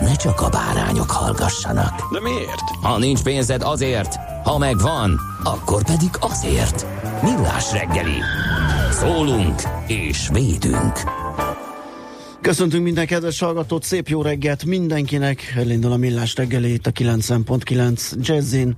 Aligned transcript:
ne 0.00 0.14
csak 0.16 0.40
a 0.40 0.48
bárányok 0.48 1.10
hallgassanak. 1.10 2.12
De 2.12 2.20
miért? 2.20 2.62
Ha 2.82 2.98
nincs 2.98 3.22
pénzed 3.22 3.62
azért, 3.62 4.16
ha 4.44 4.58
megvan, 4.58 5.20
akkor 5.42 5.84
pedig 5.84 6.10
azért. 6.20 6.86
Millás 7.22 7.72
reggeli. 7.72 8.18
Szólunk 8.90 9.62
és 9.86 10.28
védünk. 10.32 11.00
Köszöntünk 12.40 12.84
minden 12.84 13.06
kedves 13.06 13.38
hallgatót, 13.38 13.82
szép 13.82 14.08
jó 14.08 14.22
reggelt 14.22 14.64
mindenkinek. 14.64 15.54
Elindul 15.56 15.92
a 15.92 15.96
millás 15.96 16.34
reggeli 16.34 16.72
itt 16.72 16.86
a 16.86 16.90
90.9 16.90 18.12
Jazzin. 18.20 18.76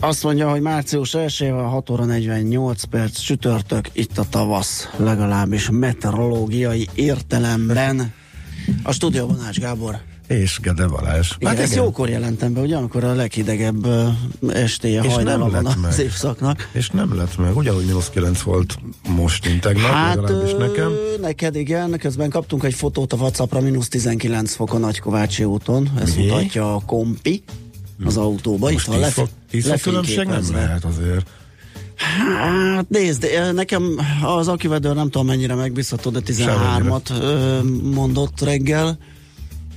Azt 0.00 0.22
mondja, 0.22 0.50
hogy 0.50 0.60
március 0.60 1.14
1 1.14 1.42
a 1.42 1.68
6 1.68 1.90
óra 1.90 2.04
48 2.04 2.84
perc 2.84 3.18
csütörtök, 3.18 3.88
itt 3.92 4.18
a 4.18 4.24
tavasz, 4.30 4.88
legalábbis 4.96 5.68
meteorológiai 5.70 6.88
értelemben. 6.94 8.14
A 8.82 8.92
stúdióban 8.92 9.40
Ács 9.46 9.58
Gábor. 9.58 9.98
És 10.28 10.58
Gede 10.62 10.86
Balázs. 10.86 11.30
Igen, 11.38 11.52
hát 11.54 11.62
ezt 11.62 11.74
jókor 11.74 12.08
jelentem 12.08 12.52
be, 12.52 12.60
ugye, 12.60 12.76
amikor 12.76 13.04
a 13.04 13.12
leghidegebb 13.14 13.86
estéje 14.48 15.02
És 15.04 15.12
hajnala 15.12 15.38
van 15.50 15.50
lett 15.62 15.64
az 15.74 15.80
meg. 15.80 15.98
évszaknak. 15.98 16.68
És 16.72 16.90
nem 16.90 17.16
lett 17.16 17.36
meg. 17.38 17.56
Ugyanúgy 17.56 17.84
mínusz 17.86 18.10
9 18.10 18.40
volt 18.40 18.78
most, 19.08 19.46
mint 19.48 19.60
tegnap, 19.60 19.90
Hát 19.90 20.14
legalábbis 20.16 20.52
nekem. 20.58 20.92
neked 21.20 21.56
igen, 21.56 21.98
közben 21.98 22.30
kaptunk 22.30 22.64
egy 22.64 22.74
fotót 22.74 23.12
a 23.12 23.16
Whatsappra, 23.16 23.60
mínusz 23.60 23.88
19 23.88 24.54
fok 24.54 24.72
a 24.74 24.78
Nagykovácsi 24.78 25.44
úton, 25.44 25.90
ezt 26.00 26.16
Mi? 26.16 26.22
mutatja 26.26 26.74
a 26.74 26.80
kompi 26.86 27.42
az 28.04 28.16
autóba, 28.16 28.68
itt 28.68 28.74
Most 28.74 28.86
van 28.86 28.96
10 28.96 29.04
lef- 29.04 29.14
fok, 29.16 29.28
10 29.50 29.66
fok 29.68 29.80
különbség 29.80 30.26
nem 30.26 30.42
lehet 30.52 30.84
azért. 30.84 31.26
Hát 31.96 32.88
nézd, 32.88 33.26
nekem 33.54 34.00
az 34.22 34.48
akivedő 34.48 34.92
nem 34.92 35.10
tudom 35.10 35.26
mennyire 35.26 35.54
megbízható, 35.54 36.10
de 36.10 36.20
13-at 36.26 37.10
ö, 37.20 37.58
mondott 37.92 38.40
reggel, 38.40 38.98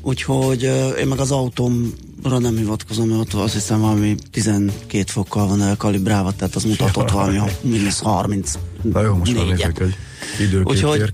úgyhogy 0.01 0.63
én 0.99 1.07
meg 1.07 1.19
az 1.19 1.31
autómra 1.31 2.39
nem 2.39 2.55
hivatkozom, 2.55 3.07
mert 3.07 3.19
ott 3.19 3.33
azt 3.41 3.53
hiszem 3.53 3.79
valami 3.79 4.15
12 4.31 5.03
fokkal 5.05 5.47
van 5.47 5.61
elkalibrálva, 5.61 6.31
tehát 6.31 6.55
az 6.55 6.63
mutatott 6.63 7.11
valami 7.11 7.39
mínusz 7.61 7.99
30 8.01 8.53
Na 8.81 9.01
jó, 9.01 9.15
most 9.15 9.35
már 9.35 9.45
nézzük 9.45 9.79
egy 9.79 9.95
időkép 10.39 10.67
Úgyhogy-. 10.67 11.11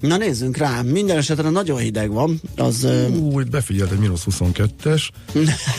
Na 0.00 0.16
nézzünk 0.16 0.56
rá, 0.56 0.82
minden 0.82 1.16
esetre 1.16 1.50
nagyon 1.50 1.78
hideg 1.78 2.10
van, 2.10 2.40
az 2.56 2.86
Ú, 3.18 3.40
itt 3.40 3.50
befigyelt 3.50 3.90
egy 3.90 3.98
mínusz 3.98 4.24
22-es, 4.30 5.08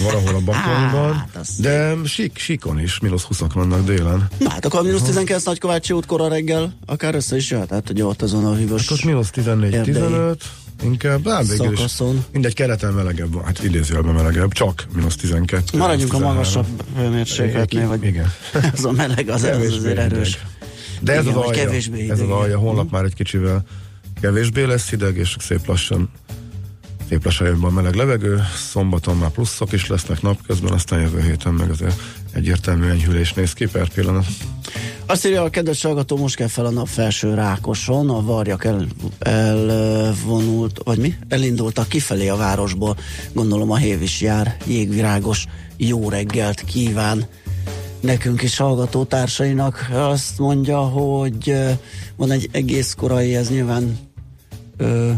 valahol 0.03 0.35
a 0.35 0.39
Bakonban, 0.39 1.13
Hát, 1.21 1.35
az 1.39 1.55
de 1.59 1.95
sík, 2.05 2.37
síkon 2.37 2.79
is 2.79 2.99
mínusz 2.99 3.23
20 3.23 3.39
vannak 3.53 3.85
délen. 3.85 4.27
Na 4.37 4.49
hát 4.49 4.65
akkor 4.65 4.79
a 4.79 4.83
mínusz 4.83 5.01
19 5.01 5.43
Nagykovácsi 5.43 5.93
útkora 5.93 6.27
reggel 6.27 6.73
akár 6.85 7.15
össze 7.15 7.35
is 7.35 7.51
jöhet, 7.51 7.69
hát 7.69 7.89
ugye 7.89 8.05
ott 8.05 8.21
azon 8.21 8.45
a 8.45 8.55
hűvös 8.55 8.89
Hát 8.89 8.97
ott 8.97 9.05
mínusz 9.05 9.29
14-15, 9.33 10.35
inkább, 10.83 11.27
hát 11.27 11.47
végül 11.47 11.73
is 11.73 11.97
mindegy, 12.31 12.53
keleten 12.53 12.93
melegebb 12.93 13.33
van, 13.33 13.43
hát 13.43 13.63
idézőjelben 13.63 14.13
melegebb, 14.13 14.51
csak 14.51 14.87
mínusz 14.95 15.15
12. 15.15 15.77
Maradjunk 15.77 16.13
a 16.13 16.17
mínusz 16.17 16.33
13. 16.33 16.35
magasabb 16.35 16.83
hőmérsékletnél, 16.95 17.87
vagy 17.87 18.03
Igen. 18.03 18.33
az 18.73 18.85
a 18.85 18.91
meleg, 18.91 19.29
az, 19.29 19.43
az 19.43 19.73
azért 19.73 19.97
erős. 19.97 20.37
De 20.99 21.13
ez 21.13 21.25
Igen, 21.25 21.35
az 21.35 21.45
alja, 21.45 21.71
ez 22.09 22.19
az 22.19 22.29
alja, 22.29 22.57
holnap 22.57 22.91
már 22.91 23.03
egy 23.03 23.13
kicsivel 23.13 23.63
kevésbé 24.21 24.63
lesz 24.63 24.89
hideg, 24.89 25.17
és 25.17 25.35
szép 25.39 25.67
lassan 25.67 26.09
szép 27.11 27.25
lassan 27.25 27.47
jön 27.47 27.61
be 27.61 27.67
a 27.67 27.71
meleg 27.71 27.95
levegő, 27.95 28.41
szombaton 28.55 29.17
már 29.17 29.29
pluszok 29.29 29.71
is 29.71 29.87
lesznek 29.87 30.21
napközben, 30.21 30.71
aztán 30.71 31.01
jövő 31.01 31.21
héten 31.21 31.53
meg 31.53 31.69
azért 31.69 32.01
egyértelmű 32.33 32.89
enyhülés 32.89 33.33
néz 33.33 33.53
ki 33.53 33.65
per 33.65 33.89
pillanat. 33.89 34.25
Azt 35.05 35.25
írja 35.25 35.43
a 35.43 35.49
kedves 35.49 35.81
hallgató, 35.81 36.17
most 36.17 36.35
kell 36.35 36.47
fel 36.47 36.65
a 36.65 36.69
nap 36.69 36.87
felső 36.87 37.33
rákoson, 37.33 38.09
a 38.09 38.21
varjak 38.21 38.65
el, 38.65 38.87
elvonult, 39.19 40.81
vagy 40.83 40.97
mi? 40.97 41.15
Elindultak 41.27 41.87
kifelé 41.87 42.27
a 42.27 42.35
városból, 42.35 42.97
gondolom 43.33 43.71
a 43.71 43.77
hév 43.77 44.01
is 44.01 44.21
jár, 44.21 44.57
jégvirágos, 44.65 45.45
jó 45.77 46.09
reggelt 46.09 46.61
kíván 46.61 47.25
nekünk 47.99 48.41
is 48.41 48.57
hallgató 48.57 49.03
társainak. 49.03 49.89
Azt 49.93 50.37
mondja, 50.37 50.79
hogy 50.79 51.49
ö, 51.49 51.71
van 52.15 52.31
egy 52.31 52.49
egész 52.51 52.93
korai, 52.93 53.35
ez 53.35 53.49
nyilván 53.49 53.97
ö, 54.81 55.11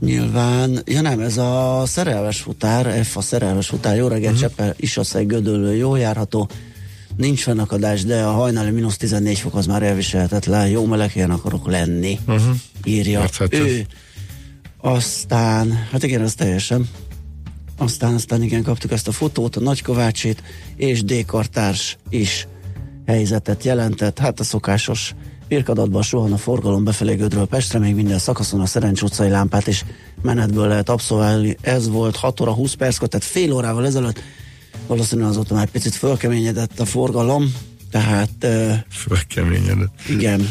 Nyilván, 0.00 0.82
ja 0.84 1.00
nem, 1.00 1.20
ez 1.20 1.36
a 1.36 1.82
szerelmes 1.86 2.40
futár, 2.40 3.04
F 3.04 3.16
a 3.16 3.20
szerelmes 3.20 3.66
futár, 3.66 3.96
jó 3.96 4.08
reggel, 4.08 4.32
uh-huh. 4.32 4.48
Cseppel, 4.48 4.74
Isaszeg, 4.76 5.26
Gödöllő, 5.26 5.76
jó 5.76 5.96
járható, 5.96 6.48
nincs 7.16 7.42
fennakadás, 7.42 8.04
de 8.04 8.22
a 8.22 8.30
hajnali 8.30 8.70
mínusz 8.70 8.96
14 8.96 9.38
fok 9.38 9.54
az 9.54 9.66
már 9.66 9.82
elviselhetetlen, 9.82 10.68
jó 10.68 10.84
meleg 10.84 11.12
helyen 11.12 11.30
akarok 11.30 11.66
lenni, 11.66 12.18
uh-huh. 12.26 12.54
írja 12.84 13.20
Érthető. 13.20 13.64
ő. 13.64 13.86
Aztán, 14.80 15.72
hát 15.90 16.02
igen, 16.02 16.22
ez 16.22 16.34
teljesen. 16.34 16.88
Aztán, 17.78 18.14
aztán 18.14 18.42
igen, 18.42 18.62
kaptuk 18.62 18.92
ezt 18.92 19.08
a 19.08 19.12
fotót, 19.12 19.56
a 19.56 19.60
Nagykovácsit, 19.60 20.42
és 20.76 21.04
D. 21.04 21.24
Kartárs 21.26 21.96
is 22.08 22.48
helyzetet 23.06 23.64
jelentett. 23.64 24.18
Hát 24.18 24.40
a 24.40 24.44
szokásos 24.44 25.14
Pirkadatban 25.48 26.02
suhan 26.02 26.32
a 26.32 26.36
forgalom 26.36 26.84
befelé 26.84 27.14
Gödről 27.14 27.46
Pestre, 27.46 27.78
még 27.78 27.94
minden 27.94 28.18
szakaszon 28.18 28.60
a 28.60 28.66
Szerencs 28.66 29.02
utcai 29.02 29.28
lámpát 29.28 29.66
is 29.66 29.84
menetből 30.22 30.68
lehet 30.68 30.88
abszolválni. 30.88 31.56
Ez 31.60 31.88
volt 31.88 32.16
6 32.16 32.40
óra 32.40 32.52
20 32.52 32.74
perc, 32.74 32.98
tehát 32.98 33.24
fél 33.24 33.52
órával 33.52 33.86
ezelőtt 33.86 34.22
valószínűleg 34.86 35.30
azóta 35.30 35.54
már 35.54 35.62
egy 35.62 35.70
picit 35.70 35.94
fölkeményedett 35.94 36.80
a 36.80 36.84
forgalom, 36.84 37.54
tehát 37.90 38.30
uh, 38.42 38.72
Fölkeményedett. 38.90 40.00
igen. 40.08 40.50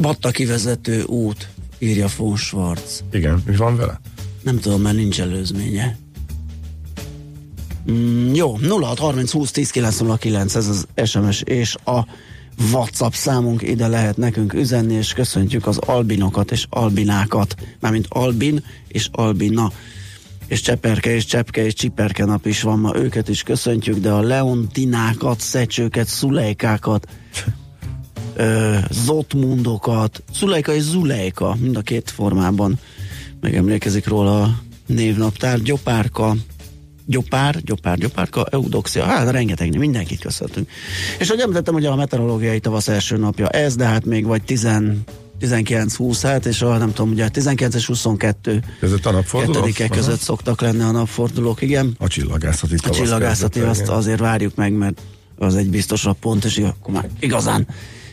Batta 0.00 0.30
kivezető 0.30 1.02
út, 1.02 1.48
írja 1.78 2.08
von 2.16 2.36
Schwarz. 2.36 3.04
Igen, 3.12 3.42
mi 3.46 3.56
van 3.56 3.76
vele? 3.76 4.00
Nem 4.42 4.58
tudom, 4.58 4.80
mert 4.82 4.96
nincs 4.96 5.20
előzménye. 5.20 5.96
Mm, 7.90 8.34
jó, 8.34 8.56
06 8.56 8.98
30 8.98 9.30
20 9.30 9.50
10 9.50 9.70
909, 9.70 10.54
ez 10.54 10.68
az 10.68 10.86
SMS 11.04 11.42
és 11.42 11.74
a 11.84 12.06
WhatsApp 12.72 13.12
számunk, 13.12 13.62
ide 13.62 13.86
lehet 13.86 14.16
nekünk 14.16 14.54
üzenni, 14.54 14.94
és 14.94 15.12
köszöntjük 15.12 15.66
az 15.66 15.78
albinokat 15.78 16.50
és 16.50 16.66
albinákat, 16.70 17.54
mármint 17.80 18.06
albin 18.08 18.64
és 18.88 19.08
albina. 19.12 19.72
És 20.46 20.60
cseperke 20.60 21.14
és 21.14 21.24
csepke 21.24 21.64
és 21.64 21.74
csiperke 21.74 22.24
nap 22.24 22.46
is 22.46 22.62
van 22.62 22.78
ma, 22.78 22.96
őket 22.96 23.28
is 23.28 23.42
köszöntjük, 23.42 23.98
de 23.98 24.10
a 24.10 24.20
leontinákat, 24.20 25.40
szecsőket, 25.40 26.06
szulejkákat, 26.06 27.06
ö, 28.34 28.78
zotmundokat, 28.90 30.22
szulejka 30.32 30.74
és 30.74 30.82
zulejka, 30.82 31.56
mind 31.60 31.76
a 31.76 31.80
két 31.80 32.10
formában 32.10 32.78
megemlékezik 33.40 34.06
róla 34.06 34.42
a 34.42 34.58
névnaptár, 34.86 35.60
gyopárka, 35.62 36.36
gyopár, 37.08 37.60
gyopár, 37.62 37.98
gyopárka, 37.98 38.46
eudoxia, 38.50 39.04
hát 39.04 39.30
rengeteg, 39.30 39.78
mindenkit 39.78 40.20
köszöntünk. 40.20 40.70
És 41.18 41.28
hogy 41.28 41.40
említettem, 41.40 41.74
hogy 41.74 41.86
a 41.86 41.96
meteorológiai 41.96 42.60
tavasz 42.60 42.88
első 42.88 43.16
napja 43.16 43.48
ez, 43.48 43.76
de 43.76 43.84
hát 43.84 44.04
még 44.04 44.26
vagy 44.26 44.42
10 44.42 44.68
19-20, 45.40 46.18
hát, 46.22 46.46
és 46.46 46.62
a, 46.62 46.76
nem 46.76 46.92
tudom, 46.92 47.10
ugye 47.10 47.28
19 47.28 47.74
és 47.74 47.86
22 47.86 48.62
Között 48.80 49.06
a 49.06 49.10
napfordulók? 49.10 49.70
között 49.90 50.20
szoktak 50.20 50.60
lenni 50.60 50.82
a 50.82 50.90
napfordulók, 50.90 51.62
igen. 51.62 51.94
A 51.98 52.06
csillagászati 52.06 52.74
A 52.82 52.90
csillagászati 52.90 53.60
azt 53.60 53.80
igen. 53.80 53.94
azért 53.94 54.18
várjuk 54.18 54.54
meg, 54.54 54.72
mert 54.72 55.00
az 55.36 55.54
egy 55.54 55.70
biztosabb 55.70 56.16
pont, 56.18 56.44
és 56.44 56.58
akkor 56.58 56.94
már 56.94 57.08
igazán 57.20 57.66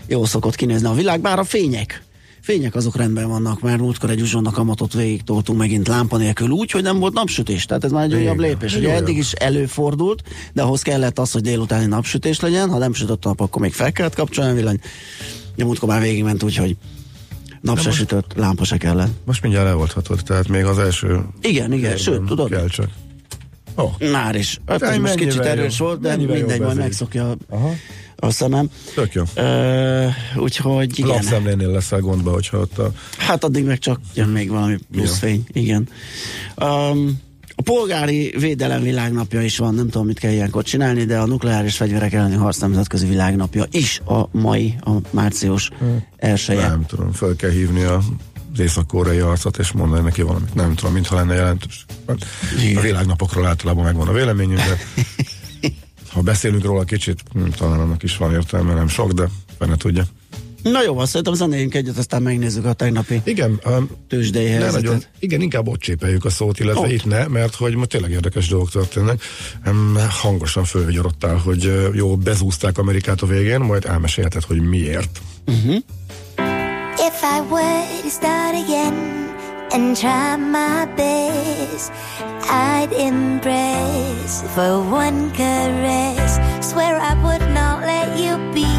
jó 0.08 0.26
szokott 0.26 0.56
kinézni 0.56 0.88
a 0.88 0.94
világ, 0.94 1.22
bár 1.22 1.40
a 1.40 1.44
fények 1.44 2.05
fények 2.46 2.76
azok 2.76 2.96
rendben 2.96 3.28
vannak, 3.28 3.62
mert 3.62 3.80
múltkor 3.80 4.10
egy 4.10 4.22
uzsonnak 4.22 4.58
amatot 4.58 4.94
végig 4.94 5.24
toltunk 5.24 5.60
megint 5.60 5.88
lámpa 5.88 6.18
nélkül 6.18 6.50
úgy, 6.50 6.72
hogy 6.72 6.84
nem 6.84 7.00
volt 7.00 7.14
napsütés. 7.14 7.66
Tehát 7.66 7.84
ez 7.84 7.92
már 7.92 8.04
egy 8.04 8.10
Igen, 8.12 8.22
újabb 8.22 8.40
lépés. 8.40 8.76
Ugye 8.76 8.94
eddig 8.94 9.18
is 9.18 9.32
előfordult, 9.32 10.24
de 10.54 10.62
ahhoz 10.62 10.82
kellett 10.82 11.20
az, 11.20 11.32
hogy 11.32 11.42
délutáni 11.42 11.86
napsütés 11.86 12.40
legyen. 12.40 12.70
Ha 12.70 12.78
nem 12.78 12.94
sütött 12.94 13.26
a 13.26 13.28
nap, 13.28 13.40
akkor 13.40 13.62
még 13.62 13.74
fel 13.74 13.92
kellett 13.92 14.16
kapcsolni 14.16 14.52
a 14.52 14.54
villany. 14.54 14.80
De 15.56 15.64
múltkor 15.64 15.90
már 15.90 16.02
végigment 16.02 16.44
úgy, 16.44 16.56
hogy 16.56 16.78
nap 17.62 17.80
se 17.80 17.86
most- 17.86 17.98
sütött, 17.98 18.34
lámpa 18.36 18.64
se 18.64 18.78
kellett. 18.78 19.12
Most 19.26 19.42
mindjárt 19.42 19.66
leoldhatod, 19.66 20.20
tehát 20.24 20.48
még 20.48 20.64
az 20.66 20.80
első 20.80 21.22
Igen, 21.42 21.74
igen, 21.74 21.98
sőt, 21.98 22.24
tudod, 22.24 22.50
kell 22.50 22.68
csak. 22.68 22.90
Oh. 23.76 24.10
már 24.12 24.36
is. 24.36 24.60
Hát 24.66 24.80
De 24.80 25.00
most 25.00 25.16
kicsit 25.16 25.40
erős 25.40 25.78
volt, 25.78 26.00
de 26.00 26.16
mindegy, 26.16 26.60
majd 26.62 26.78
megszokja 26.78 27.36
Aha. 27.50 27.72
A 28.20 28.32
szemem. 28.32 28.70
Tök 28.94 29.14
jó. 29.14 29.24
Ö, 29.36 30.08
úgyhogy 30.36 31.00
igen. 31.00 31.10
Lapszemlénél 31.10 31.70
leszel 31.70 32.00
gondba, 32.00 32.32
hogyha 32.32 32.58
ott 32.58 32.78
a... 32.78 32.92
Hát 33.18 33.44
addig 33.44 33.66
meg 33.66 33.80
csak 33.80 34.00
jön 34.14 34.30
még 34.30 34.50
valami 34.50 34.78
plusz 34.92 35.10
Ja. 35.10 35.16
fény, 35.16 35.44
igen. 35.52 35.88
Um, 36.56 37.24
a 37.58 37.62
polgári 37.62 38.34
védelem 38.40 38.82
világnapja 38.82 39.42
is 39.42 39.58
van, 39.58 39.74
nem 39.76 39.90
tudom, 39.90 40.08
mit 40.08 40.20
kell 40.20 40.32
ilyenkor 40.32 40.64
csinálni, 40.64 41.04
de 41.06 41.18
a 41.18 41.26
nukleáris 41.26 41.76
fegyverek 41.76 42.14
elleni 42.14 42.36
harc 42.36 42.58
nemzetközi 42.58 43.08
világnapja 43.08 43.66
is 43.72 44.02
a 44.06 44.30
mai, 44.32 44.76
a 44.86 44.92
március 45.10 45.70
elsője. 46.18 46.68
Nem 46.68 46.86
tudom, 46.86 47.12
fel 47.12 47.36
kell 47.36 47.50
hívni 47.52 47.84
a 47.84 48.02
az 48.54 48.62
észak-koreai 48.62 49.20
arcot, 49.20 49.58
és 49.58 49.72
mondani 49.72 50.04
neki 50.04 50.22
valamit. 50.22 50.54
Nem 50.54 50.76
tudom, 50.76 50.94
mintha 50.94 51.16
lenne 51.16 51.34
jelentős. 51.34 51.86
Igen. 52.64 52.78
A 52.78 52.82
világnapokról 52.82 53.46
általában 53.46 53.84
megvan 53.84 54.08
a 54.08 54.12
véleményünk, 54.12 54.60
de 54.60 54.78
ha 56.16 56.22
beszélünk 56.22 56.64
róla 56.64 56.84
kicsit, 56.84 57.20
hm, 57.34 57.48
talán 57.58 57.80
annak 57.80 58.04
is 58.04 58.18
van 58.18 58.34
értelme, 58.34 58.74
nem 58.74 58.88
sok, 58.88 59.12
de 59.12 59.30
fene 59.58 59.76
tudja. 59.76 60.04
Na 60.64 60.84
jó, 60.84 60.98
azt 60.98 61.10
szerintem 61.10 61.34
zenéljünk 61.34 61.76
egyet, 61.76 61.98
aztán 61.98 62.22
megnézzük 62.22 62.66
a 62.66 62.74
tegnapi 62.74 63.22
Igen, 63.24 63.60
um, 63.66 63.90
tőzsdei 64.08 64.48
helyzetet. 64.48 64.82
nagyon, 64.84 65.04
igen, 65.20 65.42
inkább 65.42 65.68
ott 65.68 65.80
csépeljük 65.80 66.26
a 66.26 66.30
szót, 66.30 66.60
illetve 66.60 66.82
Ott. 66.82 66.92
itt 66.92 67.06
ne, 67.06 67.28
mert 67.28 67.56
hogy 67.56 67.76
ma 67.76 67.86
tényleg 67.86 68.12
érdekes 68.12 68.48
dolgok 68.48 68.70
történnek. 68.70 69.22
Um, 69.66 69.96
hangosan 70.10 70.64
fölvigyorodtál, 70.64 71.36
hogy 71.36 71.66
uh, 71.66 71.88
jó, 71.94 72.16
bezúzták 72.18 72.78
Amerikát 72.78 73.22
a 73.22 73.26
végén, 73.26 73.60
majd 73.60 73.86
elmesélheted, 73.86 74.44
hogy 74.44 74.62
miért. 74.62 75.22
If 77.08 77.22
I 77.22 77.40
were 77.50 77.86
to 78.04 78.10
start 78.10 78.56
again 78.64 79.35
and 79.74 79.96
try 79.98 80.36
my 80.38 80.86
best, 80.96 81.92
I'd 82.50 82.92
embrace 82.94 84.42
for 84.54 84.82
one 84.82 85.32
caress. 85.32 86.40
Swear 86.66 86.96
I 87.00 87.14
would 87.24 87.46
not 87.54 87.82
let 87.82 88.18
you 88.18 88.38
be 88.54 88.70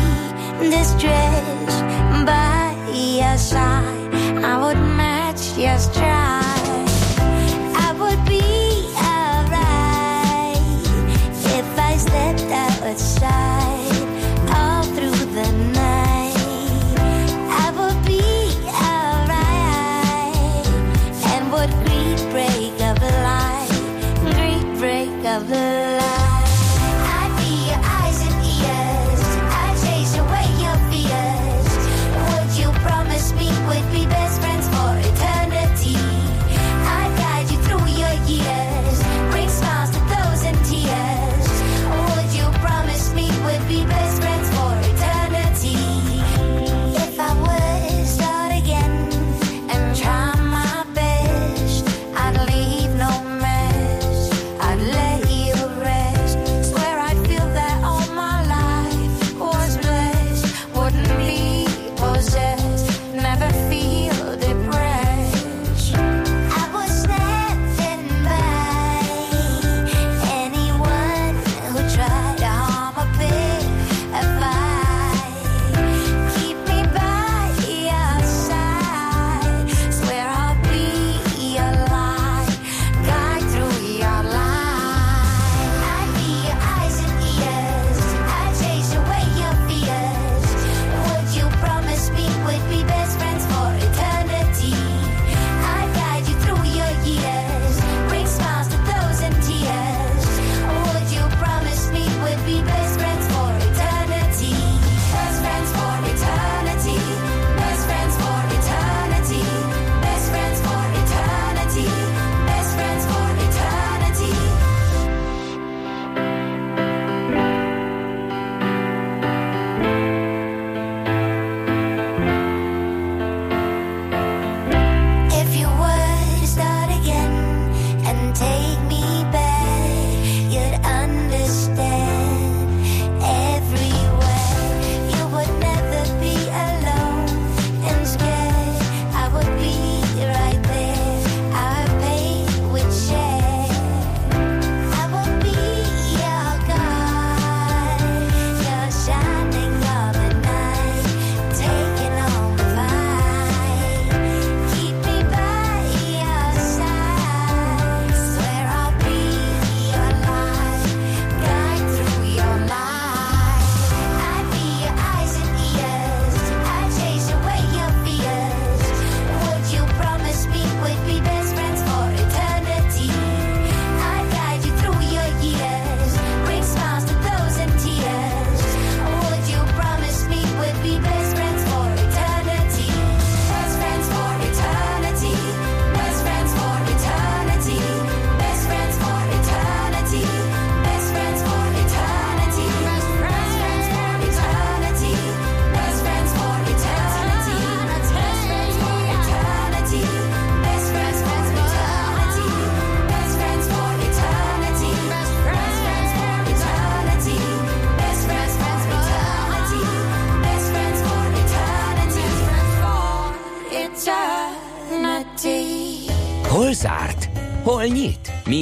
distressed 0.70 1.82
by 2.26 2.74
your 2.92 3.36
side. 3.38 4.14
I 4.44 4.54
would 4.62 4.78
match 4.96 5.56
your 5.58 5.78
stride. 5.78 6.88
I 7.86 7.92
would 8.00 8.22
be 8.26 8.44
alright 9.12 10.58
if 11.58 11.78
I 11.78 11.96
stepped 11.96 12.42
outside 12.42 13.55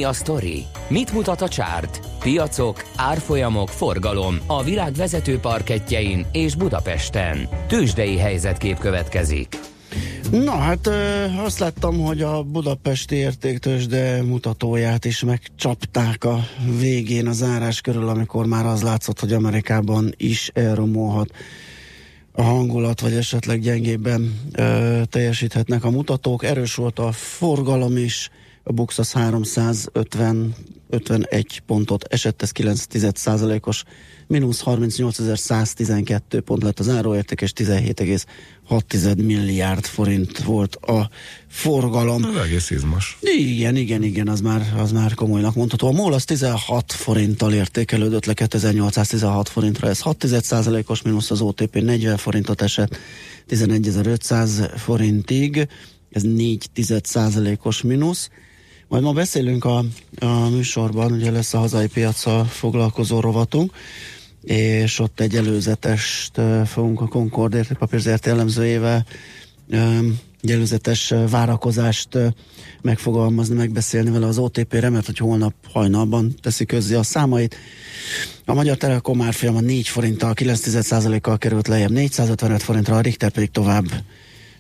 Mi 0.05 0.11
a 0.11 0.13
sztori? 0.13 0.65
Mit 0.89 1.13
mutat 1.13 1.41
a 1.41 1.49
csárt? 1.49 2.01
Piacok, 2.19 2.85
árfolyamok, 2.97 3.69
forgalom 3.69 4.39
a 4.47 4.63
világ 4.63 4.93
vezető 4.93 5.39
parketjein 5.39 6.27
és 6.33 6.55
Budapesten. 6.55 7.49
Tősdei 7.69 8.17
helyzetkép 8.19 8.79
következik. 8.79 9.59
Na 10.31 10.51
hát 10.51 10.87
ö, 10.87 11.25
azt 11.45 11.59
láttam, 11.59 12.01
hogy 12.01 12.23
a 12.23 12.43
budapesti 12.43 13.15
értéktősde 13.15 14.23
mutatóját 14.23 15.05
is 15.05 15.23
megcsapták 15.23 16.25
a 16.25 16.39
végén 16.79 17.27
a 17.27 17.33
zárás 17.33 17.81
körül, 17.81 18.09
amikor 18.09 18.47
már 18.47 18.67
az 18.67 18.83
látszott, 18.83 19.21
hogy 19.21 19.33
Amerikában 19.33 20.15
is 20.17 20.51
elromolhat 20.55 21.31
a 22.33 22.43
hangulat, 22.43 23.01
vagy 23.01 23.13
esetleg 23.13 23.61
gyengébben 23.61 24.41
ö, 24.53 25.01
teljesíthetnek 25.11 25.85
a 25.85 25.91
mutatók. 25.91 26.45
Erős 26.45 26.75
volt 26.75 26.99
a 26.99 27.13
forgalom 27.13 27.97
is, 27.97 28.31
a 28.65 28.73
Bux 28.73 28.99
az 28.99 29.13
350 29.13 30.55
51 30.95 31.63
pontot 31.67 32.05
esett, 32.05 32.43
ez 32.43 32.51
9 32.51 32.87
os 33.61 33.85
mínusz 34.27 34.63
38.112 34.65 36.43
pont 36.45 36.63
lett 36.63 36.79
az 36.79 36.89
áróérték, 36.89 37.41
és 37.41 37.53
17,6 37.57 39.25
milliárd 39.25 39.85
forint 39.85 40.39
volt 40.39 40.77
a 40.77 41.11
forgalom. 41.49 42.25
Ez 42.25 42.43
egész 42.43 42.71
izmos. 42.71 43.19
Igen, 43.21 43.77
igen, 43.77 44.03
igen, 44.03 44.29
az 44.29 44.41
már, 44.41 44.75
az 44.77 44.93
már 44.93 45.15
komolynak 45.15 45.55
mondható. 45.55 45.89
A 45.89 45.93
MOL 45.93 46.13
az 46.13 46.25
16 46.25 46.93
forinttal 46.93 47.53
értékelődött 47.53 48.25
le 48.25 48.35
2816 48.35 49.49
forintra, 49.49 49.89
ez 49.89 50.01
6% 50.05 50.87
os 50.87 51.03
mínusz, 51.03 51.31
az 51.31 51.41
OTP 51.41 51.75
40 51.75 52.17
forintot 52.17 52.63
esett 52.63 52.97
11.500 53.49 54.71
forintig, 54.77 55.69
ez 56.11 56.23
4 56.23 56.69
os 57.63 57.83
mínusz. 57.83 58.31
Majd 58.95 59.07
ma 59.07 59.13
beszélünk 59.13 59.65
a, 59.65 59.85
a 60.19 60.49
műsorban, 60.49 61.13
ugye 61.13 61.31
lesz 61.31 61.55
a 61.55 61.59
hazai 61.59 61.87
piacsal 61.87 62.45
foglalkozó 62.45 63.21
rovatunk, 63.21 63.73
és 64.43 64.99
ott 64.99 65.21
egy 65.21 65.37
előzetest 65.37 66.41
fogunk 66.67 67.01
a 67.01 67.07
Concord 67.07 67.55
értékpapírzért 67.55 68.27
jellemzőjével 68.27 69.07
egy 70.43 70.51
előzetes 70.51 71.15
várakozást 71.31 72.19
megfogalmazni, 72.83 73.55
megbeszélni 73.55 74.11
vele 74.11 74.27
az 74.27 74.39
OTP-re, 74.39 74.89
mert 74.89 75.07
hogy 75.07 75.19
holnap 75.19 75.55
hajnalban 75.73 76.35
teszi 76.41 76.65
közzé 76.65 76.95
a 76.95 77.03
számait. 77.03 77.57
A 78.45 78.55
Magyar 78.55 78.77
Telekom 78.77 79.23
árfolyama 79.23 79.61
4 79.61 79.89
forinttal, 79.89 80.33
9,1%-kal 80.35 81.39
került 81.39 81.69
lejjebb 81.69 81.91
455 81.91 82.63
forintra, 82.63 82.97
a 82.97 83.01
Richter 83.01 83.31
pedig 83.31 83.51
tovább 83.51 83.85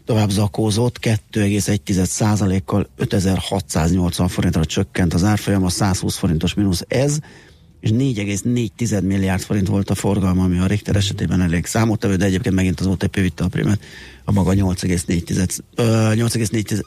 tovább 0.05 0.31
zakózott, 0.31 0.99
2,1%-kal 1.33 2.89
5680 2.97 4.29
forintra 4.29 4.65
csökkent 4.65 5.15
az 5.15 5.25
árfolyam, 5.25 5.65
a 5.65 5.69
120 5.69 6.17
forintos 6.17 6.55
mínusz 6.55 6.85
ez, 6.89 7.19
és 7.81 7.91
4,4 7.91 9.03
milliárd 9.03 9.43
forint 9.43 9.69
volt 9.69 9.91
a 9.91 9.95
forgalma, 9.95 10.45
ami 10.45 10.59
a 10.59 10.67
Richter 10.67 10.97
esetében 10.97 11.41
elég 11.41 11.67
számottevő, 11.67 12.17
de 12.17 12.25
egyébként 12.25 12.55
megint 12.55 12.81
az 12.81 12.87
OTP 12.87 13.17
vitte 13.17 13.45
a 13.45 13.49
primet 13.49 13.81
a 14.25 14.33
maga 14.33 14.53
8,4 14.53 16.81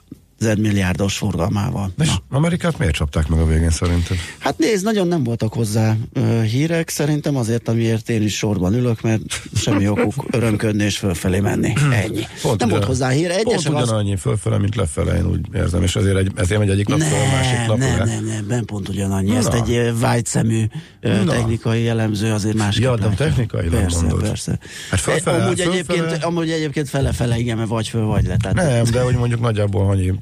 milliárdos 0.58 1.18
forgalmával. 1.18 1.92
És 2.00 2.08
Na. 2.08 2.38
Amerikát 2.38 2.78
miért 2.78 2.94
csapták 2.94 3.28
meg 3.28 3.40
a 3.40 3.46
végén 3.46 3.70
szerinted? 3.70 4.18
Hát 4.38 4.58
nézd, 4.58 4.84
nagyon 4.84 5.08
nem 5.08 5.24
voltak 5.24 5.54
hozzá 5.54 5.96
ö, 6.14 6.42
hírek, 6.42 6.90
szerintem 6.90 7.36
azért, 7.36 7.68
amiért 7.68 8.10
én 8.10 8.22
is 8.22 8.36
sorban 8.38 8.74
ülök, 8.74 9.02
mert 9.02 9.22
semmi 9.56 9.88
okuk 9.88 10.26
örömködni 10.32 10.84
és 10.84 10.98
fölfelé 10.98 11.40
menni. 11.40 11.74
Ennyi. 11.92 12.22
Pont 12.42 12.60
nem 12.60 12.68
ugyan- 12.68 12.70
volt 12.70 12.84
hozzá 12.84 13.10
hír. 13.10 13.28
Pont 13.28 13.40
Egyesek 13.48 13.74
azt 13.74 13.84
ugyanannyi 13.86 14.16
fölfele, 14.16 14.58
mint 14.58 14.76
lefele, 14.76 15.18
én 15.18 15.26
úgy 15.26 15.40
érzem, 15.54 15.84
és 15.84 15.96
ezért, 15.96 16.18
egy, 16.18 16.32
ezért 16.36 16.60
megy 16.60 16.70
egyik 16.70 16.88
nap 16.88 17.00
a 17.02 17.36
másik 17.36 17.68
nap 17.68 17.78
nem, 17.78 17.98
nem, 18.08 18.26
nem, 18.26 18.46
nem, 18.48 18.66
pont 18.66 18.90
ugyanannyi. 18.90 19.30
Na. 19.32 19.38
Ezt 19.38 19.54
egy 19.54 20.00
vágyszemű 20.00 20.64
Na. 21.02 21.24
technikai 21.24 21.82
jellemző 21.84 22.32
azért 22.32 22.56
másképp 22.56 22.84
Ja, 22.84 22.96
de 22.96 23.02
látja. 23.08 23.26
technikailag 23.26 23.72
persze, 23.82 24.00
mondod. 24.02 24.22
Persze. 24.22 24.60
Hát 24.90 25.00
fölfele, 25.00 25.44
amúgy, 25.44 25.62
fölfele- 25.62 25.90
egyébként, 26.00 26.24
amúgy 26.24 26.50
egyébként 26.50 26.90
fele-fele, 26.90 27.38
igen, 27.38 27.58
mert 27.58 27.70
vagy 27.70 27.88
föl, 27.88 28.06
vagy 28.06 28.26
le. 28.26 28.38
Tehát 28.38 28.58
Nem, 28.58 28.84
de 28.92 29.02
hogy 29.02 29.16
mondjuk 29.16 29.40
nagyjából 29.42 29.90
annyi 29.90 30.14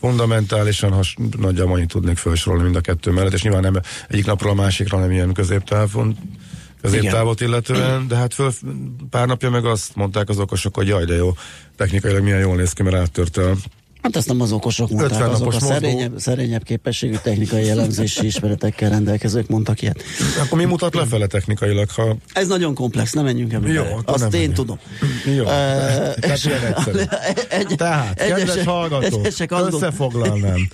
fundamentálisan 0.00 0.92
has, 0.92 1.16
nagyjából 1.38 1.74
annyit 1.74 1.88
tudnék 1.88 2.16
felsorolni 2.16 2.64
mind 2.64 2.76
a 2.76 2.80
kettő 2.80 3.10
mellett, 3.10 3.32
és 3.32 3.42
nyilván 3.42 3.62
nem 3.62 3.80
egyik 4.08 4.26
napról 4.26 4.50
a 4.50 4.54
másikra 4.54 4.98
nem 4.98 5.10
ilyen 5.10 5.32
középtávon 5.32 6.16
középtávot 6.82 7.40
illetően, 7.40 8.08
de 8.08 8.16
hát 8.16 8.34
föl, 8.34 8.52
pár 9.10 9.26
napja 9.26 9.50
meg 9.50 9.64
azt 9.64 9.96
mondták 9.96 10.28
az 10.28 10.38
okosok, 10.38 10.76
hogy 10.76 10.88
jaj, 10.88 11.04
de 11.04 11.14
jó, 11.14 11.32
technikailag 11.76 12.22
milyen 12.22 12.40
jól 12.40 12.56
néz 12.56 12.72
ki, 12.72 12.82
mert 12.82 12.96
áttörte 12.96 13.50
Hát 14.02 14.16
ezt 14.16 14.28
nem 14.28 14.40
az 14.40 14.52
okosok 14.52 14.90
mondták, 14.90 15.10
50 15.10 15.30
azok 15.30 15.52
a 15.52 15.60
szerényebb, 15.60 16.18
szerényebb 16.18 16.62
képességű 16.62 17.14
technikai 17.22 17.64
jellemzési 17.64 18.26
ismeretekkel 18.26 18.90
rendelkezők 18.90 19.48
mondtak 19.48 19.82
ilyet. 19.82 20.02
Akkor 20.44 20.58
mi 20.58 20.64
mutat 20.64 20.94
lefele 20.94 21.26
technikailag, 21.26 21.90
ha 21.90 22.16
Ez 22.32 22.48
nagyon 22.48 22.74
komplex, 22.74 23.12
nem 23.12 23.24
menjünk 23.24 23.52
ebbe. 23.52 23.68
Jó, 23.72 23.82
Azt 24.04 24.18
nem 24.18 24.24
én 24.24 24.28
menjünk. 24.30 24.54
tudom. 24.54 24.78
Jó, 25.36 25.42
Ö, 25.42 25.44
tehát 25.44 26.16
egyszerű. 26.24 26.56
Egy, 27.48 27.66
Tehát, 27.76 28.14
kedves 28.14 28.40
egyesek- 28.40 28.64
hallgatók, 28.64 29.24
azt 29.26 29.46
gond- 29.46 29.72
összefoglalnám, 29.72 30.68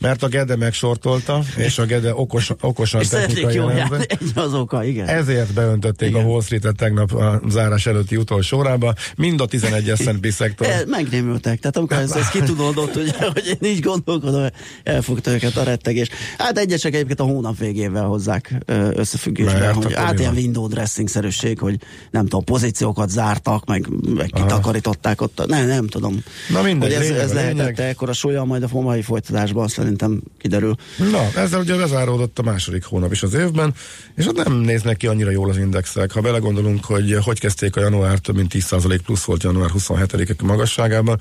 mert 0.00 0.22
a 0.22 0.28
Gede 0.28 0.56
megsortolta, 0.56 1.42
és 1.56 1.78
a 1.78 1.84
Gede 1.84 2.14
okos, 2.14 2.50
okosan 2.60 3.00
és 3.00 3.08
technikai 3.08 3.54
járni, 3.54 4.04
egy 4.08 4.18
az 4.34 4.54
oka, 4.54 4.84
igen. 4.84 5.06
Ezért 5.06 5.52
beöntötték 5.52 6.08
Igen. 6.08 6.24
a 6.24 6.26
Wall 6.26 6.42
Street-et 6.42 6.76
tegnap 6.76 7.12
a 7.12 7.40
zárás 7.48 7.86
előtti 7.86 8.16
utolsó 8.16 8.58
órába, 8.58 8.94
mind 9.16 9.40
a 9.40 9.46
11 9.46 9.92
S&P 9.96 10.30
szektor. 10.30 10.66
El, 10.66 10.86
megrémültek. 10.96 11.58
Tehát 11.58 11.76
amikor 11.76 11.96
ez, 11.96 12.12
ez 12.12 12.28
kitudódott, 12.28 12.94
hogy, 12.94 13.14
hogy 13.34 13.58
én 13.60 13.70
így 13.70 13.80
gondolkodom, 13.80 14.46
elfogta 14.82 15.30
őket 15.30 15.56
a 15.56 15.62
rettegés. 15.62 16.08
Hát 16.38 16.58
egyesek 16.58 16.94
egyébként 16.94 17.20
a 17.20 17.24
hónap 17.24 17.58
végével 17.58 18.04
hozzák 18.04 18.54
összefüggésben, 18.94 19.60
Mert 19.60 19.74
hogy 19.74 19.94
hát 19.94 20.18
ilyen 20.18 20.34
window 20.34 20.68
dressing-szerűség, 20.68 21.58
hogy 21.58 21.76
nem 22.10 22.22
tudom, 22.22 22.44
pozíciókat 22.44 23.10
zártak, 23.10 23.66
meg, 23.66 23.86
meg 24.14 24.30
kitakarították 24.34 25.20
ott. 25.20 25.46
Nem, 25.46 25.66
nem 25.66 25.86
tudom. 25.86 26.22
Na 26.48 26.62
mindegy, 26.62 26.94
hogy 26.94 27.02
ez, 27.02 27.08
lényeg 27.08 27.22
ez 27.22 27.30
a 27.30 27.34
lehetett 27.34 27.78
ekkora 27.78 28.12
súlya, 28.12 28.44
majd 28.44 28.62
a 28.62 28.80
mai 28.80 29.02
folytatásban 29.02 29.68
szerintem 29.90 30.22
kiderül. 30.38 30.74
Na, 31.10 31.40
ezzel 31.40 31.60
ugye 31.60 31.76
lezáródott 31.76 32.38
a 32.38 32.42
második 32.42 32.84
hónap 32.84 33.12
is 33.12 33.22
az 33.22 33.34
évben, 33.34 33.74
és 34.14 34.26
ott 34.26 34.44
nem 34.44 34.52
néznek 34.52 34.96
ki 34.96 35.06
annyira 35.06 35.30
jól 35.30 35.48
az 35.50 35.56
indexek. 35.56 36.12
Ha 36.12 36.20
belegondolunk, 36.20 36.84
hogy 36.84 37.18
hogy 37.22 37.40
kezdték 37.40 37.76
a 37.76 37.80
január, 37.80 38.18
több 38.18 38.36
mint 38.36 38.52
10% 38.54 39.00
plusz 39.04 39.24
volt 39.24 39.42
január 39.42 39.70
27-ek 39.78 40.42
magasságában, 40.42 41.20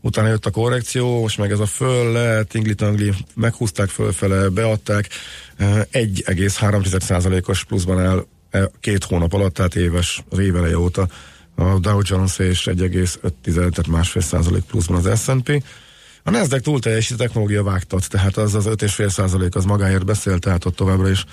utána 0.00 0.28
jött 0.28 0.46
a 0.46 0.50
korrekció, 0.50 1.20
most 1.20 1.38
meg 1.38 1.50
ez 1.50 1.60
a 1.60 1.66
föl, 1.66 2.12
le, 2.12 2.42
tingli-tangli, 2.42 3.12
meghúzták 3.34 3.88
fölfele, 3.88 4.48
beadták, 4.48 5.08
eh, 5.56 5.82
1,3%-os 5.92 7.64
pluszban 7.64 8.00
áll 8.00 8.26
eh, 8.50 8.64
két 8.80 9.04
hónap 9.04 9.32
alatt, 9.32 9.54
tehát 9.54 9.74
éves, 9.74 10.24
az 10.28 10.38
éveleje 10.38 10.78
óta 10.78 11.08
a 11.54 11.78
Dow 11.78 12.00
Jones 12.02 12.38
és 12.38 12.66
1,5, 12.70 13.32
tehát 13.54 13.86
másfél 13.86 14.22
százalék 14.22 14.62
pluszban 14.62 15.04
az 15.04 15.22
S&P. 15.22 15.62
A 16.26 16.30
Nasdaq 16.30 16.60
túl 16.62 16.80
teljesít 16.80 17.16
technológia 17.16 17.62
vágtat, 17.62 18.08
tehát 18.08 18.36
az 18.36 18.54
az 18.54 18.64
5,5 18.66 19.08
százalék 19.08 19.54
az 19.54 19.64
magáért 19.64 20.04
beszél, 20.04 20.38
tehát 20.38 20.64
ott 20.64 20.76
továbbra 20.76 21.10
is 21.10 21.24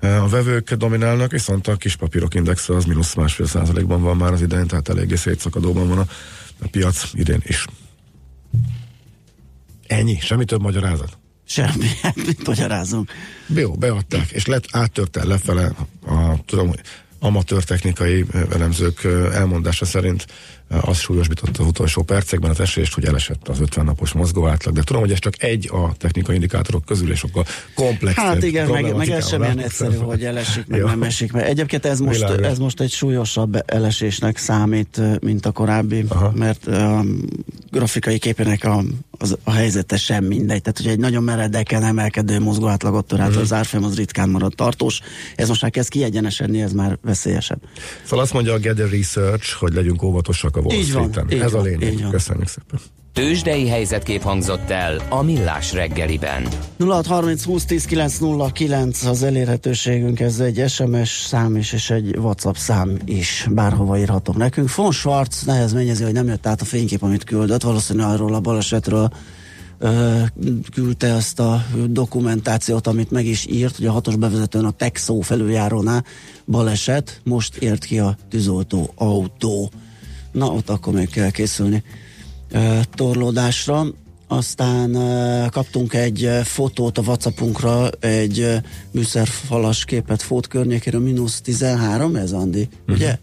eh, 0.00 0.24
a 0.24 0.28
vevők 0.28 0.72
dominálnak, 0.72 1.30
viszont 1.30 1.66
a 1.66 1.76
kis 1.76 1.96
papírok 1.96 2.34
indexe 2.34 2.74
az 2.74 2.84
mínusz 2.84 3.14
másfél 3.14 3.46
százalékban 3.46 4.02
van 4.02 4.16
már 4.16 4.32
az 4.32 4.42
idején, 4.42 4.66
tehát 4.66 4.88
eléggé 4.88 5.14
szétszakadóban 5.14 5.88
van 5.88 5.98
a, 5.98 6.06
a 6.62 6.68
piac 6.70 7.10
idén 7.12 7.42
is. 7.44 7.64
Ennyi, 9.86 10.18
semmi 10.20 10.44
több 10.44 10.60
magyarázat. 10.60 11.18
Semmi, 11.46 11.86
hát 12.02 12.16
mit 12.16 12.46
magyarázunk. 12.46 13.10
Jó, 13.46 13.72
beadták, 13.72 14.30
és 14.30 14.46
lett, 14.46 14.66
áttörte 14.70 15.24
lefele 15.24 15.72
a, 16.06 16.44
tudom, 16.46 16.72
amatőr 17.18 17.64
technikai 17.64 18.24
elemzők 18.52 19.04
ö, 19.04 19.32
elmondása 19.32 19.84
szerint 19.84 20.26
ö, 20.70 20.76
az 20.80 20.98
súlyosbította 20.98 21.62
az 21.62 21.68
utolsó 21.68 22.02
percekben 22.02 22.50
az 22.50 22.60
esést, 22.60 22.94
hogy 22.94 23.04
elesett 23.04 23.48
az 23.48 23.60
50 23.60 23.84
napos 23.84 24.12
mozgó 24.12 24.46
átlag, 24.46 24.74
de 24.74 24.82
tudom, 24.82 25.02
hogy 25.02 25.12
ez 25.12 25.18
csak 25.18 25.42
egy 25.42 25.68
a 25.72 25.92
technikai 25.96 26.34
indikátorok 26.34 26.84
közül, 26.84 27.10
és 27.10 27.18
sokkal 27.18 27.44
komplex. 27.74 28.16
Hát 28.16 28.42
igen, 28.42 28.68
meg, 28.70 28.96
meg 28.96 29.08
ez 29.08 29.28
sem 29.28 29.42
ilyen 29.42 29.58
egyszerű, 29.58 29.96
hogy 29.96 30.24
elesik, 30.24 30.66
meg 30.66 30.82
nem 30.92 31.02
esik. 31.02 31.32
Meg 31.32 31.44
egyébként 31.46 31.86
ez 31.86 32.00
most, 32.00 32.18
Világos. 32.20 32.46
ez 32.46 32.58
most 32.58 32.80
egy 32.80 32.90
súlyosabb 32.90 33.62
elesésnek 33.66 34.36
számít, 34.38 35.00
mint 35.20 35.46
a 35.46 35.50
korábbi, 35.50 36.04
Aha. 36.08 36.32
mert 36.34 36.66
a 36.66 37.04
grafikai 37.70 38.18
képének 38.18 38.64
a, 38.64 38.82
az, 39.18 39.36
a 39.44 39.50
helyzete 39.52 39.96
sem 39.96 40.24
mindegy. 40.24 40.62
Tehát, 40.62 40.78
hogy 40.78 40.86
egy 40.86 40.98
nagyon 40.98 41.22
meredeken 41.22 41.82
emelkedő 41.84 42.40
mozgóátlagot 42.40 43.06
tör 43.06 43.20
át, 43.20 43.30
Mhm. 43.30 43.38
az 43.40 43.52
árfolyam 43.52 43.84
az 43.84 43.96
ritkán 43.96 44.28
marad 44.28 44.52
tartós. 44.56 45.00
Ez 45.36 45.48
most 45.48 45.62
már 45.62 45.70
kezd 45.70 45.88
kiegyenesedni, 45.88 46.62
ez 46.62 46.72
már 46.72 46.98
veszélyesebb. 47.02 47.60
Szóval 48.04 48.24
azt 48.24 48.32
mondja 48.32 48.52
a 48.52 48.58
Gather 48.60 48.90
Research, 48.90 49.52
hogy 49.52 49.72
legyünk 49.74 50.02
óvatosak 50.02 50.56
a 50.60 50.66
Wall 50.66 50.76
Így 50.78 50.92
van, 50.92 51.08
Street-en. 51.08 51.36
így 51.36 51.42
Ez 51.42 51.52
a 51.52 51.56
van, 51.56 51.64
lényeg. 51.66 51.92
így 51.92 52.02
van. 52.02 52.10
Köszönjük 52.10 52.48
szépen. 52.48 52.80
Tőzsdei 53.12 53.68
helyzetkép 53.68 54.22
hangzott 54.22 54.70
el 54.70 55.00
a 55.08 55.22
Millás 55.22 55.72
reggeliben. 55.72 56.48
0630 56.78 57.44
20 57.44 57.64
10 57.64 57.84
909 57.84 59.04
az 59.04 59.22
elérhetőségünk, 59.22 60.20
ez 60.20 60.40
egy 60.40 60.68
SMS 60.68 61.08
szám 61.26 61.56
is, 61.56 61.72
és 61.72 61.90
egy 61.90 62.16
WhatsApp 62.16 62.54
szám 62.54 62.96
is, 63.04 63.46
bárhova 63.50 63.98
írhatok 63.98 64.36
nekünk. 64.36 64.68
Fon 64.68 64.92
Schwarz 64.92 65.42
nehezményezi, 65.46 66.02
hogy 66.04 66.12
nem 66.12 66.26
jött 66.26 66.46
át 66.46 66.60
a 66.60 66.64
fénykép, 66.64 67.02
amit 67.02 67.24
küldött, 67.24 67.62
valószínűleg 67.62 68.08
arról 68.10 68.34
a 68.34 68.40
balesetről 68.40 69.10
ö, 69.78 70.20
küldte 70.74 71.06
ezt 71.14 71.40
a 71.40 71.64
dokumentációt, 71.86 72.86
amit 72.86 73.10
meg 73.10 73.26
is 73.26 73.46
írt, 73.46 73.76
hogy 73.76 73.86
a 73.86 73.92
hatos 73.92 74.16
bevezetőn 74.16 74.64
a 74.64 74.70
Texó 74.70 75.20
felüljárónál 75.20 76.04
baleset, 76.46 77.20
most 77.24 77.56
ért 77.56 77.84
ki 77.84 77.98
a 77.98 78.16
tűzoltó 78.30 78.92
autó. 78.94 79.70
Na, 80.32 80.46
ott 80.46 80.70
akkor 80.70 80.92
még 80.92 81.08
kell 81.08 81.30
készülni 81.30 81.82
torlódásra. 82.94 83.86
Aztán 84.28 84.96
kaptunk 85.50 85.94
egy 85.94 86.30
fotót 86.42 86.98
a 86.98 87.02
Whatsappunkra, 87.02 87.88
egy 88.00 88.60
műszerfalas 88.90 89.84
képet 89.84 90.22
Fót 90.22 90.46
környékéről, 90.46 91.00
mínusz 91.00 91.40
13, 91.40 92.16
ez 92.16 92.32
Andi, 92.32 92.68
uh-huh. 92.80 92.96
ugye? 92.96 93.18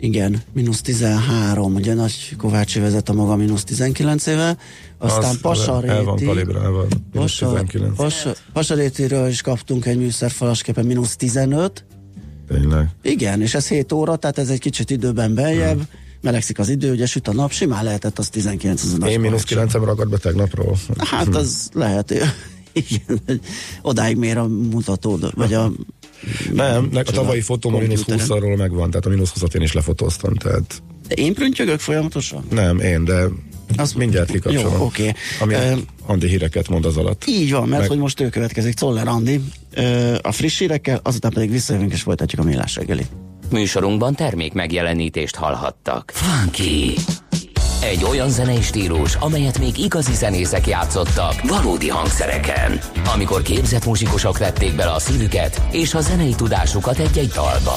Igen, 0.00 0.42
mínusz 0.52 0.80
13, 0.80 1.74
ugye 1.74 1.94
Nagy 1.94 2.36
Kovácsi 2.36 2.80
vezet 2.80 3.08
a 3.08 3.12
maga 3.12 3.36
mínusz 3.36 3.64
19 3.64 4.26
éve, 4.26 4.56
aztán 4.98 5.18
Az 5.18 5.24
El 5.24 5.30
van 5.32 5.40
Pasaréti, 5.40 6.24
kalibrálva. 6.24 6.86
mínusz 7.12 7.38
Pasa, 7.38 7.46
19. 7.46 7.96
Pasa, 7.96 8.34
Pasarétiről 8.52 9.28
is 9.28 9.40
kaptunk 9.40 9.86
egy 9.86 9.98
műszerfalas 9.98 10.62
képet, 10.62 10.84
mínusz 10.84 11.16
15, 11.16 11.84
Tényleg. 12.48 12.88
igen, 13.02 13.42
és 13.42 13.54
ez 13.54 13.68
7 13.68 13.92
óra, 13.92 14.16
tehát 14.16 14.38
ez 14.38 14.48
egy 14.48 14.60
kicsit 14.60 14.90
időben 14.90 15.34
beljebb, 15.34 15.76
hmm. 15.76 15.88
melegszik 16.20 16.58
az 16.58 16.68
idő, 16.68 16.92
ugye 16.92 17.06
süt 17.06 17.28
a 17.28 17.32
nap, 17.32 17.52
simán 17.52 17.84
lehetett 17.84 18.18
az 18.18 18.28
19 18.28 18.82
az 18.82 18.92
Én 18.92 19.20
mínusz 19.20 19.44
Kovácsi. 19.44 19.54
9 19.54 19.72
ragad 19.72 20.08
be 20.08 20.16
tegnapról. 20.16 20.76
Hát 20.98 21.34
az 21.34 21.68
lehet, 21.72 22.10
igen, 22.72 23.20
hogy 23.26 23.40
odáig 23.82 24.16
mér 24.16 24.36
a 24.38 24.46
mutató, 24.46 25.18
vagy 25.34 25.54
a 25.54 25.72
Nem, 26.52 26.88
a 26.92 27.02
tavalyi 27.02 27.40
fotóm 27.40 27.74
a 27.74 27.78
mínusz 27.78 28.02
kompjúteren. 28.02 28.48
20 28.50 28.58
megvan, 28.58 28.90
tehát 28.90 29.06
a 29.06 29.08
mínusz 29.08 29.30
20 29.30 29.52
én 29.54 29.62
is 29.62 29.72
lefotóztam, 29.72 30.34
tehát 30.34 30.82
De 31.08 31.14
én 31.14 31.34
prüntjögök 31.34 31.80
folyamatosan? 31.80 32.44
nem, 32.50 32.78
én, 32.80 33.04
de 33.04 33.24
Azt- 33.76 33.96
mindjárt 33.96 34.30
kikapcsolom. 34.30 34.72
Jó, 34.72 34.84
oké. 34.84 35.12
Ami 35.40 35.54
Ö, 35.54 35.72
Andi 36.08 36.28
híreket 36.28 36.68
mond 36.68 36.84
az 36.84 36.96
alatt. 36.96 37.22
Így 37.26 37.52
van, 37.52 37.68
mert 37.68 37.80
Meg- 37.80 37.88
hogy 37.90 37.98
most 37.98 38.20
ő 38.20 38.28
következik, 38.28 38.74
Czoller 38.74 39.08
Andi, 39.08 39.40
ö, 39.74 40.14
a 40.22 40.32
friss 40.32 40.58
hírekkel, 40.58 41.00
azután 41.02 41.32
pedig 41.32 41.50
visszajövünk 41.50 41.92
és 41.92 42.02
folytatjuk 42.02 42.40
a 42.40 42.44
millás 42.44 42.76
reggeli. 42.76 43.06
Műsorunkban 43.50 44.14
termék 44.14 44.52
megjelenítést 44.52 45.34
hallhattak. 45.36 46.12
Funky! 46.14 46.94
Egy 47.82 48.04
olyan 48.04 48.30
zenei 48.30 48.62
stílus, 48.62 49.14
amelyet 49.14 49.58
még 49.58 49.78
igazi 49.78 50.14
zenészek 50.14 50.66
játszottak 50.66 51.48
valódi 51.48 51.88
hangszereken. 51.88 52.78
Amikor 53.14 53.42
képzett 53.42 53.84
muzsikusok 53.86 54.38
vették 54.38 54.76
bele 54.76 54.90
a 54.90 54.98
szívüket 54.98 55.62
és 55.72 55.94
a 55.94 56.00
zenei 56.00 56.34
tudásukat 56.34 56.98
egy-egy 56.98 57.28
dalba. 57.28 57.76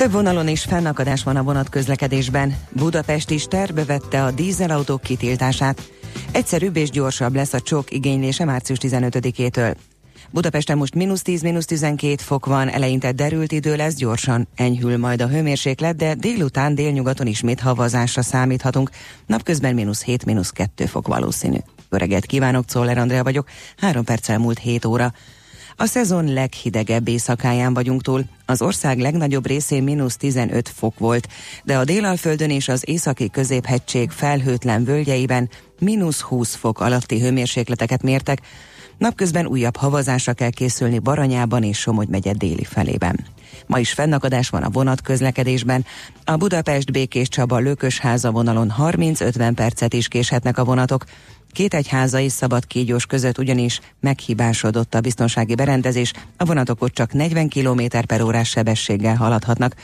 Több 0.00 0.12
vonalon 0.12 0.48
is 0.48 0.62
fennakadás 0.62 1.22
van 1.22 1.36
a 1.36 1.42
vonatközlekedésben. 1.42 2.56
Budapest 2.70 3.30
is 3.30 3.44
tervbe 3.44 3.84
vette 3.84 4.24
a 4.24 4.30
dízelautók 4.30 5.00
kitiltását. 5.00 5.90
Egyszerűbb 6.32 6.76
és 6.76 6.90
gyorsabb 6.90 7.34
lesz 7.34 7.52
a 7.52 7.60
csok 7.60 7.92
igénylése 7.92 8.44
március 8.44 8.78
15-től. 8.82 9.74
Budapesten 10.30 10.76
most 10.76 10.94
mínusz 10.94 11.22
10, 11.22 11.42
mínusz 11.42 11.64
12 11.64 12.22
fok 12.22 12.46
van, 12.46 12.68
eleinte 12.68 13.12
derült 13.12 13.52
idő 13.52 13.76
lesz, 13.76 13.94
gyorsan 13.94 14.48
enyhül 14.54 14.98
majd 14.98 15.20
a 15.20 15.28
hőmérséklet, 15.28 15.96
de 15.96 16.14
délután 16.14 16.74
délnyugaton 16.74 17.26
ismét 17.26 17.60
havazásra 17.60 18.22
számíthatunk. 18.22 18.90
Napközben 19.26 19.74
mínusz 19.74 20.02
7, 20.02 20.24
mínusz 20.24 20.50
2 20.50 20.86
fok 20.86 21.08
valószínű. 21.08 21.58
Öreget 21.88 22.26
kívánok, 22.26 22.64
Czoller 22.64 22.98
Andrea 22.98 23.22
vagyok, 23.22 23.48
három 23.76 24.04
perccel 24.04 24.38
múlt 24.38 24.58
7 24.58 24.84
óra. 24.84 25.12
A 25.80 25.86
szezon 25.86 26.32
leghidegebb 26.32 27.08
éjszakáján 27.08 27.74
vagyunk 27.74 28.02
túl. 28.02 28.24
Az 28.46 28.62
ország 28.62 28.98
legnagyobb 28.98 29.46
részén 29.46 29.82
mínusz 29.82 30.16
15 30.16 30.68
fok 30.68 30.98
volt, 30.98 31.28
de 31.64 31.78
a 31.78 31.84
délalföldön 31.84 32.50
és 32.50 32.68
az 32.68 32.88
északi 32.88 33.30
középhegység 33.30 34.10
felhőtlen 34.10 34.84
völgyeiben 34.84 35.48
mínusz 35.78 36.20
20 36.20 36.54
fok 36.54 36.80
alatti 36.80 37.20
hőmérsékleteket 37.20 38.02
mértek. 38.02 38.40
Napközben 38.98 39.46
újabb 39.46 39.76
havazásra 39.76 40.32
kell 40.32 40.50
készülni 40.50 40.98
Baranyában 40.98 41.62
és 41.62 41.78
Somogy 41.78 42.08
megye 42.08 42.32
déli 42.32 42.64
felében. 42.64 43.26
Ma 43.66 43.78
is 43.78 43.92
fennakadás 43.92 44.48
van 44.48 44.62
a 44.62 44.70
vonat 44.70 45.00
közlekedésben. 45.00 45.84
A 46.24 46.36
Budapest 46.36 46.92
Békés 46.92 47.28
Csaba 47.28 47.58
Lökösháza 47.58 48.30
vonalon 48.30 48.74
30-50 48.78 49.52
percet 49.54 49.92
is 49.92 50.08
késhetnek 50.08 50.58
a 50.58 50.64
vonatok. 50.64 51.04
Két 51.52 51.74
egyházai 51.74 52.28
szabad 52.28 52.66
kígyós 52.66 53.06
között 53.06 53.38
ugyanis 53.38 53.80
meghibásodott 54.00 54.94
a 54.94 55.00
biztonsági 55.00 55.54
berendezés, 55.54 56.12
a 56.36 56.44
vonatok 56.44 56.82
ott 56.82 56.92
csak 56.94 57.12
40 57.12 57.48
km 57.48 57.82
per 58.06 58.22
órás 58.22 58.48
sebességgel 58.48 59.16
haladhatnak. 59.16 59.74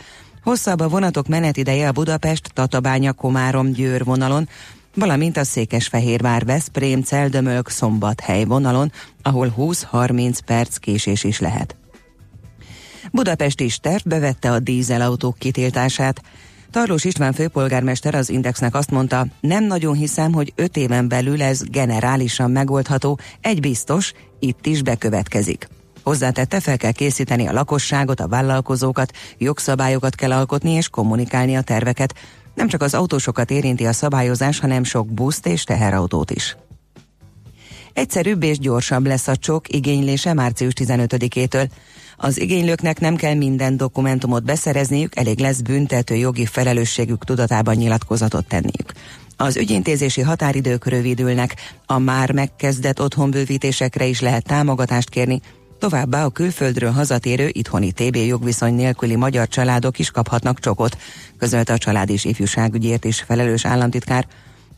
Hosszabb 0.43 0.81
a 0.81 0.89
vonatok 0.89 1.29
menetideje 1.29 1.89
a 1.89 1.93
Budapest, 1.93 2.51
Tatabánya, 2.55 3.13
Komárom, 3.13 3.73
Győr 3.73 4.05
vonalon, 4.05 4.49
valamint 4.95 5.37
a 5.37 5.45
Székesfehérvár, 5.45 6.45
Veszprém, 6.45 7.03
Celdömölk, 7.03 7.69
Szombathely 7.69 8.45
vonalon, 8.45 8.93
ahol 9.23 9.55
20-30 9.59 10.39
perc 10.47 10.77
késés 10.77 11.25
is 11.25 11.41
lehet. 11.41 11.77
Budapest 13.13 13.61
is 13.61 13.79
tervbe 13.79 14.19
vette 14.19 14.51
a 14.51 14.59
dízelautók 14.59 15.39
kitiltását. 15.39 16.23
Tarlós 16.71 17.05
István 17.05 17.33
főpolgármester 17.33 18.15
az 18.15 18.31
Indexnek 18.31 18.75
azt 18.75 18.91
mondta, 18.91 19.27
nem 19.41 19.65
nagyon 19.65 19.95
hiszem, 19.95 20.33
hogy 20.33 20.53
öt 20.55 20.77
éven 20.77 21.09
belül 21.09 21.43
ez 21.43 21.63
generálisan 21.63 22.51
megoldható, 22.51 23.19
egy 23.41 23.61
biztos, 23.61 24.13
itt 24.39 24.67
is 24.67 24.83
bekövetkezik. 24.83 25.69
Hozzátette, 26.03 26.61
fel 26.61 26.77
kell 26.77 26.93
készíteni 26.93 27.47
a 27.47 27.53
lakosságot, 27.53 28.21
a 28.21 28.29
vállalkozókat, 28.29 29.13
jogszabályokat 29.39 30.15
kell 30.15 30.33
alkotni 30.33 30.71
és 30.71 30.89
kommunikálni 30.89 31.57
a 31.57 31.63
terveket. 31.63 32.15
Nem 32.55 32.69
csak 32.69 32.83
az 32.83 32.95
autósokat 32.95 33.51
érinti 33.51 33.87
a 33.87 33.93
szabályozás, 33.93 34.59
hanem 34.59 34.85
sok 34.85 35.07
buszt 35.07 35.47
és 35.47 35.65
teherautót 35.65 36.31
is. 36.31 36.57
Egyszerűbb 37.93 38.43
és 38.43 38.59
gyorsabb 38.59 39.07
lesz 39.07 39.29
a 39.29 39.37
csok 39.37 39.69
igénylése 39.69 40.35
március 40.35 40.73
15-től. 40.77 41.69
Az 42.17 42.41
igénylőknek 42.41 43.01
nem 43.01 43.17
kell 43.17 43.35
minden 43.35 43.77
dokumentumot 43.77 44.45
beszerezniük, 44.45 45.17
elég 45.17 45.39
lesz 45.39 45.61
büntető 45.61 46.15
jogi 46.15 46.47
felelősségük 46.47 47.25
tudatában 47.25 47.75
nyilatkozatot 47.75 48.47
tenniük. 48.47 48.93
Az 49.37 49.57
ügyintézési 49.57 50.21
határidők 50.21 50.87
rövidülnek, 50.87 51.55
a 51.87 51.99
már 51.99 52.33
megkezdett 52.33 53.01
otthonbővítésekre 53.01 54.05
is 54.07 54.21
lehet 54.21 54.45
támogatást 54.45 55.09
kérni, 55.09 55.41
Továbbá 55.79 56.25
a 56.25 56.31
külföldről 56.31 56.91
hazatérő 56.91 57.49
itthoni 57.53 57.93
TB 57.93 58.17
jogviszony 58.17 58.75
nélküli 58.75 59.17
magyar 59.17 59.49
családok 59.49 59.99
is 59.99 60.11
kaphatnak 60.11 60.61
csokot, 60.61 60.97
közölte 61.39 61.73
a 61.73 61.79
család 61.79 62.11
és 62.11 62.25
ifjúságügyért 62.25 63.05
is 63.05 63.21
felelős 63.21 63.65
államtitkár. 63.65 64.27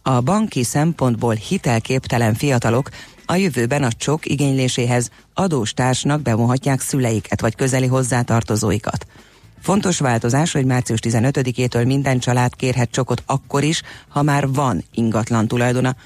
A 0.03 0.20
banki 0.20 0.64
szempontból 0.64 1.35
hitelképtelen 1.35 2.35
fiatalok 2.35 2.88
a 3.31 3.37
jövőben 3.37 3.83
a 3.83 3.93
csok 3.93 4.27
igényléséhez 4.27 5.11
adóstársnak 5.35 6.23
bevonhatják 6.23 6.81
szüleiket 6.81 7.41
vagy 7.41 7.55
közeli 7.55 7.87
hozzátartozóikat. 7.87 9.07
Fontos 9.62 9.99
változás, 9.99 10.53
hogy 10.53 10.64
március 10.64 10.99
15-től 11.03 11.87
minden 11.87 12.19
család 12.19 12.57
kérhet 12.57 12.91
csokot 12.91 13.23
akkor 13.27 13.62
is, 13.62 13.83
ha 14.09 14.23
már 14.23 14.49
van 14.49 14.85
ingatlan 14.95 15.49
tulajdona, 15.49 15.97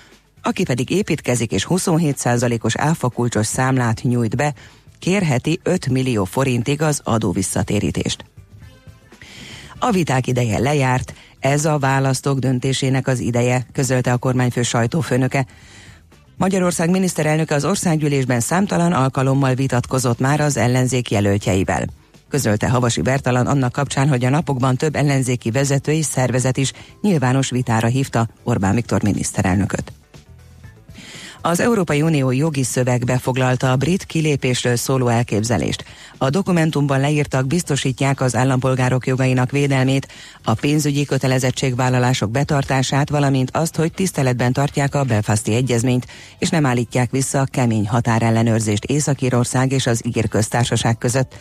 aki 0.42 0.64
pedig 0.64 0.90
építkezik 0.90 1.52
és 1.52 1.66
27%-os 1.68 2.76
áfakulcsos 2.76 3.46
számlát 3.46 4.02
nyújt 4.02 4.37
be, 4.37 4.54
kérheti 4.98 5.61
5 5.62 5.88
millió 5.88 6.24
forintig 6.24 6.82
az 6.82 7.00
adó 7.04 7.32
visszatérítést. 7.32 8.24
A 9.78 9.90
viták 9.90 10.26
ideje 10.26 10.58
lejárt, 10.58 11.14
ez 11.40 11.64
a 11.64 11.78
választók 11.78 12.38
döntésének 12.38 13.06
az 13.06 13.18
ideje, 13.18 13.66
közölte 13.72 14.12
a 14.12 14.16
kormányfő 14.16 14.62
sajtófőnöke. 14.62 15.46
Magyarország 16.42 16.90
miniszterelnöke 16.90 17.55
az 17.55 17.64
országgyűlésben 17.64 18.40
számtalan 18.40 18.92
alkalommal 18.92 19.55
vitatkozott 19.55 20.18
már 20.18 20.40
az 20.40 20.57
ellenzék 20.57 21.11
jelöltjeivel. 21.11 21.85
közölte 22.28 22.68
Havasi 22.68 23.02
Bertalan 23.02 23.46
annak 23.46 23.72
kapcsán, 23.72 24.09
hogy 24.09 24.24
a 24.24 24.31
napokban 24.31 24.76
több 24.76 24.96
ellenzéki 24.96 25.50
vezető 25.50 25.92
és 25.92 26.05
szervezet 26.05 26.57
is 26.57 26.72
nyilvános 27.00 27.50
vitára 27.50 27.87
hívta 27.87 28.28
Orbán 28.42 28.74
Viktor 28.74 29.02
miniszterelnököt. 29.02 29.92
Az 31.44 31.61
Európai 31.61 32.02
Unió 32.02 32.31
jogi 32.31 32.62
szövegbe 32.62 33.18
foglalta 33.18 33.70
a 33.70 33.76
brit 33.76 34.05
kilépésről 34.05 34.76
szóló 34.76 35.09
elképzelést. 35.09 35.85
A 36.18 36.31
dokumentumban 36.31 37.00
leírtak 37.00 37.46
biztosítják 37.46 38.20
az 38.20 38.35
állampolgárok 38.35 39.07
jogainak 39.07 39.50
védelmét, 39.50 40.09
a 40.44 40.55
pénzügyi 40.55 41.05
kötelezettségvállalások 41.05 42.31
betartását, 42.31 43.11
valamint 43.11 43.50
azt, 43.52 43.76
hogy 43.76 43.92
tiszteletben 43.92 44.52
tartják 44.52 44.94
a 44.94 45.05
Belfasti 45.05 45.55
Egyezményt, 45.55 46.07
és 46.38 46.48
nem 46.48 46.66
állítják 46.66 47.11
vissza 47.11 47.40
a 47.40 47.46
kemény 47.50 47.88
határellenőrzést 47.88 48.85
Észak-Írország 48.85 49.72
és 49.72 49.87
az 49.87 50.02
Ír 50.14 50.28
köztársaság 50.28 50.98
között. 50.98 51.35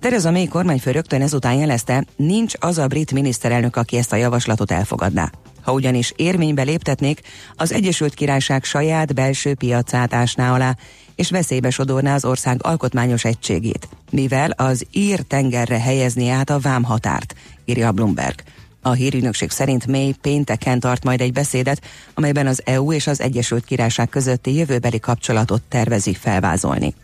Tereza 0.00 0.30
May 0.30 0.46
kormányfő 0.46 0.90
rögtön 0.90 1.22
ezután 1.22 1.54
jelezte, 1.54 2.04
nincs 2.16 2.54
az 2.58 2.78
a 2.78 2.86
brit 2.86 3.12
miniszterelnök, 3.12 3.76
aki 3.76 3.96
ezt 3.96 4.12
a 4.12 4.16
javaslatot 4.16 4.70
elfogadná. 4.70 5.30
Ha 5.62 5.72
ugyanis 5.72 6.12
érvénybe 6.16 6.62
léptetnék, 6.62 7.20
az 7.56 7.72
Egyesült 7.72 8.14
Királyság 8.14 8.64
saját 8.64 9.14
belső 9.14 9.54
piacát 9.54 10.14
ásná 10.14 10.54
alá, 10.54 10.76
és 11.14 11.30
veszélybe 11.30 11.70
sodorná 11.70 12.14
az 12.14 12.24
ország 12.24 12.58
alkotmányos 12.62 13.24
egységét, 13.24 13.88
mivel 14.10 14.50
az 14.50 14.86
ír 14.92 15.20
tengerre 15.20 15.80
helyezni 15.80 16.28
át 16.28 16.50
a 16.50 16.58
vámhatárt, 16.58 17.34
írja 17.64 17.92
Bloomberg. 17.92 18.42
A 18.82 18.92
hírügynökség 18.92 19.50
szerint 19.50 19.86
May 19.86 20.14
pénteken 20.20 20.80
tart 20.80 21.04
majd 21.04 21.20
egy 21.20 21.32
beszédet, 21.32 21.82
amelyben 22.14 22.46
az 22.46 22.62
EU 22.64 22.92
és 22.92 23.06
az 23.06 23.20
Egyesült 23.20 23.64
Királyság 23.64 24.08
közötti 24.08 24.54
jövőbeli 24.54 25.00
kapcsolatot 25.00 25.62
tervezi 25.68 26.14
felvázolni. 26.14 26.94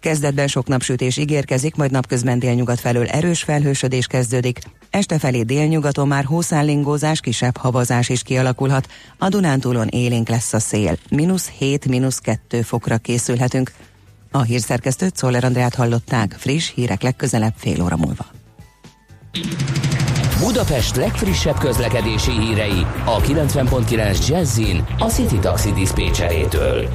Kezdetben 0.00 0.46
sok 0.46 0.66
napsütés 0.66 1.16
ígérkezik, 1.16 1.74
majd 1.74 1.90
napközben 1.90 2.38
délnyugat 2.38 2.80
felől 2.80 3.06
erős 3.06 3.42
felhősödés 3.42 4.06
kezdődik. 4.06 4.58
Este 4.90 5.18
felé 5.18 5.42
délnyugaton 5.42 6.08
már 6.08 6.24
hószállingózás, 6.24 7.20
kisebb 7.20 7.56
havazás 7.56 8.08
is 8.08 8.22
kialakulhat. 8.22 8.88
A 9.18 9.28
Dunántúlon 9.28 9.86
élénk 9.86 10.28
lesz 10.28 10.52
a 10.52 10.58
szél. 10.58 10.96
Minusz 11.10 11.48
7, 11.48 11.86
minusz 11.86 12.18
2 12.18 12.62
fokra 12.62 12.96
készülhetünk. 12.96 13.72
A 14.30 14.42
hírszerkesztőt 14.42 15.16
Szoller 15.16 15.44
Andrát 15.44 15.74
hallották. 15.74 16.36
Friss 16.38 16.72
hírek 16.74 17.02
legközelebb 17.02 17.54
fél 17.56 17.82
óra 17.82 17.96
múlva. 17.96 18.26
Budapest 20.38 20.96
legfrissebb 20.96 21.58
közlekedési 21.58 22.30
hírei 22.30 22.86
a 23.04 23.20
90.9 23.20 24.28
Jazzin 24.28 24.84
a 24.98 25.06
City 25.06 25.38
Taxi 25.38 25.72
Dispécsejétől. 25.72 26.88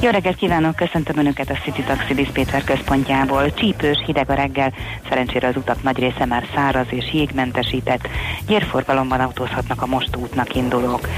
Jó 0.00 0.10
reggelt 0.10 0.36
kívánok, 0.36 0.76
köszöntöm 0.76 1.18
Önöket 1.18 1.50
a 1.50 1.58
City 1.64 1.82
Taxi 1.82 2.14
Dispatcher 2.14 2.64
központjából. 2.64 3.54
Csípős, 3.54 4.02
hideg 4.06 4.30
a 4.30 4.34
reggel, 4.34 4.72
szerencsére 5.08 5.48
az 5.48 5.56
utak 5.56 5.82
nagy 5.82 5.98
része 5.98 6.24
már 6.24 6.44
száraz 6.54 6.86
és 6.90 7.12
jégmentesített. 7.12 8.08
Gyérforgalomban 8.46 9.20
autózhatnak 9.20 9.82
a 9.82 9.86
most 9.86 10.16
útnak 10.16 10.54
indulók. 10.54 11.08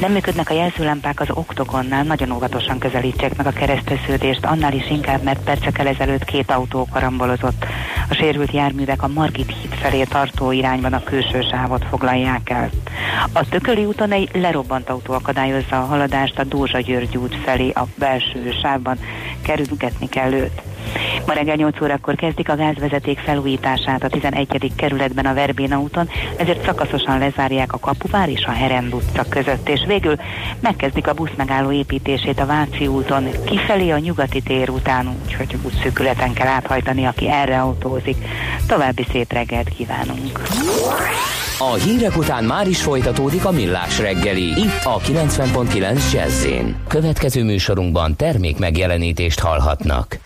Nem 0.00 0.12
működnek 0.12 0.50
a 0.50 0.54
jelzőlámpák 0.54 1.20
az 1.20 1.30
oktogonnál, 1.30 2.02
nagyon 2.02 2.30
óvatosan 2.30 2.78
közelítsék 2.78 3.36
meg 3.36 3.46
a 3.46 3.50
kereszteződést, 3.50 4.44
annál 4.44 4.72
is 4.72 4.90
inkább, 4.90 5.22
mert 5.22 5.44
percekkel 5.44 5.86
ezelőtt 5.86 6.24
két 6.24 6.50
autó 6.50 6.88
karambolozott. 6.92 7.66
A 8.10 8.14
sérült 8.14 8.52
járművek 8.52 9.02
a 9.02 9.08
Margit 9.08 9.54
híd 9.60 9.74
felé 9.74 10.02
tartó 10.02 10.52
irányban 10.52 10.92
a 10.92 11.02
külső 11.02 11.40
sávot 11.50 11.84
foglalják 11.84 12.50
el. 12.50 12.70
A 13.32 13.48
Tököli 13.48 13.84
úton 13.84 14.12
egy 14.12 14.30
lerobbant 14.32 14.88
autó 14.90 15.12
akadályozza 15.12 15.78
a 15.78 15.84
haladást 15.84 16.38
a 16.38 16.44
Dózsa 16.44 16.80
György 16.80 17.16
út 17.16 17.36
felé 17.44 17.70
a 17.70 17.86
belső 18.18 18.58
sávban 18.62 18.98
kerülgetni 19.42 20.08
kell 20.08 20.32
őt. 20.32 20.62
Ma 21.26 21.32
reggel 21.32 21.56
8 21.56 21.80
órakor 21.80 22.14
kezdik 22.14 22.48
a 22.48 22.56
gázvezeték 22.56 23.18
felújítását 23.18 24.02
a 24.02 24.08
11. 24.08 24.72
kerületben 24.76 25.26
a 25.26 25.34
Verbéna 25.34 25.80
úton, 25.80 26.08
ezért 26.36 26.64
szakaszosan 26.64 27.18
lezárják 27.18 27.72
a 27.72 27.78
Kapuvár 27.78 28.28
és 28.28 28.44
a 28.44 28.50
Herend 28.50 28.94
utca 28.94 29.24
között, 29.28 29.68
és 29.68 29.84
végül 29.86 30.16
megkezdik 30.60 31.06
a 31.06 31.12
buszmegálló 31.12 31.72
építését 31.72 32.40
a 32.40 32.46
Váci 32.46 32.86
úton, 32.86 33.28
kifelé 33.44 33.90
a 33.90 33.98
nyugati 33.98 34.40
tér 34.40 34.70
után, 34.70 35.16
úgyhogy 35.24 35.56
útszűkületen 35.62 36.32
kell 36.32 36.48
áthajtani, 36.48 37.04
aki 37.04 37.28
erre 37.28 37.60
autózik. 37.60 38.16
További 38.66 39.06
szép 39.12 39.32
reggelt 39.32 39.68
kívánunk! 39.68 40.40
A 41.60 41.74
hírek 41.74 42.16
után 42.16 42.44
már 42.44 42.68
is 42.68 42.82
folytatódik 42.82 43.44
a 43.44 43.50
millás 43.50 43.98
reggeli, 43.98 44.42
itt 44.42 44.84
a 44.84 44.98
90.9 44.98 46.12
jazz 46.12 46.46
Következő 46.88 47.44
műsorunkban 47.44 48.16
termék 48.16 48.58
megjelenítést 48.58 49.40
hallhatnak. 49.40 50.18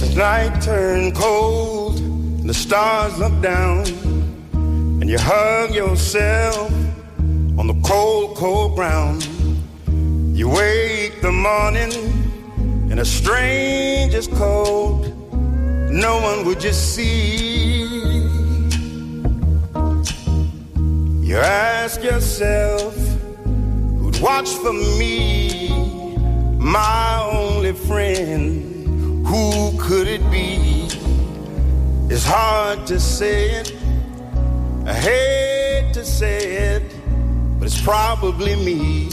The 0.00 0.38
night 0.38 0.64
turned 0.64 1.12
cold, 1.12 2.00
the 2.44 2.52
stars 2.52 3.16
look 3.18 3.40
down, 3.40 4.05
and 5.00 5.10
you 5.10 5.18
hug 5.18 5.74
yourself 5.74 6.72
on 7.58 7.66
the 7.66 7.80
cold, 7.84 8.36
cold 8.36 8.74
ground. 8.74 9.24
You 10.36 10.48
wake 10.48 11.20
the 11.20 11.32
morning 11.32 11.92
in 12.90 12.98
a 12.98 13.04
stranger's 13.04 14.28
cold, 14.28 15.06
no 15.90 16.20
one 16.20 16.46
would 16.46 16.60
just 16.60 16.94
see. 16.94 17.84
You 21.22 21.36
ask 21.38 22.02
yourself, 22.02 22.96
who'd 23.98 24.18
watch 24.20 24.48
for 24.48 24.72
me, 24.72 25.68
my 26.58 27.28
only 27.32 27.72
friend? 27.72 29.26
Who 29.26 29.76
could 29.78 30.06
it 30.06 30.22
be? 30.30 30.88
It's 32.08 32.24
hard 32.24 32.86
to 32.86 33.00
say 33.00 33.50
it. 33.50 33.74
I 34.86 34.94
hate 34.94 35.92
to 35.94 36.04
say 36.04 36.74
it, 36.74 36.82
but 37.58 37.66
it's 37.66 37.80
probably 37.80 38.54
me. 38.56 39.08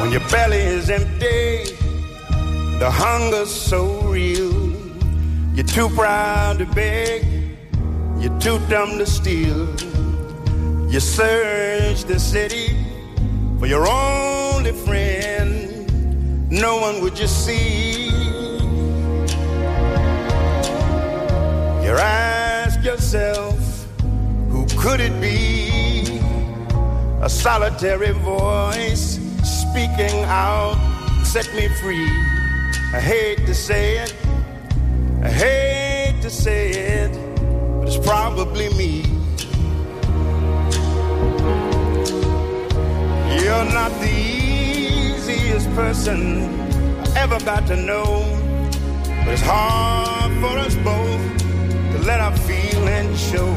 When 0.00 0.12
your 0.12 0.26
belly 0.30 0.58
is 0.58 0.90
empty, 0.90 1.74
the 2.78 2.88
hunger's 2.90 3.50
so 3.50 4.00
real. 4.02 4.52
You're 5.54 5.66
too 5.66 5.88
proud 5.90 6.58
to 6.60 6.66
beg, 6.66 7.26
you're 8.20 8.38
too 8.38 8.60
dumb 8.68 8.98
to 8.98 9.06
steal. 9.06 9.68
You 10.88 11.00
search 11.00 12.04
the 12.04 12.18
city 12.20 12.76
for 13.58 13.66
your 13.66 13.88
only 13.88 14.72
friend 14.72 15.68
no 16.50 16.80
one 16.80 17.02
would 17.02 17.18
you 17.18 17.26
see. 17.26 17.97
You 21.88 21.94
ask 21.94 22.84
yourself, 22.84 23.58
who 24.50 24.66
could 24.76 25.00
it 25.00 25.18
be? 25.22 26.20
A 27.22 27.30
solitary 27.30 28.10
voice 28.10 29.18
speaking 29.42 30.22
out, 30.24 30.76
set 31.24 31.46
me 31.54 31.66
free. 31.80 32.10
I 32.92 33.00
hate 33.00 33.46
to 33.46 33.54
say 33.54 33.96
it, 34.00 34.14
I 35.22 35.30
hate 35.30 36.20
to 36.20 36.28
say 36.28 36.72
it, 36.72 37.12
but 37.80 37.88
it's 37.88 38.06
probably 38.06 38.68
me. 38.74 39.04
You're 43.40 43.64
not 43.72 43.92
the 44.02 44.12
easiest 44.12 45.70
person 45.74 46.44
I 47.00 47.06
ever 47.16 47.40
got 47.46 47.66
to 47.68 47.76
know. 47.76 48.26
But 49.24 49.32
it's 49.32 49.42
hard 49.42 50.30
for 50.42 50.58
us 50.58 50.74
both 50.84 51.47
let 52.08 52.20
our 52.20 52.36
feelings 52.38 53.20
show. 53.30 53.52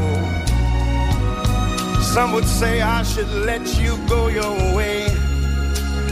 Some 2.13 2.33
would 2.33 2.49
say 2.59 2.81
I 2.81 3.01
should 3.03 3.31
let 3.49 3.63
you 3.81 3.97
go 4.09 4.27
your 4.27 4.55
way. 4.75 5.05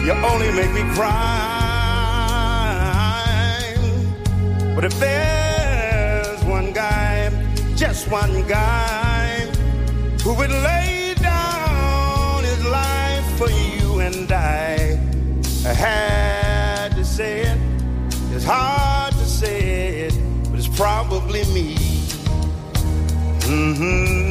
You 0.06 0.14
only 0.32 0.50
make 0.60 0.72
me 0.72 0.84
cry. 0.96 1.10
But 4.74 4.86
if 4.86 4.98
there's 5.02 6.42
one 6.46 6.72
guy, 6.72 7.30
just 7.76 8.10
one 8.10 8.48
guy, 8.48 9.46
who 10.24 10.34
would 10.36 10.56
lay 10.70 11.16
down 11.20 12.46
his 12.46 12.64
life 12.80 13.28
for 13.38 13.50
you 13.50 14.00
and 14.00 14.32
I. 14.32 14.98
I 15.72 15.74
had 15.74 16.96
to 16.96 17.04
say 17.04 17.42
it. 17.52 17.60
It's 18.34 18.46
hard 18.46 19.12
to 19.12 19.26
say 19.26 20.08
it, 20.08 20.14
but 20.50 20.58
it's 20.58 20.70
probably 20.70 21.44
me. 21.54 21.79
Mm-hmm. 23.50 24.29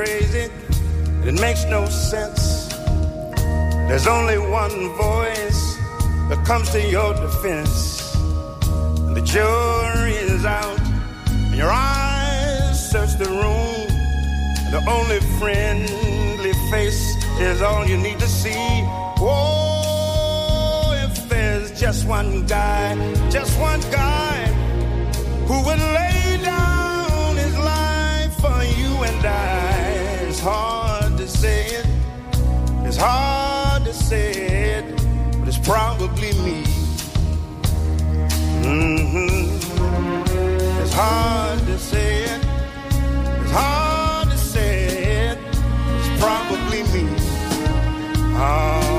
Crazy, 0.00 0.50
it 1.28 1.34
makes 1.40 1.64
no 1.66 1.84
sense. 1.86 2.68
There's 3.88 4.06
only 4.06 4.38
one 4.38 4.76
voice 4.96 5.62
that 6.30 6.42
comes 6.46 6.70
to 6.70 6.80
your 6.88 7.12
defense. 7.12 8.14
And 9.06 9.14
the 9.14 9.20
jury 9.20 10.14
is 10.14 10.46
out, 10.46 10.80
and 11.28 11.54
your 11.54 11.70
eyes 11.70 12.90
search 12.90 13.12
the 13.18 13.28
room. 13.28 13.88
And 14.64 14.72
the 14.76 14.82
only 14.96 15.20
friendly 15.38 16.54
face 16.70 17.02
is 17.38 17.60
all 17.60 17.86
you 17.86 17.98
need 17.98 18.18
to 18.20 18.28
see. 18.28 18.66
Oh, 19.20 20.92
if 21.06 21.28
there's 21.28 21.78
just 21.78 22.06
one 22.06 22.46
guy, 22.46 22.96
just 23.28 23.58
one 23.60 23.82
guy 23.90 24.46
who 25.46 25.56
would 25.66 25.78
lay 25.78 26.19
I. 29.24 30.26
It's 30.28 30.40
hard 30.40 31.18
to 31.18 31.28
say 31.28 31.66
it, 31.66 31.86
it's 32.86 32.96
hard 32.96 33.84
to 33.84 33.92
say 33.92 34.30
it, 34.76 34.84
but 35.38 35.48
it's 35.48 35.58
probably 35.58 36.32
me. 36.44 36.64
hmm 38.64 39.56
It's 40.82 40.92
hard 40.94 41.60
to 41.66 41.78
say 41.78 42.24
it, 42.24 42.40
it's 43.42 43.52
hard 43.52 44.30
to 44.30 44.38
say 44.38 45.28
it, 45.32 45.38
it's 45.98 46.22
probably 46.22 46.82
me. 46.94 47.04
Oh, 48.36 48.89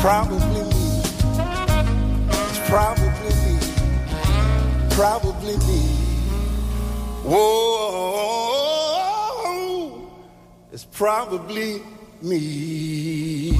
probably 0.00 0.38
me. 0.38 1.02
It's 2.48 2.60
probably 2.70 3.34
me. 3.36 3.58
Probably 4.90 5.56
me. 5.58 5.82
Whoa, 7.22 7.50
it's 10.72 10.86
probably 10.86 11.82
me. 12.22 13.59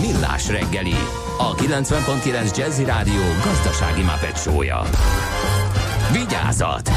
Millás 0.00 0.48
reggeli, 0.48 0.94
a 1.38 1.54
90.9 1.54 2.56
Jazzy 2.56 2.84
Rádió 2.84 3.22
gazdasági 3.44 4.02
mapetsója. 4.02 4.82
Vigyázat! 6.12 6.90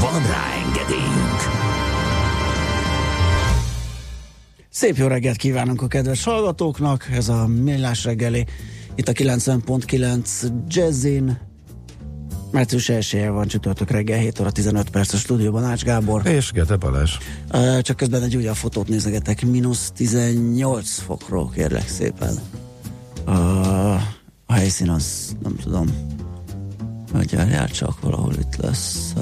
Van 0.00 0.22
rá 0.26 0.44
engedélyünk! 0.66 1.40
Szép 4.70 4.96
jó 4.96 5.06
reggelt 5.06 5.36
kívánunk 5.36 5.82
a 5.82 5.86
kedves 5.86 6.24
hallgatóknak, 6.24 7.08
ez 7.12 7.28
a 7.28 7.46
Millás 7.46 8.04
reggeli, 8.04 8.46
itt 8.94 9.08
a 9.08 9.12
90.9 9.12 10.50
Jazzin. 10.68 11.47
Március 12.50 12.88
1 12.88 13.28
van 13.28 13.46
csütörtök 13.46 13.90
reggel, 13.90 14.18
7 14.18 14.40
óra 14.40 14.50
15 14.50 14.90
perc 14.90 15.12
a 15.12 15.16
stúdióban 15.16 15.64
Ács 15.64 15.82
Gábor. 15.82 16.26
És 16.26 16.52
Gete 16.52 16.76
Balázs. 16.76 17.16
Csak 17.80 17.96
közben 17.96 18.22
egy 18.22 18.36
újabb 18.36 18.54
fotót 18.54 18.88
nézegetek, 18.88 19.46
mínusz 19.46 19.90
18 19.94 20.98
fokról 20.98 21.50
kérlek 21.50 21.88
szépen. 21.88 22.38
A, 24.46 24.52
helyszín 24.52 24.90
az 24.90 25.36
nem 25.42 25.56
tudom, 25.56 25.86
hogy 27.12 27.32
jár 27.32 27.70
csak 27.70 28.00
valahol 28.00 28.34
itt 28.38 28.56
lesz. 28.56 29.12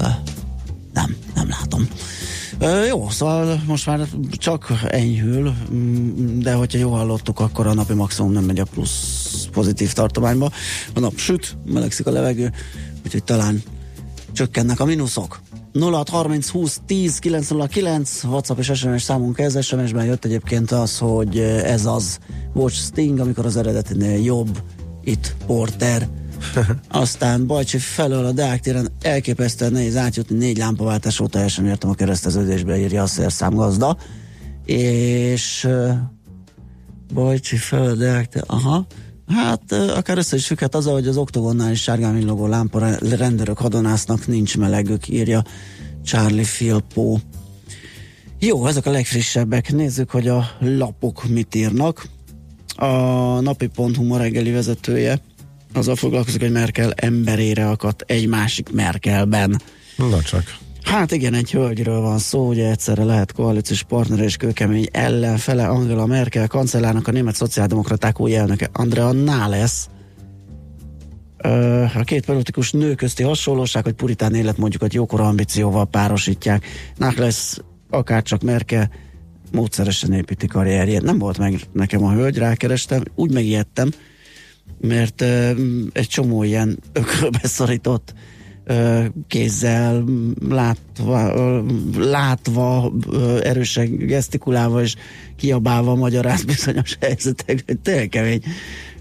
Nem, 0.93 1.15
nem 1.35 1.49
látom. 1.49 1.87
Jó, 2.87 3.09
szóval 3.09 3.61
most 3.65 3.85
már 3.85 4.07
csak 4.31 4.71
enyhül, 4.87 5.53
mm, 5.73 6.39
de 6.39 6.53
hogyha 6.53 6.77
jól 6.77 6.97
hallottuk, 6.97 7.39
akkor 7.39 7.67
a 7.67 7.73
napi 7.73 7.93
maximum 7.93 8.31
nem 8.31 8.43
megy 8.43 8.59
a 8.59 8.65
plusz 8.65 9.47
pozitív 9.51 9.93
tartományba. 9.93 10.51
A 10.93 10.99
nap 10.99 11.17
süt, 11.17 11.57
melegszik 11.65 12.05
a 12.05 12.11
levegő, 12.11 12.51
úgyhogy 13.05 13.23
talán 13.23 13.63
csökkennek 14.31 14.79
a 14.79 14.85
mínuszok. 14.85 15.39
0630 15.79 16.49
20 16.49 16.79
10 16.85 17.19
909 17.19 18.23
WhatsApp 18.23 18.57
és 18.57 18.71
SMS 18.73 19.01
számunk 19.01 19.39
ez. 19.39 19.63
SMS-ben 19.65 20.05
jött 20.05 20.25
egyébként 20.25 20.71
az, 20.71 20.97
hogy 20.97 21.39
ez 21.63 21.85
az 21.85 22.19
Watch 22.53 22.75
Sting, 22.75 23.19
amikor 23.19 23.45
az 23.45 23.57
eredetinél 23.57 24.23
jobb, 24.23 24.61
itt 25.03 25.35
Porter. 25.45 26.07
Aztán 26.89 27.47
Bajcsi 27.47 27.77
felől 27.77 28.25
a 28.25 28.31
Deák 28.31 28.59
téren 28.59 28.87
elképesztően 29.01 29.71
nehéz 29.71 29.95
átjutni, 29.95 30.37
négy 30.37 30.57
lámpaváltás 30.57 31.19
óta 31.19 31.39
el 31.39 31.47
sem 31.47 31.65
értem 31.65 31.89
a 31.89 31.93
kereszteződésbe, 31.93 32.77
írja 32.77 33.01
a 33.01 33.07
szerszámgazda. 33.07 33.97
És 34.65 35.63
uh, 35.63 35.89
Bajcsi 37.13 37.55
felől 37.55 37.89
a 37.89 37.95
Deák 37.95 38.27
téren, 38.27 38.47
aha, 38.47 38.85
Hát 39.27 39.71
akár 39.71 40.17
össze 40.17 40.35
is 40.35 40.45
függhet 40.45 40.75
azzal, 40.75 40.93
hogy 40.93 41.07
az 41.07 41.17
oktogonnál 41.17 41.71
is 41.71 41.81
sárgán 41.81 42.15
villogó 42.15 42.47
lámpa 42.47 42.79
re- 42.79 42.99
rendőrök 43.15 43.57
hadonásznak, 43.57 44.27
nincs 44.27 44.57
melegük, 44.57 45.07
írja 45.07 45.43
Charlie 46.03 46.43
Filpó. 46.43 47.19
Jó, 48.39 48.65
ezek 48.67 48.85
a 48.85 48.91
legfrissebbek. 48.91 49.73
Nézzük, 49.73 50.09
hogy 50.09 50.27
a 50.27 50.49
lapok 50.59 51.27
mit 51.27 51.55
írnak. 51.55 52.07
A 52.75 52.85
napi.hu 53.39 54.03
ma 54.03 54.17
reggeli 54.17 54.51
vezetője 54.51 55.21
azzal 55.73 55.95
foglalkozik, 55.95 56.41
hogy 56.41 56.51
Merkel 56.51 56.91
emberére 56.91 57.69
akadt 57.69 58.01
egy 58.01 58.27
másik 58.27 58.71
Merkelben. 58.71 59.61
Na 59.95 60.21
csak. 60.21 60.57
Hát 60.87 61.11
igen, 61.11 61.33
egy 61.33 61.51
hölgyről 61.51 62.01
van 62.01 62.17
szó, 62.17 62.47
ugye 62.47 62.69
egyszerre 62.69 63.03
lehet 63.03 63.31
koalíciós 63.31 63.83
partner 63.83 64.19
és 64.19 64.37
kőkemény 64.37 64.87
ellenfele 64.91 65.67
Angela 65.67 66.05
Merkel 66.05 66.47
kancellárnak 66.47 67.07
a 67.07 67.11
német 67.11 67.35
szociáldemokraták 67.35 68.19
új 68.19 68.35
elnöke 68.35 68.69
Andrea 68.73 69.11
Nahles. 69.11 69.87
Ö, 71.37 71.83
A 71.95 72.03
két 72.03 72.25
politikus 72.25 72.71
nő 72.71 72.95
közti 72.95 73.23
hasonlóság, 73.23 73.83
hogy 73.83 73.93
puritán 73.93 74.35
életmódjukat 74.35 74.93
jókora 74.93 75.27
ambícióval 75.27 75.85
párosítják. 75.85 76.65
Nahles 76.97 77.57
akárcsak 77.89 78.41
Merkel 78.41 78.89
módszeresen 79.51 80.13
építi 80.13 80.47
karrierjét. 80.47 81.01
Nem 81.01 81.17
volt 81.17 81.37
meg 81.37 81.59
nekem 81.71 82.03
a 82.03 82.11
hölgy, 82.13 82.37
rákerestem, 82.37 83.03
úgy 83.15 83.31
megijedtem, 83.31 83.89
mert 84.81 85.21
egy 85.91 86.07
csomó 86.07 86.43
ilyen 86.43 86.79
ökölbe 86.93 87.41
szorított 87.43 88.13
kézzel, 89.27 90.03
látva, 90.49 91.33
látva 91.97 92.91
erősen 93.41 93.97
gesztikulálva 93.97 94.81
és 94.81 94.95
kiabálva 95.35 95.95
magyaráz 95.95 96.43
bizonyos 96.43 96.97
helyzetek, 97.01 97.63
hogy 97.65 97.79
tényleg 97.79 98.09
kemény 98.09 98.43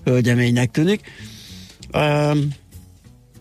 hölgyeménynek 0.05 0.71
tűnik. 0.71 1.01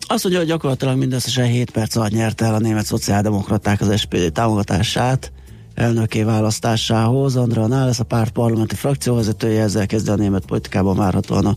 Azt 0.08 0.22
mondja, 0.22 0.40
hogy 0.40 0.50
gyakorlatilag 0.50 0.98
mindösszesen 0.98 1.46
7 1.46 1.70
perc 1.70 1.96
alatt 1.96 2.10
nyerte 2.10 2.44
el 2.44 2.54
a 2.54 2.58
német 2.58 2.84
szociáldemokraták 2.84 3.80
az 3.80 3.98
SPD 3.98 4.32
támogatását 4.32 5.32
elnöké 5.74 6.22
választásához. 6.22 7.36
Andrea 7.36 7.66
Nálesz, 7.66 7.98
a 7.98 8.04
párt 8.04 8.32
parlamenti 8.32 8.74
frakcióvezetője, 8.74 9.62
ezzel 9.62 9.86
kezdve 9.86 10.12
a 10.12 10.16
német 10.16 10.44
politikában 10.44 10.96
várhatóan 10.96 11.46
a 11.46 11.56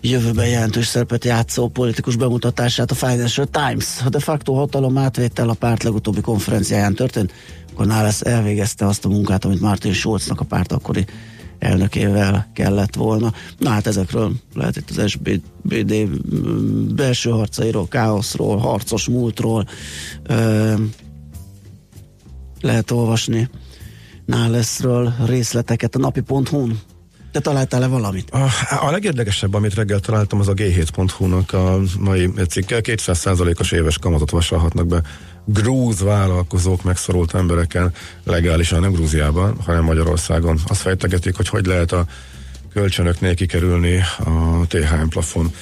jövőben 0.00 0.48
jelentős 0.48 0.86
szerepet 0.86 1.24
játszó 1.24 1.68
politikus 1.68 2.16
bemutatását 2.16 2.90
a 2.90 2.94
Financial 2.94 3.46
Times. 3.46 3.86
A 4.04 4.08
de 4.08 4.18
facto 4.18 4.54
hatalom 4.54 4.98
átvétel 4.98 5.48
a 5.48 5.54
párt 5.54 5.82
legutóbbi 5.82 6.20
konferenciáján 6.20 6.94
történt, 6.94 7.32
akkor 7.72 7.86
Nálesz 7.86 8.20
elvégezte 8.22 8.86
azt 8.86 9.04
a 9.04 9.08
munkát, 9.08 9.44
amit 9.44 9.60
Martin 9.60 9.92
Schulznak 9.92 10.40
a 10.40 10.44
párt 10.44 10.72
akkori 10.72 11.04
elnökével 11.58 12.50
kellett 12.54 12.94
volna. 12.94 13.32
Na 13.58 13.70
hát 13.70 13.86
ezekről 13.86 14.32
lehet 14.54 14.76
itt 14.76 14.90
az 14.90 15.10
SBD 15.10 16.08
belső 16.94 17.30
harcairól, 17.30 17.88
káoszról, 17.88 18.56
harcos 18.56 19.08
múltról 19.08 19.68
ö, 20.22 20.74
lehet 22.60 22.90
olvasni 22.90 23.50
Náleszről 24.30 25.14
részleteket 25.26 25.94
a 25.94 25.98
napi.hu-n. 25.98 26.80
Te 27.32 27.40
találtál-e 27.40 27.86
valamit? 27.86 28.30
A, 28.30 28.48
a 28.80 28.90
legérdekesebb, 28.90 29.54
amit 29.54 29.74
reggel 29.74 30.00
találtam, 30.00 30.40
az 30.40 30.48
a 30.48 30.54
G7.hu-nak 30.54 31.52
a 31.52 31.80
mai 31.98 32.30
cikke. 32.48 32.80
200%-os 32.82 33.72
éves 33.72 33.98
kamatot 33.98 34.30
vasalhatnak 34.30 34.86
be 34.86 35.02
grúz 35.44 36.00
vállalkozók 36.00 36.82
megszorult 36.82 37.34
embereken 37.34 37.92
legálisan, 38.24 38.80
nem 38.80 38.92
Grúziában, 38.92 39.56
hanem 39.64 39.84
Magyarországon. 39.84 40.58
Azt 40.66 40.80
fejtegetik, 40.80 41.36
hogy 41.36 41.48
hogy 41.48 41.66
lehet 41.66 41.92
a 41.92 42.06
kölcsönöknél 42.72 43.34
kikerülni 43.34 44.00
a 44.18 44.66
THM 44.66 45.08
plafon 45.08 45.52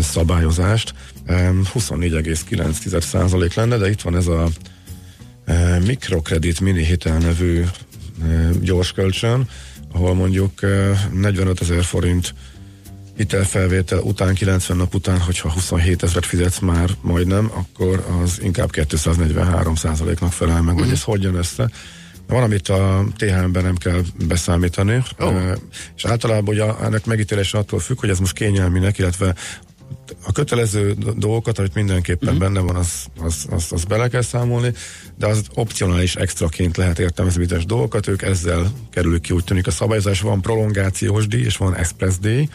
szabályozást. 0.00 0.94
Um, 1.28 1.62
24,9% 1.74 3.54
lenne, 3.54 3.76
de 3.76 3.90
itt 3.90 4.00
van 4.00 4.16
ez 4.16 4.26
a 4.26 4.48
mikrokredit 5.86 6.60
mini 6.60 6.84
hitel 6.84 7.18
nevű 7.18 7.64
gyors 8.60 8.92
kölcsön, 8.92 9.48
ahol 9.94 10.14
mondjuk 10.14 10.52
uh, 10.62 10.96
45 11.12 11.60
ezer 11.60 11.84
forint 11.84 12.34
hitelfelvétel 13.16 13.98
után, 13.98 14.34
90 14.34 14.76
nap 14.76 14.94
után, 14.94 15.20
hogyha 15.20 15.52
27 15.52 16.02
ezeret 16.02 16.26
fizetsz 16.26 16.58
már 16.58 16.90
majdnem, 17.00 17.50
akkor 17.54 18.06
az 18.22 18.40
inkább 18.42 18.70
243 18.70 19.74
százaléknak 19.74 20.32
felel 20.32 20.62
meg, 20.62 20.78
hogy 20.78 20.90
ez 20.90 21.02
hogy 21.02 21.22
jön 21.22 21.34
össze. 21.34 21.70
Van, 22.26 22.42
amit 22.42 22.68
a 22.68 23.04
THM-ben 23.16 23.62
nem 23.62 23.76
kell 23.76 24.00
beszámítani, 24.26 25.02
oh. 25.18 25.56
és 25.96 26.04
általában 26.04 26.54
ugye 26.54 26.64
ennek 26.82 27.06
megítélése 27.06 27.58
attól 27.58 27.78
függ, 27.78 28.00
hogy 28.00 28.08
ez 28.08 28.18
most 28.18 28.34
kényelminek, 28.34 28.98
illetve 28.98 29.34
a 30.26 30.32
kötelező 30.32 30.94
dolgokat, 31.16 31.58
amit 31.58 31.74
mindenképpen 31.74 32.34
uh-huh. 32.34 32.42
benne 32.42 32.60
van, 32.60 32.76
az, 32.76 33.06
az, 33.20 33.46
az, 33.50 33.72
az 33.72 33.84
bele 33.84 34.08
kell 34.08 34.22
számolni, 34.22 34.72
de 35.18 35.26
az 35.26 35.42
opcionális 35.54 36.16
extraként 36.16 36.76
lehet 36.76 36.98
értelmezni 36.98 37.40
bizonyos 37.40 37.66
dolgokat, 37.66 38.06
ők 38.06 38.22
ezzel 38.22 38.72
kerülük 38.90 39.20
ki, 39.20 39.32
úgy 39.32 39.44
tűnik 39.44 39.66
a 39.66 39.70
szabályozás, 39.70 40.20
van 40.20 40.40
prolongációs 40.40 41.26
díj, 41.26 41.44
és 41.44 41.56
van 41.56 41.76
express 41.76 42.18
díj, 42.18 42.48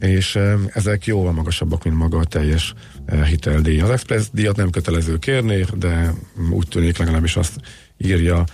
és 0.00 0.38
ezek 0.72 1.06
jóval 1.06 1.32
magasabbak, 1.32 1.84
mint 1.84 1.96
maga 1.96 2.18
a 2.18 2.24
teljes 2.24 2.74
hiteldíj. 3.24 3.80
Az 3.80 3.90
express 3.90 4.26
díjat 4.32 4.56
nem 4.56 4.70
kötelező 4.70 5.18
kérni, 5.18 5.66
de 5.74 6.14
úgy 6.50 6.68
tűnik 6.68 6.98
legalábbis 6.98 7.36
azt 7.36 7.60
írja 7.98 8.44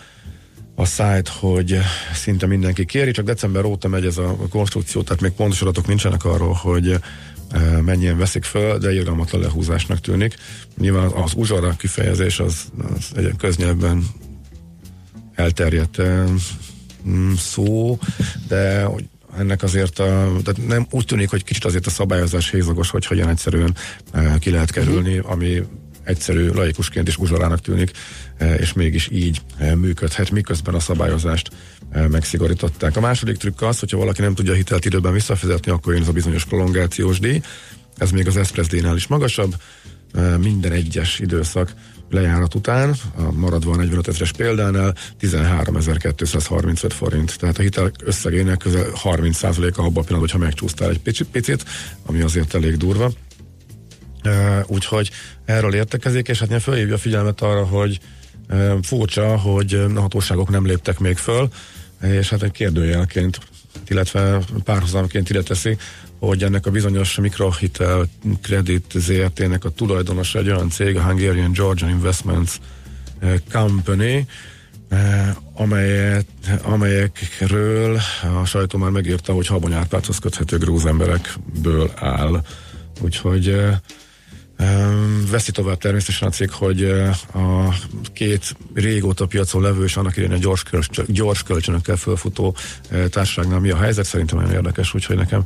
a 0.75 0.85
szájt, 0.85 1.29
hogy 1.29 1.79
szinte 2.15 2.47
mindenki 2.47 2.85
kéri, 2.85 3.11
csak 3.11 3.25
december 3.25 3.65
óta 3.65 3.89
megy 3.89 4.07
ez 4.07 4.19
a 4.19 4.37
konstrukció, 4.51 5.03
tehát 5.03 5.23
még 5.23 5.31
pontos 5.31 5.63
adatok 5.63 5.87
nincsenek 5.87 6.25
arról, 6.25 6.53
hogy 6.53 6.99
mennyien 7.85 8.19
veszik 8.19 8.45
föl, 8.45 8.79
de 8.79 8.93
irgalmatlan 8.93 9.41
lehúzásnak 9.41 10.01
tűnik. 10.01 10.35
Nyilván 10.79 11.11
az 11.11 11.33
uzsora 11.37 11.71
kifejezés 11.71 12.41
az, 12.41 12.73
az 12.97 13.11
egy 13.17 13.37
köznyelvben 13.39 14.07
elterjedt 15.35 16.03
szó, 17.37 17.99
de 18.49 18.83
hogy 18.83 19.05
ennek 19.39 19.63
azért, 19.63 19.99
a, 19.99 20.33
tehát 20.45 20.67
nem 20.67 20.87
úgy 20.91 21.05
tűnik, 21.05 21.31
hogy 21.31 21.45
kicsit 21.45 21.65
azért 21.65 21.87
a 21.87 21.91
szabályozás 21.91 22.51
hézagos, 22.51 22.91
hogy 22.91 23.07
hogyan 23.07 23.29
egyszerűen 23.29 23.77
ki 24.39 24.51
lehet 24.51 24.71
kerülni, 24.71 25.19
ami 25.19 25.63
egyszerű 26.05 26.49
laikusként 26.49 27.09
is 27.09 27.17
uzsorának 27.17 27.61
tűnik, 27.61 27.91
és 28.59 28.73
mégis 28.73 29.09
így 29.13 29.41
működhet, 29.75 30.31
miközben 30.31 30.75
a 30.75 30.81
szabályozást 30.81 31.51
megszigorították. 31.93 32.97
A 32.97 33.01
második 33.01 33.37
trükk 33.37 33.63
az, 33.63 33.79
hogyha 33.79 33.97
valaki 33.99 34.21
nem 34.21 34.35
tudja 34.35 34.53
hitelt 34.53 34.85
időben 34.85 35.13
visszafizetni, 35.13 35.73
akkor 35.73 35.93
jön 35.93 36.03
ez 36.03 36.09
a 36.09 36.13
bizonyos 36.13 36.45
prolongációs 36.45 37.19
díj, 37.19 37.41
ez 37.97 38.11
még 38.11 38.27
az 38.27 38.37
Express 38.37 38.69
is 38.95 39.07
magasabb, 39.07 39.55
e, 40.15 40.37
minden 40.37 40.73
egyes 40.73 41.19
időszak 41.19 41.75
lejárat 42.11 42.55
után, 42.55 42.95
a 43.17 43.33
maradva 43.33 43.73
a 43.73 43.77
45 43.77 44.09
ezeres 44.09 44.33
példánál 44.33 44.95
13.235 45.21 46.91
forint. 46.93 47.39
Tehát 47.39 47.59
a 47.59 47.63
hitel 47.63 47.91
összegének 48.05 48.59
közel 48.59 48.87
30%-a 49.05 49.63
abban 49.63 49.77
a 49.77 49.89
pillanatban, 49.89 50.19
hogyha 50.19 50.39
megcsúsztál 50.39 50.91
egy 50.91 51.01
picit, 51.01 51.27
picit, 51.27 51.65
ami 52.07 52.21
azért 52.21 52.55
elég 52.55 52.77
durva. 52.77 53.13
Uh, 54.25 54.61
úgyhogy 54.67 55.11
erről 55.45 55.75
értekezik, 55.75 56.29
és 56.29 56.39
hát 56.39 56.63
fölhívja 56.63 56.95
a 56.95 56.99
figyelmet 56.99 57.41
arra, 57.41 57.65
hogy 57.65 58.01
furcsa, 58.83 59.39
hogy 59.39 59.75
a 59.95 60.01
hatóságok 60.01 60.49
nem 60.49 60.67
léptek 60.67 60.99
még 60.99 61.17
föl, 61.17 61.49
és 62.03 62.29
hát 62.29 62.43
egy 62.43 62.51
kérdőjelként, 62.51 63.39
illetve 63.89 64.39
párhuzamként 64.65 65.31
ide 65.31 65.43
teszi, 65.43 65.77
hogy 66.19 66.43
ennek 66.43 66.67
a 66.67 66.71
bizonyos 66.71 67.17
mikrohitel 67.17 68.09
kredit 68.43 68.93
ZRT-nek 68.95 69.65
a 69.65 69.71
tulajdonosa 69.71 70.39
egy 70.39 70.51
olyan 70.51 70.71
cég, 70.71 70.97
a 70.97 71.03
Hungarian 71.03 71.53
Georgian 71.53 71.91
Investments 71.91 72.53
eh, 73.19 73.35
Company, 73.53 74.27
eh, 74.89 75.37
amelyet, 75.55 76.27
amelyekről 76.63 78.01
a 78.41 78.45
sajtó 78.45 78.79
már 78.79 78.91
megírta, 78.91 79.33
hogy 79.33 79.47
Habony 79.47 79.73
Árpádhoz 79.73 80.19
köthető 80.19 80.59
grúz 80.59 80.87
emberekből 80.87 81.91
áll. 81.95 82.45
Úgyhogy 83.01 83.49
eh, 83.49 83.77
Veszi 85.31 85.51
tovább 85.51 85.79
természetesen 85.79 86.29
a 86.29 86.31
cég, 86.31 86.51
hogy 86.51 86.85
a 87.35 87.75
két 88.13 88.57
régóta 88.75 89.27
piacon 89.27 89.63
levő 89.63 89.85
és 89.85 89.97
annak 89.97 90.17
idején 90.17 90.35
a 90.35 90.39
gyors, 90.39 90.63
kölcs, 90.63 91.03
gyors 91.07 91.43
kölcsönökkel 91.43 91.97
fölfutó 91.97 92.57
társaságnál 93.11 93.61
mi 93.61 93.71
a 93.71 93.77
helyzet, 93.77 94.05
szerintem 94.05 94.39
nagyon 94.39 94.53
érdekes, 94.53 94.95
úgyhogy 94.95 95.17
nekem 95.17 95.43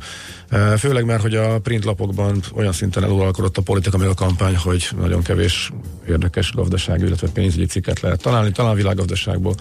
főleg 0.77 1.05
már, 1.05 1.19
hogy 1.19 1.35
a 1.35 1.59
printlapokban 1.59 2.41
olyan 2.53 2.73
szinten 2.73 3.03
eluralkodott 3.03 3.57
a 3.57 3.61
politika, 3.61 3.97
meg 3.97 4.07
a 4.07 4.13
kampány, 4.13 4.55
hogy 4.55 4.89
nagyon 4.99 5.23
kevés 5.23 5.71
érdekes 6.07 6.51
gazdasági, 6.51 7.05
illetve 7.05 7.27
pénzügyi 7.27 7.65
cikket 7.65 7.99
lehet 7.99 8.21
találni, 8.21 8.51
talán 8.51 8.75
világgazdaságból 8.75 9.55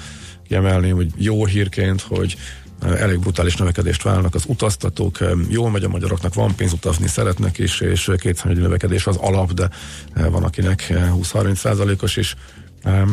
kiemelni, 0.49 0.91
hogy 0.91 1.09
jó 1.17 1.47
hírként, 1.47 2.01
hogy 2.01 2.37
elég 2.81 3.19
brutális 3.19 3.57
növekedést 3.57 4.03
válnak 4.03 4.35
az 4.35 4.45
utaztatók, 4.47 5.19
jól 5.49 5.71
megy 5.71 5.85
a 5.85 5.89
magyaroknak, 5.89 6.35
van 6.35 6.55
pénz 6.55 6.73
utazni, 6.73 7.07
szeretnek 7.07 7.59
is, 7.59 7.81
és 7.81 8.11
kétszerű 8.17 8.61
növekedés 8.61 9.07
az 9.07 9.17
alap, 9.17 9.53
de 9.53 9.71
van 10.15 10.45
akinek 10.45 10.87
20-30 10.91 11.55
százalékos 11.55 12.17
is. 12.17 12.37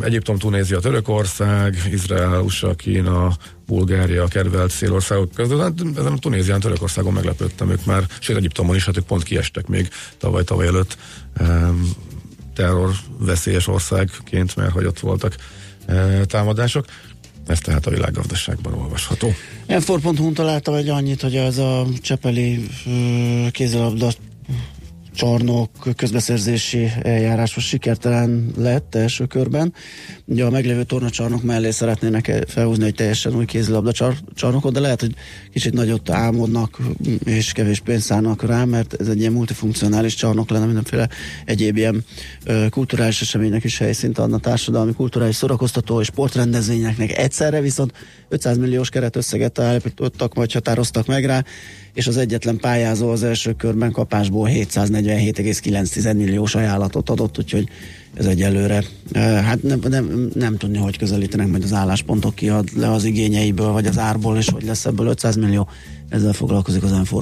Egyiptom, 0.02 0.38
Tunézia, 0.38 0.80
Törökország, 0.80 1.78
Izrael, 1.92 2.42
USA, 2.42 2.76
Kína, 2.76 3.38
Bulgária, 3.66 4.24
a 4.24 4.28
kedvelt 4.28 4.72
szélországok 4.72 5.32
között. 5.32 5.62
Hát 5.62 5.74
ezen 5.98 6.20
Tunézián, 6.20 6.60
Törökországon 6.60 7.14
meglepődtem 7.14 7.70
ők 7.70 7.86
már, 7.86 8.04
sőt 8.20 8.38
Egyiptomon 8.38 8.76
is, 8.76 8.86
hát 8.86 8.98
ők 8.98 9.06
pont 9.06 9.24
kiestek 9.24 9.68
még 9.68 9.90
tavaly-tavaly 10.18 10.68
előtt 10.68 10.98
terror 12.56 12.92
veszélyes 13.20 13.68
országként, 13.68 14.56
mert 14.56 14.72
hogy 14.72 14.86
ott 14.86 15.00
voltak 15.00 15.36
támadások. 16.26 16.86
Ez 17.48 17.60
tehát 17.60 17.86
a 17.86 17.90
világgazdaságban 17.90 18.74
olvasható. 18.74 19.32
Enfor.hu-n 19.66 20.34
találtam 20.34 20.74
egy 20.74 20.90
annyit, 20.90 21.22
hogy 21.22 21.36
ez 21.36 21.58
a 21.58 21.86
Csepeli 22.02 22.68
kézilabda 23.52 24.12
csarnok 25.18 25.70
közbeszerzési 25.96 26.92
eljárás 27.02 27.56
most 27.56 27.68
sikertelen 27.68 28.52
lett 28.58 28.96
első 28.96 29.26
körben. 29.26 29.74
Ugye 30.26 30.46
a 30.46 30.50
meglévő 30.50 30.84
tornacsarnok 30.84 31.44
mellé 31.44 31.70
szeretnének 31.70 32.44
felhúzni 32.48 32.86
egy 32.86 32.96
teljesen 32.96 33.36
új 33.36 33.46
kézilabda 33.46 33.92
csar- 33.92 34.24
csarnokot, 34.36 34.74
de 34.74 34.80
lehet, 34.80 35.00
hogy 35.00 35.16
kicsit 35.54 35.74
nagyot 35.74 36.10
álmodnak 36.10 36.78
és 37.26 37.52
kevés 37.52 37.80
pénzt 37.80 38.06
szállnak 38.06 38.44
rá, 38.44 38.64
mert 38.64 38.94
ez 38.94 39.08
egy 39.08 39.20
ilyen 39.20 39.32
multifunkcionális 39.32 40.16
csarnok 40.16 40.50
lenne, 40.50 40.66
mindenféle 40.66 41.10
egyéb 41.46 41.78
ilyen 41.78 42.06
kulturális 42.70 43.22
eseménynek 43.22 43.64
is 43.64 43.78
helyszínt 43.78 44.18
adna 44.18 44.38
társadalmi, 44.38 44.94
kulturális 44.94 45.36
szórakoztató 45.36 46.02
és 46.02 46.08
sportrendezvényeknek 46.08 47.18
egyszerre, 47.18 47.62
viszont 47.62 47.94
500 48.30 48.58
milliós 48.58 48.90
keretösszeget 48.90 49.60
állapítottak, 49.60 50.34
vagy 50.34 50.54
határoztak 50.54 51.06
meg 51.08 51.26
rá, 51.26 51.44
és 51.98 52.08
az 52.08 52.18
egyetlen 52.18 52.58
pályázó 52.58 53.10
az 53.10 53.24
első 53.24 53.54
körben 53.54 53.92
kapásból 53.92 54.48
740 54.48 55.20
47,9 55.20 56.16
milliós 56.16 56.56
ajánlatot 56.56 57.10
adott, 57.10 57.38
úgyhogy 57.38 57.68
ez 58.14 58.26
egyelőre. 58.26 58.84
Hát 59.14 59.64
nem, 59.64 59.80
nem, 59.90 60.30
nem 60.34 60.58
tudni, 60.58 60.78
hogy 60.78 60.98
közelítenek 60.98 61.48
majd 61.48 61.64
az 61.64 61.74
álláspontok 61.74 62.36
kiad 62.36 62.70
le 62.76 62.92
az 62.92 63.04
igényeiből, 63.04 63.72
vagy 63.72 63.86
az 63.86 63.98
árból, 63.98 64.38
és 64.38 64.50
hogy 64.50 64.64
lesz 64.64 64.86
ebből 64.86 65.08
500 65.08 65.36
millió. 65.36 65.68
Ezzel 66.10 66.34
foglalkozik 66.34 66.84
az 66.84 66.92
m 66.92 67.18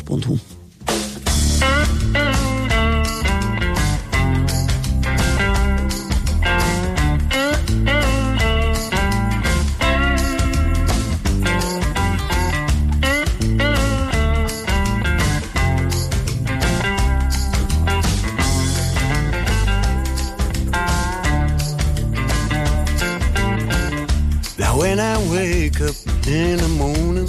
up 25.86 26.28
in 26.28 26.58
the 26.58 26.68
morning, 26.80 27.28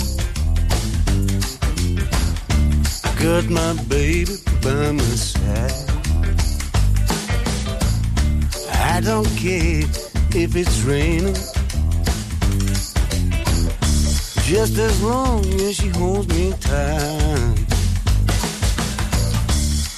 got 3.21 3.45
my 3.51 3.75
baby 3.85 4.37
by 4.63 4.93
my 4.93 5.03
side. 5.03 5.73
I 8.95 9.01
don't 9.03 9.29
care 9.37 9.85
if 10.35 10.57
it's 10.57 10.81
raining, 10.83 11.35
just 14.45 14.79
as 14.79 15.03
long 15.03 15.45
as 15.61 15.77
she 15.77 15.89
holds 15.89 16.29
me 16.29 16.53
tight. 16.59 17.59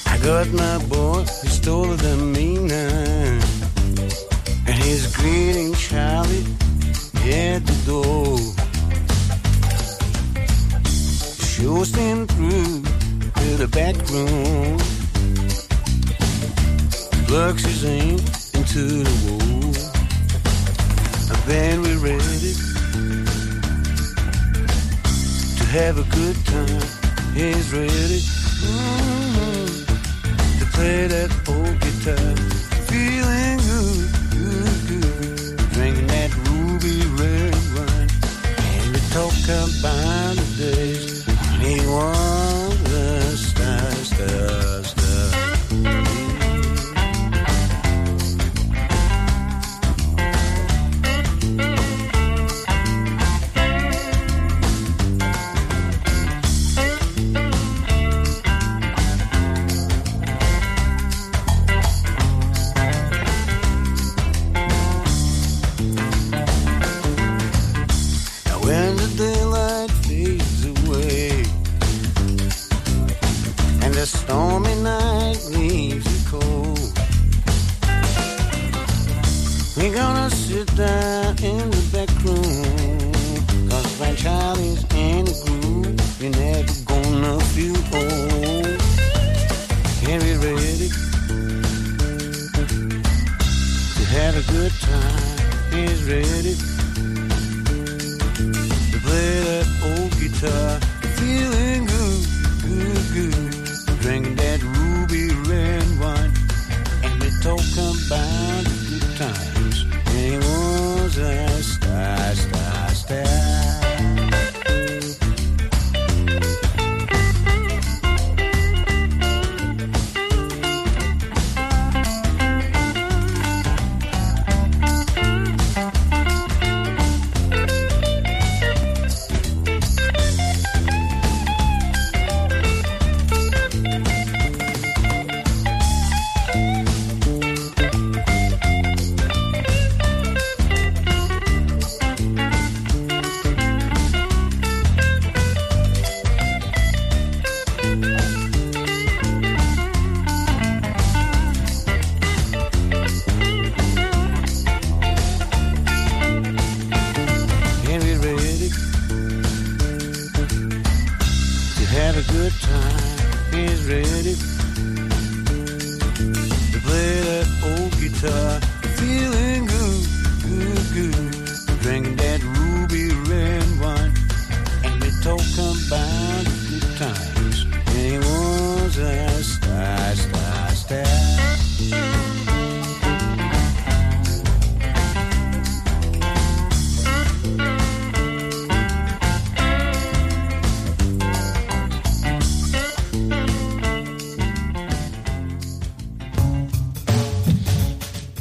I 0.06 0.18
got 0.24 0.48
my 0.48 0.78
boy, 0.86 1.24
he's 1.42 1.60
taller 1.60 1.96
than 1.96 2.32
me 2.32 2.58
now, 2.58 3.40
and 4.66 4.74
he's 4.82 5.14
greeting 5.14 5.74
Charlie 5.74 6.67
the 7.28 7.76
door. 7.84 8.38
Shows 11.44 11.94
him 11.94 12.26
through 12.26 12.82
to 13.34 13.56
the 13.56 13.68
back 13.68 13.96
room. 14.08 14.78
Plugs 17.26 17.64
his 17.64 17.84
aim 17.84 18.18
into 18.54 19.04
the 19.04 19.16
wall. 19.24 19.74
And 21.30 21.40
then 21.46 21.82
we're 21.82 21.98
ready 21.98 22.54
to 25.58 25.64
have 25.76 25.98
a 25.98 26.06
good 26.16 26.36
time. 26.46 26.82
He's 27.34 27.70
ready 27.72 28.22
mm, 28.64 29.86
to 30.60 30.64
play 30.72 31.06
that 31.08 31.30
old 31.46 31.78
guitar. 31.84 32.36
Feeling 32.88 33.58
good, 33.68 34.17
be 36.80 37.02
rewind. 37.06 38.12
And 38.58 38.92
we 38.92 39.00
talk 39.10 39.34
about 39.48 40.17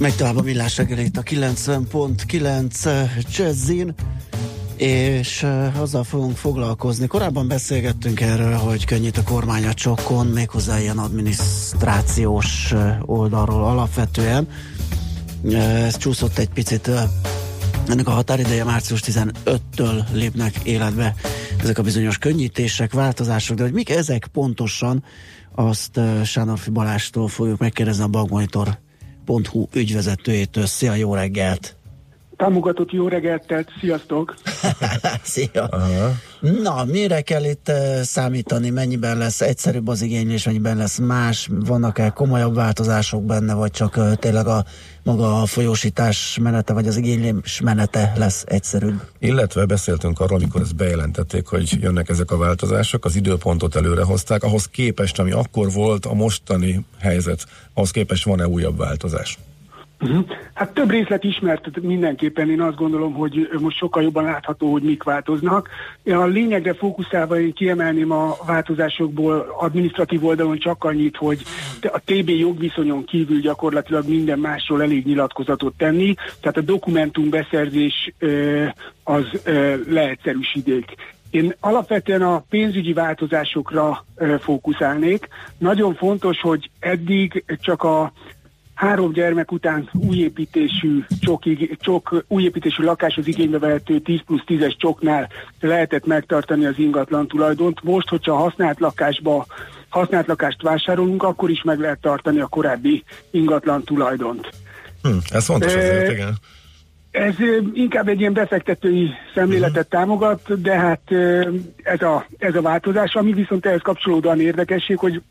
Megy 0.08 0.16
tovább 0.16 0.38
a 0.38 0.42
millás 0.42 0.78
reggel 0.78 1.00
itt 1.00 1.18
a 1.18 1.22
90.9 1.22 3.38
Jazzin, 3.38 3.94
és 4.76 5.44
uh, 5.44 5.82
azzal 5.82 6.04
fogunk 6.04 6.38
foglalkozni. 6.38 7.08
Korábban 7.08 7.48
beszélgettünk 7.48 8.22
erről, 8.22 8.54
hogy 8.54 8.86
könnyít 8.86 9.18
a 9.18 9.24
kormány 9.24 9.66
a 9.66 9.74
csokon, 9.74 10.28
méghozzá 10.28 10.80
ilyen 10.80 10.98
adminisztrációs 10.98 12.72
uh, 12.72 12.96
oldalról 13.06 13.64
alapvetően. 13.64 14.48
Ez 15.54 15.98
csúszott 15.98 16.38
egy 16.38 16.50
picit 16.50 16.92
ennek 17.88 18.08
a 18.08 18.12
határideje 18.12 18.64
március 18.64 19.02
15-től 19.06 20.04
lépnek 20.14 20.56
életbe 20.64 21.16
ezek 21.62 21.78
a 21.78 21.84
bizonyos 21.84 22.18
könnyítések, 22.18 22.94
változások, 22.94 23.58
de 23.58 23.64
hogy 23.64 23.74
mik 23.74 23.90
ezek 23.90 24.28
pontosan, 24.32 25.04
azt 25.56 26.00
Sándorfi 26.24 26.70
Balástól 26.70 27.28
fogjuk 27.28 27.60
megkérdezni 27.60 28.04
a 28.04 28.08
Bagmonitor.hu 28.08 28.87
ügyvezetőjétől. 29.74 30.66
Szia, 30.66 30.94
jó 30.94 31.14
reggelt! 31.14 31.77
Támogatott 32.38 32.92
jó 32.92 33.08
reggelt, 33.08 33.48
tehát 33.48 33.68
sziasztok! 33.80 34.36
Szia! 35.24 35.64
Aha. 35.64 36.12
Na, 36.40 36.84
mire 36.86 37.22
kell 37.22 37.44
itt 37.44 37.70
uh, 37.70 38.02
számítani, 38.02 38.70
mennyiben 38.70 39.18
lesz 39.18 39.42
egyszerűbb 39.42 39.88
az 39.88 40.02
igénylés, 40.02 40.46
mennyiben 40.46 40.78
lesz 40.78 40.98
más, 40.98 41.50
vannak-e 41.52 42.10
komolyabb 42.10 42.56
változások 42.56 43.24
benne, 43.24 43.54
vagy 43.54 43.72
csak 43.72 43.98
uh, 43.98 44.14
tényleg 44.14 44.48
a 44.48 44.66
maga 45.04 45.42
a 45.42 45.46
folyósítás 45.46 46.38
menete, 46.42 46.74
vagy 46.74 46.88
az 46.88 46.98
igénylés 46.98 47.62
menete 47.62 48.14
lesz 48.18 48.44
egyszerűbb? 48.48 49.02
Illetve 49.20 49.66
beszéltünk 49.66 50.20
arról, 50.20 50.38
amikor 50.38 50.62
ezt 50.62 50.76
bejelentették, 50.76 51.48
hogy 51.48 51.78
jönnek 51.82 52.10
ezek 52.10 52.32
a 52.32 52.38
változások, 52.38 53.06
az 53.06 53.16
időpontot 53.16 53.76
előre 53.76 54.04
hozták, 54.04 54.44
ahhoz 54.44 54.68
képest, 54.68 55.20
ami 55.20 55.32
akkor 55.32 55.72
volt 55.72 56.06
a 56.06 56.14
mostani 56.14 56.86
helyzet, 57.00 57.46
ahhoz 57.74 57.92
képest 57.92 58.26
van-e 58.26 58.48
újabb 58.48 58.78
változás? 58.78 59.38
Uh-huh. 60.02 60.26
Hát 60.54 60.74
több 60.74 60.90
részlet 60.90 61.24
ismert 61.24 61.82
mindenképpen, 61.82 62.50
én 62.50 62.62
azt 62.62 62.76
gondolom, 62.76 63.14
hogy 63.14 63.50
most 63.60 63.78
sokkal 63.78 64.04
jobban 64.04 64.24
látható, 64.24 64.72
hogy 64.72 64.82
mik 64.82 65.04
változnak. 65.04 65.70
A 66.06 66.26
lényegre 66.26 66.74
fókuszálva 66.74 67.40
én 67.40 67.54
kiemelném 67.54 68.12
a 68.12 68.36
változásokból 68.46 69.56
administratív 69.60 70.26
oldalon 70.26 70.58
csak 70.58 70.84
annyit, 70.84 71.16
hogy 71.16 71.44
a 71.82 72.02
TB 72.06 72.30
jogviszonyon 72.30 73.06
kívül 73.06 73.40
gyakorlatilag 73.40 74.08
minden 74.08 74.40
másról 74.40 74.82
elég 74.82 75.06
nyilatkozatot 75.06 75.74
tenni, 75.78 76.16
tehát 76.42 76.58
a 76.58 76.62
dokumentum 76.62 77.30
beszerzés 77.30 78.14
az 79.04 79.26
leegyszerűsíték. 79.88 80.96
Én 81.30 81.56
alapvetően 81.60 82.22
a 82.22 82.44
pénzügyi 82.50 82.94
változásokra 82.94 84.06
fókuszálnék. 84.40 85.28
Nagyon 85.58 85.96
fontos, 85.96 86.42
hogy 86.42 86.70
eddig 86.80 87.44
csak 87.62 87.84
a 87.84 88.12
három 88.78 89.12
gyermek 89.12 89.52
után 89.52 89.90
újépítésű, 89.94 91.04
csok, 91.20 91.44
csok, 91.80 92.24
újépítésű 92.28 92.84
lakáshoz 92.84 93.28
igénybe 93.28 93.60
vehető 93.60 94.00
10 94.00 94.20
plusz 94.26 94.44
10-es 94.48 94.78
csoknál 94.78 95.30
lehetett 95.60 96.06
megtartani 96.06 96.66
az 96.66 96.78
ingatlan 96.78 97.28
tulajdont. 97.28 97.84
Most, 97.84 98.10
hogyha 98.10 98.36
használt 98.36 98.80
lakásba 98.80 99.46
használt 99.90 100.28
lakást 100.28 100.62
vásárolunk, 100.62 101.24
akkor 101.24 101.50
is 101.50 101.64
meg 101.64 101.80
lehet 101.80 102.00
tartani 102.00 102.40
a 102.40 102.48
korábbi 102.48 103.04
ingatlan 103.32 103.84
tulajdont. 103.84 104.50
Hm, 105.02 105.18
ez 105.30 105.46
fontos 105.46 105.76
azért, 105.76 106.12
igen. 106.12 106.38
Ez 107.12 107.36
inkább 107.74 108.08
egy 108.08 108.20
ilyen 108.20 108.34
befektetői 108.34 109.10
szemléletet 109.34 109.76
uh-huh. 109.76 109.90
támogat, 109.90 110.62
de 110.62 110.80
hát 110.80 111.12
ez 111.84 112.02
a, 112.02 112.26
ez 112.38 112.56
a 112.56 112.62
változás, 112.62 113.14
ami 113.14 113.34
viszont 113.34 113.66
ehhez 113.66 113.82
kapcsolódóan 113.82 114.40
érdekesség, 114.40 114.98
hogy 114.98 115.22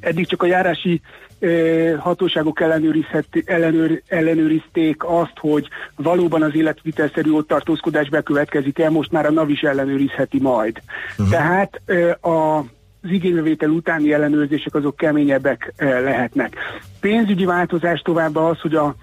eddig 0.00 0.26
csak 0.26 0.42
a 0.42 0.46
járási 0.46 1.00
hatóságok 1.98 2.60
ellenőr, 3.44 4.02
ellenőrizték 4.06 5.04
azt, 5.04 5.38
hogy 5.38 5.68
valóban 5.96 6.42
az 6.42 6.54
életvitelszerű 6.54 7.30
ott 7.30 7.48
tartózkodás 7.48 8.08
bekövetkezik 8.08 8.78
el, 8.78 8.90
most 8.90 9.10
már 9.10 9.26
a 9.26 9.30
NAV 9.30 9.50
is 9.50 9.60
ellenőrizheti 9.60 10.40
majd. 10.40 10.80
Uh-huh. 11.18 11.28
Tehát 11.28 11.80
a 12.20 12.64
az 13.04 13.10
igénybevétel 13.10 13.68
utáni 13.68 14.12
ellenőrzések 14.12 14.74
azok 14.74 14.96
keményebbek 14.96 15.72
lehetnek. 15.78 16.56
Pénzügyi 17.00 17.44
változás 17.44 18.00
továbbá 18.00 18.40
az, 18.40 18.60
hogy 18.60 18.74
a, 18.74 18.94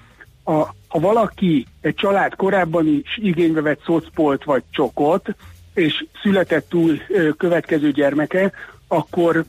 a, 0.43 0.53
ha 0.87 0.99
valaki, 0.99 1.65
egy 1.81 1.93
család 1.93 2.35
korábban 2.35 2.87
is 2.87 3.17
igénybe 3.21 3.61
vett 3.61 3.83
szocpolt 3.85 4.43
vagy 4.43 4.63
csokot, 4.71 5.35
és 5.73 6.05
született 6.21 6.69
túl 6.69 6.97
következő 7.37 7.91
gyermeke, 7.91 8.51
akkor 8.87 9.45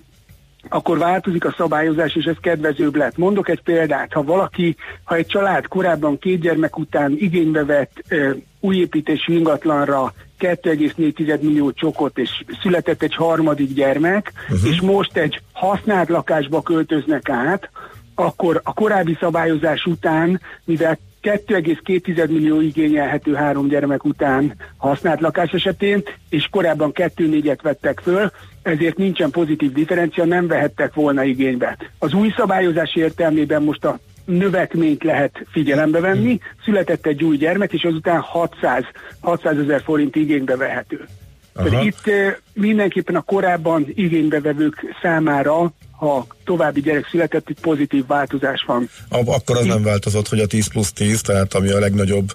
akkor 0.69 0.99
változik 0.99 1.45
a 1.45 1.55
szabályozás, 1.57 2.15
és 2.15 2.25
ez 2.25 2.37
kedvezőbb 2.41 2.97
lett. 2.97 3.17
Mondok 3.17 3.49
egy 3.49 3.63
példát, 3.63 4.13
ha 4.13 4.23
valaki, 4.23 4.77
ha 5.05 5.15
egy 5.15 5.27
család 5.27 5.67
korábban 5.67 6.19
két 6.19 6.41
gyermek 6.41 6.79
után 6.79 7.15
igénybe 7.19 7.65
vett 7.65 8.03
e, 8.09 8.17
újépítésű 8.61 9.35
ingatlanra 9.35 10.13
2,4 10.39 11.41
millió 11.41 11.73
csokot, 11.73 12.19
és 12.19 12.45
született 12.63 13.03
egy 13.03 13.15
harmadik 13.15 13.75
gyermek, 13.75 14.33
uh-huh. 14.51 14.71
és 14.71 14.81
most 14.81 15.17
egy 15.17 15.41
használt 15.53 16.09
lakásba 16.09 16.63
költöznek 16.63 17.29
át, 17.29 17.71
akkor 18.15 18.61
a 18.65 18.73
korábbi 18.73 19.17
szabályozás 19.21 19.85
után, 19.85 20.41
mivel 20.65 20.99
2,2 21.23 22.29
millió 22.29 22.61
igényelhető 22.61 23.35
három 23.35 23.69
gyermek 23.69 24.05
után 24.05 24.55
használt 24.77 25.21
lakás 25.21 25.51
esetén, 25.51 26.03
és 26.29 26.49
korábban 26.51 26.93
2,4-et 26.95 27.59
vettek 27.63 28.01
föl, 28.01 28.31
ezért 28.63 28.97
nincsen 28.97 29.31
pozitív 29.31 29.73
differencia, 29.73 30.25
nem 30.25 30.47
vehettek 30.47 30.95
volna 30.95 31.25
igénybe. 31.25 31.77
Az 31.99 32.13
új 32.13 32.33
szabályozás 32.37 32.95
értelmében 32.95 33.63
most 33.63 33.85
a 33.85 33.99
növekményt 34.25 35.03
lehet 35.03 35.47
figyelembe 35.51 36.01
venni, 36.01 36.41
született 36.65 37.07
egy 37.07 37.25
új 37.25 37.37
gyermek, 37.37 37.73
és 37.73 37.83
azután 37.83 38.21
600, 38.21 38.85
600 39.21 39.59
ezer 39.59 39.83
forint 39.83 40.17
igénybe 40.17 40.57
vehető. 40.57 41.07
Tehát 41.55 41.85
itt 41.85 42.11
mindenképpen 42.53 43.17
a 43.17 43.21
korábban 43.21 43.87
igénybevevők 43.95 44.97
számára 45.03 45.73
ha 46.03 46.27
további 46.45 46.81
gyerek 46.81 47.09
született, 47.11 47.49
itt 47.49 47.61
pozitív 47.61 48.07
változás 48.07 48.65
van. 48.67 48.89
Akkor 49.09 49.57
az 49.57 49.65
nem 49.65 49.83
változott, 49.83 50.29
hogy 50.29 50.41
a 50.41 50.47
10 50.47 50.67
plusz 50.67 50.93
10, 50.93 51.21
tehát 51.21 51.55
ami 51.55 51.71
a 51.71 51.79
legnagyobb 51.79 52.33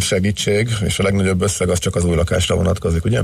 segítség, 0.00 0.68
és 0.84 0.98
a 0.98 1.02
legnagyobb 1.02 1.42
összeg 1.42 1.68
az 1.68 1.78
csak 1.78 1.94
az 1.94 2.04
új 2.04 2.14
lakásra 2.14 2.56
vonatkozik, 2.56 3.04
ugye? 3.04 3.20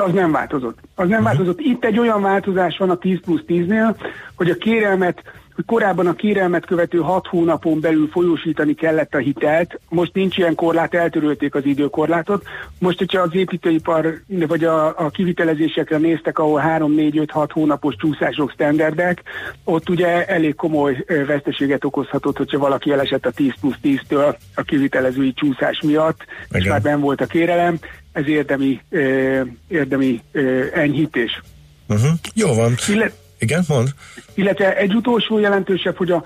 Az 0.00 0.12
nem 0.12 0.32
változott. 0.32 0.78
Az 0.94 1.08
nem 1.08 1.18
uh-huh. 1.18 1.24
változott. 1.24 1.60
Itt 1.60 1.84
egy 1.84 1.98
olyan 1.98 2.22
változás 2.22 2.78
van 2.78 2.90
a 2.90 2.96
10 2.96 3.20
plusz 3.20 3.42
10-nél, 3.46 3.94
hogy 4.36 4.50
a 4.50 4.54
kérelmet 4.54 5.22
hogy 5.58 5.66
korábban 5.66 6.06
a 6.06 6.14
kérelmet 6.14 6.66
követő 6.66 6.98
hat 6.98 7.26
hónapon 7.26 7.80
belül 7.80 8.08
folyósítani 8.08 8.74
kellett 8.74 9.14
a 9.14 9.18
hitelt, 9.18 9.80
most 9.88 10.14
nincs 10.14 10.36
ilyen 10.36 10.54
korlát, 10.54 10.94
eltörölték 10.94 11.54
az 11.54 11.64
időkorlátot. 11.64 12.42
Most, 12.78 12.98
hogyha 12.98 13.20
az 13.20 13.34
építőipar 13.34 14.20
vagy 14.46 14.64
a, 14.64 14.86
a 14.86 15.10
kivitelezésekre 15.10 15.96
néztek, 15.96 16.38
ahol 16.38 16.62
3-4-5-6 16.66 17.48
hónapos 17.52 17.94
csúszások 17.96 18.50
standardek, 18.50 19.22
ott 19.64 19.88
ugye 19.88 20.26
elég 20.26 20.54
komoly 20.54 21.04
veszteséget 21.26 21.84
okozhatott, 21.84 22.36
hogyha 22.36 22.58
valaki 22.58 22.92
elesett 22.92 23.26
a 23.26 23.30
10 23.30 23.52
plusz 23.60 23.78
10-től 23.82 24.36
a 24.54 24.62
kivitelezői 24.62 25.32
csúszás 25.32 25.80
miatt, 25.82 26.24
Igen. 26.48 26.60
és 26.62 26.68
már 26.68 26.82
ben 26.82 27.00
volt 27.00 27.20
a 27.20 27.26
kérelem, 27.26 27.78
ez 28.18 28.28
érdemi, 28.28 28.80
érdemi 29.68 30.22
enyhítés. 30.74 31.42
Uh-huh. 31.88 32.10
Jó 32.34 32.54
van. 32.54 32.74
Illet, 32.88 33.12
igen, 33.38 33.64
mond. 33.68 33.88
Illetve 34.34 34.76
egy 34.76 34.94
utolsó 34.94 35.38
jelentősebb, 35.38 35.96
hogy 35.96 36.10
a 36.10 36.24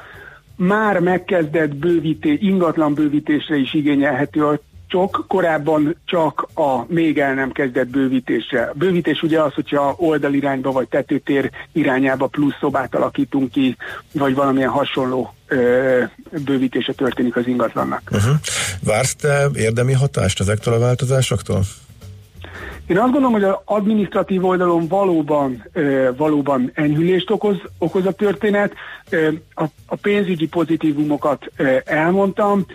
már 0.56 0.98
megkezdett 0.98 1.74
bővítés, 1.74 2.38
ingatlan 2.40 2.94
bővítésre 2.94 3.56
is 3.56 3.74
igényelhető 3.74 4.46
a 4.46 4.60
csok, 4.86 5.24
korábban 5.28 5.96
csak 6.04 6.48
a 6.54 6.84
még 6.88 7.18
el 7.18 7.34
nem 7.34 7.52
kezdett 7.52 7.88
bővítésre. 7.88 8.62
A 8.62 8.72
bővítés 8.74 9.22
ugye 9.22 9.42
az, 9.42 9.54
hogyha 9.54 9.94
oldalirányba 9.98 10.72
vagy 10.72 10.88
tetőtér 10.88 11.50
irányába 11.72 12.26
plusz 12.26 12.56
szobát 12.60 12.94
alakítunk 12.94 13.50
ki, 13.50 13.76
vagy 14.12 14.34
valamilyen 14.34 14.70
hasonló 14.70 15.34
ö, 15.52 16.02
bővítése 16.44 16.92
történik 16.92 17.36
az 17.36 17.46
ingatlannak. 17.46 18.02
Uh-huh. 18.12 18.34
Vársz 18.84 19.14
te 19.14 19.48
érdemi 19.54 19.92
hatást 19.92 20.40
ezektől 20.40 20.74
a 20.74 20.78
változásoktól? 20.78 21.62
Én 22.86 22.98
azt 22.98 23.12
gondolom, 23.12 23.32
hogy 23.32 23.44
az 23.44 23.54
administratív 23.64 24.44
oldalon 24.44 24.88
valóban, 24.88 25.64
valóban 26.16 26.70
enyhülést 26.74 27.30
okoz, 27.30 27.56
okoz 27.78 28.06
a 28.06 28.12
történet. 28.12 28.72
a, 29.54 29.64
a 29.86 29.96
pénzügyi 29.96 30.48
pozitívumokat 30.48 31.50
elmondtam. 31.84 32.66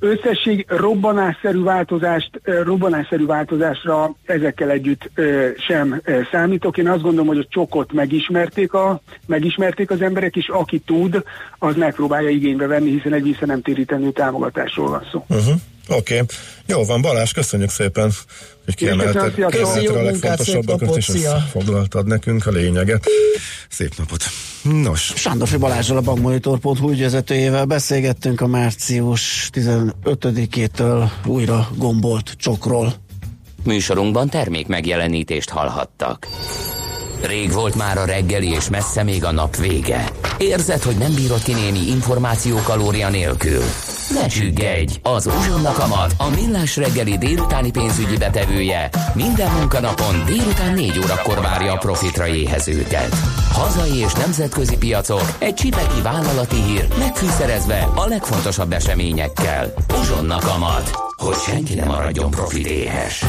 Összesség 0.00 0.64
robbanásszerű 0.68 1.62
változást, 1.62 2.40
robbanásszerű 2.44 3.26
változásra 3.26 4.14
ezekkel 4.24 4.70
együtt 4.70 5.10
sem 5.58 6.02
számítok. 6.30 6.78
Én 6.78 6.88
azt 6.88 7.02
gondolom, 7.02 7.26
hogy 7.26 7.38
a 7.38 7.46
csokot 7.48 7.92
megismerték, 7.92 8.72
a, 8.72 9.00
megismerték 9.26 9.90
az 9.90 10.02
emberek, 10.02 10.36
és 10.36 10.48
aki 10.48 10.78
tud, 10.78 11.22
az 11.58 11.76
megpróbálja 11.76 12.28
igénybe 12.28 12.66
venni, 12.66 12.90
hiszen 12.90 13.12
egy 13.12 13.22
vissza 13.22 13.46
nem 13.46 13.62
térítendő 13.62 14.10
támogatásról 14.10 14.88
van 14.88 15.06
szó. 15.12 15.24
Uh-huh. 15.28 15.54
Oké, 15.88 16.20
okay. 16.20 16.36
jó 16.66 16.84
van, 16.84 17.00
Balázs, 17.00 17.32
köszönjük 17.32 17.70
szépen, 17.70 18.12
hogy 18.64 18.74
kiemelted, 18.74 19.34
kiemelted 19.34 19.96
a 19.96 20.02
legfontosabbakat, 20.02 20.96
és 20.96 21.10
foglaltad 21.50 22.06
nekünk 22.06 22.46
a 22.46 22.50
lényeget. 22.50 23.06
Szép 23.68 23.96
napot! 23.96 24.24
Nos. 24.62 25.12
Sándorfi 25.16 25.56
Balázsral 25.56 25.98
a 25.98 26.00
bankmonitor.hu 26.00 26.90
ügyvezetőjével 26.90 27.64
beszélgettünk 27.64 28.40
a 28.40 28.46
március 28.46 29.50
15-től 29.52 31.08
újra 31.24 31.68
gombolt 31.76 32.34
csokról. 32.36 32.94
Műsorunkban 33.64 34.28
termék 34.28 34.66
megjelenítést 34.66 35.50
hallhattak. 35.50 36.26
Rég 37.22 37.52
volt 37.52 37.74
már 37.74 37.98
a 37.98 38.04
reggeli, 38.04 38.50
és 38.50 38.68
messze 38.68 39.02
még 39.02 39.24
a 39.24 39.32
nap 39.32 39.56
vége. 39.56 40.04
Érzed, 40.38 40.82
hogy 40.82 40.96
nem 40.96 41.14
bírod 41.14 41.42
ki 41.42 41.52
némi 41.52 41.88
információ 41.88 42.56
kalória 42.64 43.08
nélkül? 43.08 43.62
Ne 44.14 44.26
csüggedj! 44.26 44.94
Az 45.02 45.26
Uzsonna 45.26 45.72
Kamat, 45.72 46.14
a 46.18 46.28
millás 46.28 46.76
reggeli 46.76 47.18
délutáni 47.18 47.70
pénzügyi 47.70 48.16
betevője 48.16 48.90
minden 49.14 49.52
munkanapon 49.52 50.24
délután 50.26 50.74
4 50.74 50.98
órakor 50.98 51.40
várja 51.40 51.72
a 51.72 51.76
profitra 51.76 52.26
éhezőket. 52.26 53.16
Hazai 53.52 53.96
és 53.96 54.12
nemzetközi 54.12 54.76
piacok, 54.76 55.34
egy 55.38 55.54
csipeki 55.54 56.00
vállalati 56.02 56.62
hír 56.62 56.88
megfűszerezve 56.98 57.88
a 57.94 58.06
legfontosabb 58.06 58.72
eseményekkel. 58.72 59.74
Uzsonna 60.00 60.38
Kamat. 60.38 60.90
hogy 61.16 61.36
senki 61.36 61.74
nem 61.74 61.86
maradjon 61.86 62.30
profit 62.30 62.66
éhes. 62.66 63.24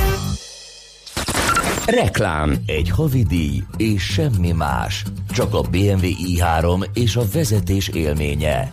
Reklám 1.90 2.58
Egy 2.66 2.90
havidíj 2.90 3.64
és 3.78 4.04
semmi 4.04 4.52
más. 4.52 5.04
Csak 5.32 5.54
a 5.54 5.62
BMW 5.62 6.02
i3 6.02 6.88
és 6.94 7.16
a 7.16 7.24
vezetés 7.34 7.88
élménye. 7.88 8.72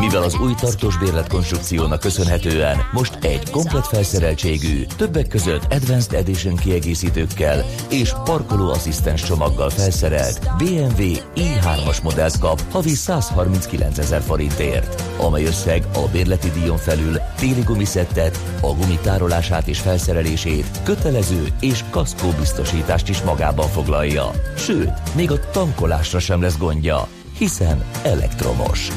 Mivel 0.00 0.22
az 0.22 0.34
új 0.34 0.54
tartós 0.54 0.98
bérletkonstrukciónak 0.98 2.00
köszönhetően 2.00 2.76
most 2.92 3.18
egy 3.20 3.50
komplet 3.50 3.86
felszereltségű, 3.86 4.86
többek 4.96 5.28
között 5.28 5.72
Advanced 5.72 6.12
Edition 6.12 6.56
kiegészítőkkel 6.56 7.64
és 7.90 8.12
parkolóasszisztens 8.24 9.22
csomaggal 9.22 9.70
felszerelt 9.70 10.40
BMW 10.58 11.12
i3-as 11.34 12.02
modellt 12.02 12.38
kap 12.38 12.60
havi 12.70 12.94
139 12.94 13.98
ezer 13.98 14.20
forintért, 14.20 15.02
amely 15.18 15.44
összeg 15.44 15.86
a 15.94 16.08
bérleti 16.12 16.50
díjon 16.50 16.76
felül 16.76 17.18
téli 17.36 17.62
gumiszettet, 17.62 18.38
a 18.60 18.66
gumik 18.66 19.00
tárolását 19.00 19.66
és 19.68 19.78
felszerelését, 19.78 20.66
kötelező 20.82 21.46
és 21.60 21.84
kaszkó 21.90 22.28
biztosítást 22.38 23.08
is 23.08 23.22
magában 23.22 23.68
foglalja. 23.68 24.30
Sőt, 24.56 25.14
még 25.14 25.30
a 25.30 25.50
tankolásra 25.50 26.18
sem 26.18 26.42
lesz 26.42 26.58
gondja, 26.58 27.08
hiszen 27.38 27.84
elektromos. 28.02 28.88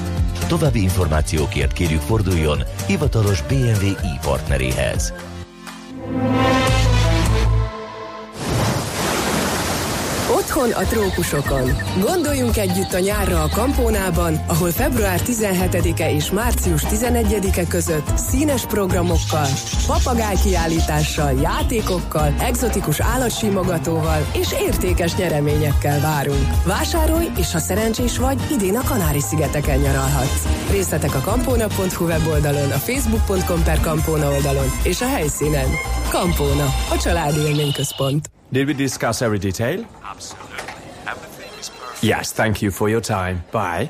További 0.47 0.81
információkért 0.81 1.73
kérjük 1.73 2.01
forduljon 2.01 2.63
hivatalos 2.87 3.41
BMW 3.41 3.85
i 3.85 4.19
partneréhez. 4.21 5.13
Otthon 10.51 10.71
a 10.71 10.87
trópusokon. 10.87 11.71
Gondoljunk 11.99 12.57
együtt 12.57 12.93
a 12.93 12.99
nyárra 12.99 13.43
a 13.43 13.49
Kampónában, 13.49 14.43
ahol 14.47 14.71
február 14.71 15.21
17-e 15.25 16.11
és 16.11 16.31
március 16.31 16.81
11-e 16.83 17.67
között 17.67 18.17
színes 18.17 18.65
programokkal, 18.65 19.47
papagájkiállítással, 19.87 21.31
játékokkal, 21.41 22.33
egzotikus 22.39 22.99
állatsimogatóval 22.99 24.27
és 24.33 24.51
értékes 24.51 25.15
nyereményekkel 25.15 25.99
várunk. 25.99 26.47
Vásárolj, 26.65 27.31
és 27.37 27.51
ha 27.51 27.59
szerencsés 27.59 28.17
vagy, 28.17 28.41
idén 28.51 28.75
a 28.75 28.83
Kanári-szigeteken 28.83 29.79
nyaralhatsz. 29.79 30.47
Részletek 30.71 31.15
a 31.15 31.19
kampóna.hu 31.19 32.05
weboldalon, 32.05 32.71
a 32.71 32.77
facebook.com 32.77 33.63
per 33.63 33.79
kampóna 33.79 34.31
oldalon 34.31 34.67
és 34.83 35.01
a 35.01 35.07
helyszínen. 35.07 35.67
Kampóna, 36.09 36.65
a 36.89 36.97
családi 36.97 37.39
élményközpont. 37.39 38.29
Did 38.49 38.67
we 38.67 38.73
discuss 38.73 39.21
every 39.21 39.37
detail? 39.37 40.00
Yes, 42.01 42.31
thank 42.31 42.61
you 42.61 42.71
for 42.71 42.89
your 42.89 43.01
time. 43.01 43.45
Bye. 43.51 43.89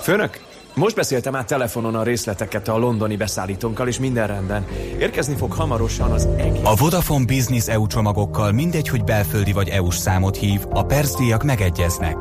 Főnök, 0.00 0.40
most 0.74 0.94
beszéltem 0.94 1.34
át 1.34 1.46
telefonon 1.46 1.94
a 1.94 2.02
részleteket 2.02 2.68
a 2.68 2.78
londoni 2.78 3.16
beszállítónkkal, 3.16 3.88
és 3.88 3.98
minden 3.98 4.26
rendben. 4.26 4.66
Érkezni 4.98 5.36
fog 5.36 5.52
hamarosan 5.52 6.10
az 6.10 6.28
egész... 6.36 6.60
A 6.64 6.74
Vodafone 6.74 7.24
Business 7.24 7.66
EU 7.66 7.86
csomagokkal 7.86 8.52
mindegy, 8.52 8.88
hogy 8.88 9.04
belföldi 9.04 9.52
vagy 9.52 9.68
EU-s 9.68 9.96
számot 9.96 10.36
hív, 10.36 10.60
a 10.70 10.82
percdíjak 10.82 11.42
megegyeznek. 11.42 12.16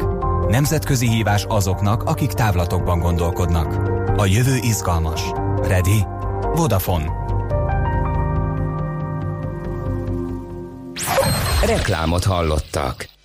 Nemzetközi 0.48 1.10
hívás 1.10 1.46
azoknak, 1.48 2.04
akik 2.04 2.32
távlatokban 2.32 3.00
gondolkodnak. 3.00 3.74
A 4.18 4.26
jövő 4.26 4.56
izgalmas. 4.62 5.22
Ready? 5.62 6.06
Vodafone. 6.56 7.12
Reklámot 11.66 12.24
hallottak. 12.24 13.17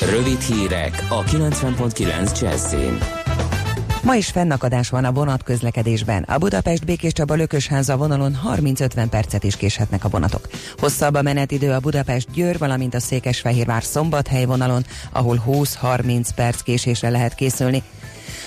Rövid 0.00 0.40
hírek 0.40 1.06
a 1.08 1.22
90.9 1.22 2.40
Jazzin. 2.40 2.98
Ma 4.02 4.14
is 4.14 4.26
fennakadás 4.26 4.88
van 4.88 5.04
a 5.04 5.12
vonatközlekedésben. 5.12 6.22
A 6.22 6.38
Budapest 6.38 6.84
Békés 6.84 7.12
Csaba 7.12 7.34
Lökösháza 7.34 7.96
vonalon 7.96 8.38
30-50 8.54 9.06
percet 9.10 9.44
is 9.44 9.56
késhetnek 9.56 10.04
a 10.04 10.08
vonatok. 10.08 10.48
Hosszabb 10.76 11.14
a 11.14 11.22
menetidő 11.22 11.72
a 11.72 11.80
Budapest 11.80 12.30
Győr, 12.30 12.58
valamint 12.58 12.94
a 12.94 13.00
Székesfehérvár 13.00 13.82
Szombathely 13.82 14.44
vonalon, 14.44 14.84
ahol 15.12 15.42
20-30 15.46 16.28
perc 16.34 16.62
késésre 16.62 17.10
lehet 17.10 17.34
készülni. 17.34 17.82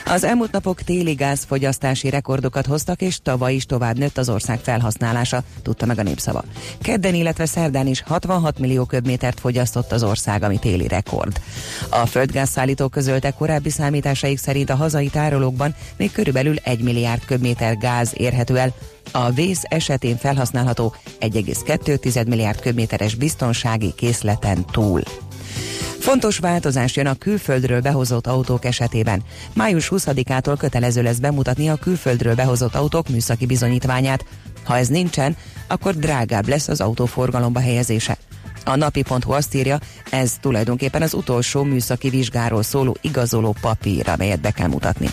Az 0.06 0.24
elmúlt 0.24 0.52
napok 0.52 0.82
téli 0.82 1.14
gázfogyasztási 1.14 2.10
rekordokat 2.10 2.66
hoztak, 2.66 3.02
és 3.02 3.20
tavaly 3.24 3.54
is 3.54 3.66
tovább 3.66 3.98
nőtt 3.98 4.18
az 4.18 4.30
ország 4.30 4.60
felhasználása, 4.60 5.44
tudta 5.62 5.86
meg 5.86 6.00
a 6.00 6.04
népszava. 6.04 6.44
Kedden, 6.82 7.14
illetve 7.14 7.46
szerdán 7.46 7.88
is 7.88 8.02
66 8.02 8.60
millió 8.60 8.86
köbmétert 8.86 9.40
fogyasztott 9.40 9.92
az 9.92 10.04
ország, 10.04 10.44
ami 10.44 10.60
téli 10.60 10.88
rekord. 10.88 11.42
A 11.90 12.06
földgázszállító 12.06 12.88
közölte 12.88 13.32
korábbi 13.32 13.70
számításaik 13.70 14.38
szerint 14.38 14.70
a 14.70 14.76
hazai 14.76 15.08
tárolókban 15.08 15.76
még 15.98 16.12
körülbelül 16.12 16.56
1 16.56 16.82
milliárd 16.82 17.26
köbméter 17.26 17.78
gáz 17.78 18.12
érhető 18.14 18.58
el, 18.58 18.74
a 19.12 19.32
vész 19.32 19.62
esetén 19.64 20.18
felhasználható 20.18 20.96
1,2 21.20 22.28
milliárd 22.28 22.60
köbméteres 22.62 23.16
biztonsági 23.16 23.94
készleten 23.96 24.66
túl. 24.72 25.02
Fontos 26.02 26.38
változás 26.38 26.96
jön 26.96 27.06
a 27.06 27.16
külföldről 27.16 27.82
behozott 27.82 28.28
autók 28.28 28.66
esetében. 28.66 29.24
Május 29.54 29.92
20-ától 29.92 30.56
kötelező 30.58 31.02
lesz 31.02 31.18
bemutatni 31.18 31.70
a 31.70 31.76
külföldről 31.76 32.36
behozott 32.36 32.76
autók 32.76 33.10
műszaki 33.10 33.46
bizonyítványát. 33.46 34.26
Ha 34.64 34.78
ez 34.78 34.88
nincsen, 34.88 35.36
akkor 35.68 35.96
drágább 35.96 36.48
lesz 36.48 36.68
az 36.68 36.82
autóforgalomba 36.82 37.60
helyezése. 37.60 38.18
A 38.66 38.76
napi.hu 38.76 39.32
azt 39.32 39.56
írja, 39.56 39.80
ez 40.10 40.34
tulajdonképpen 40.42 41.02
az 41.02 41.14
utolsó 41.14 41.64
műszaki 41.64 42.10
vizsgáról 42.10 42.64
szóló 42.64 42.98
igazoló 43.02 43.56
papír, 43.62 44.10
amelyet 44.10 44.42
be 44.42 44.52
kell 44.52 44.68
mutatni. 44.68 45.10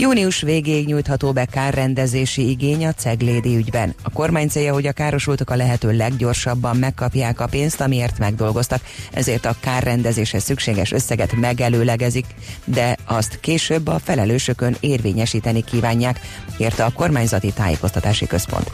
Június 0.00 0.40
végéig 0.40 0.86
nyújtható 0.86 1.32
be 1.32 1.44
kárrendezési 1.44 2.48
igény 2.48 2.86
a 2.86 2.92
Ceglédi 2.92 3.56
ügyben. 3.56 3.94
A 4.02 4.10
kormány 4.10 4.48
célja, 4.48 4.72
hogy 4.72 4.86
a 4.86 4.92
károsultak 4.92 5.50
a 5.50 5.56
lehető 5.56 5.96
leggyorsabban 5.96 6.76
megkapják 6.76 7.40
a 7.40 7.46
pénzt, 7.46 7.80
amiért 7.80 8.18
megdolgoztak, 8.18 8.80
ezért 9.12 9.44
a 9.44 9.56
kárrendezéshez 9.60 10.42
szükséges 10.42 10.92
összeget 10.92 11.32
megelőlegezik, 11.32 12.24
de 12.64 12.96
azt 13.04 13.40
később 13.40 13.86
a 13.86 13.98
felelősökön 13.98 14.76
érvényesíteni 14.80 15.64
kívánják, 15.64 16.20
érte 16.58 16.84
a 16.84 16.92
kormányzati 16.92 17.52
tájékoztatási 17.52 18.26
központ. 18.26 18.70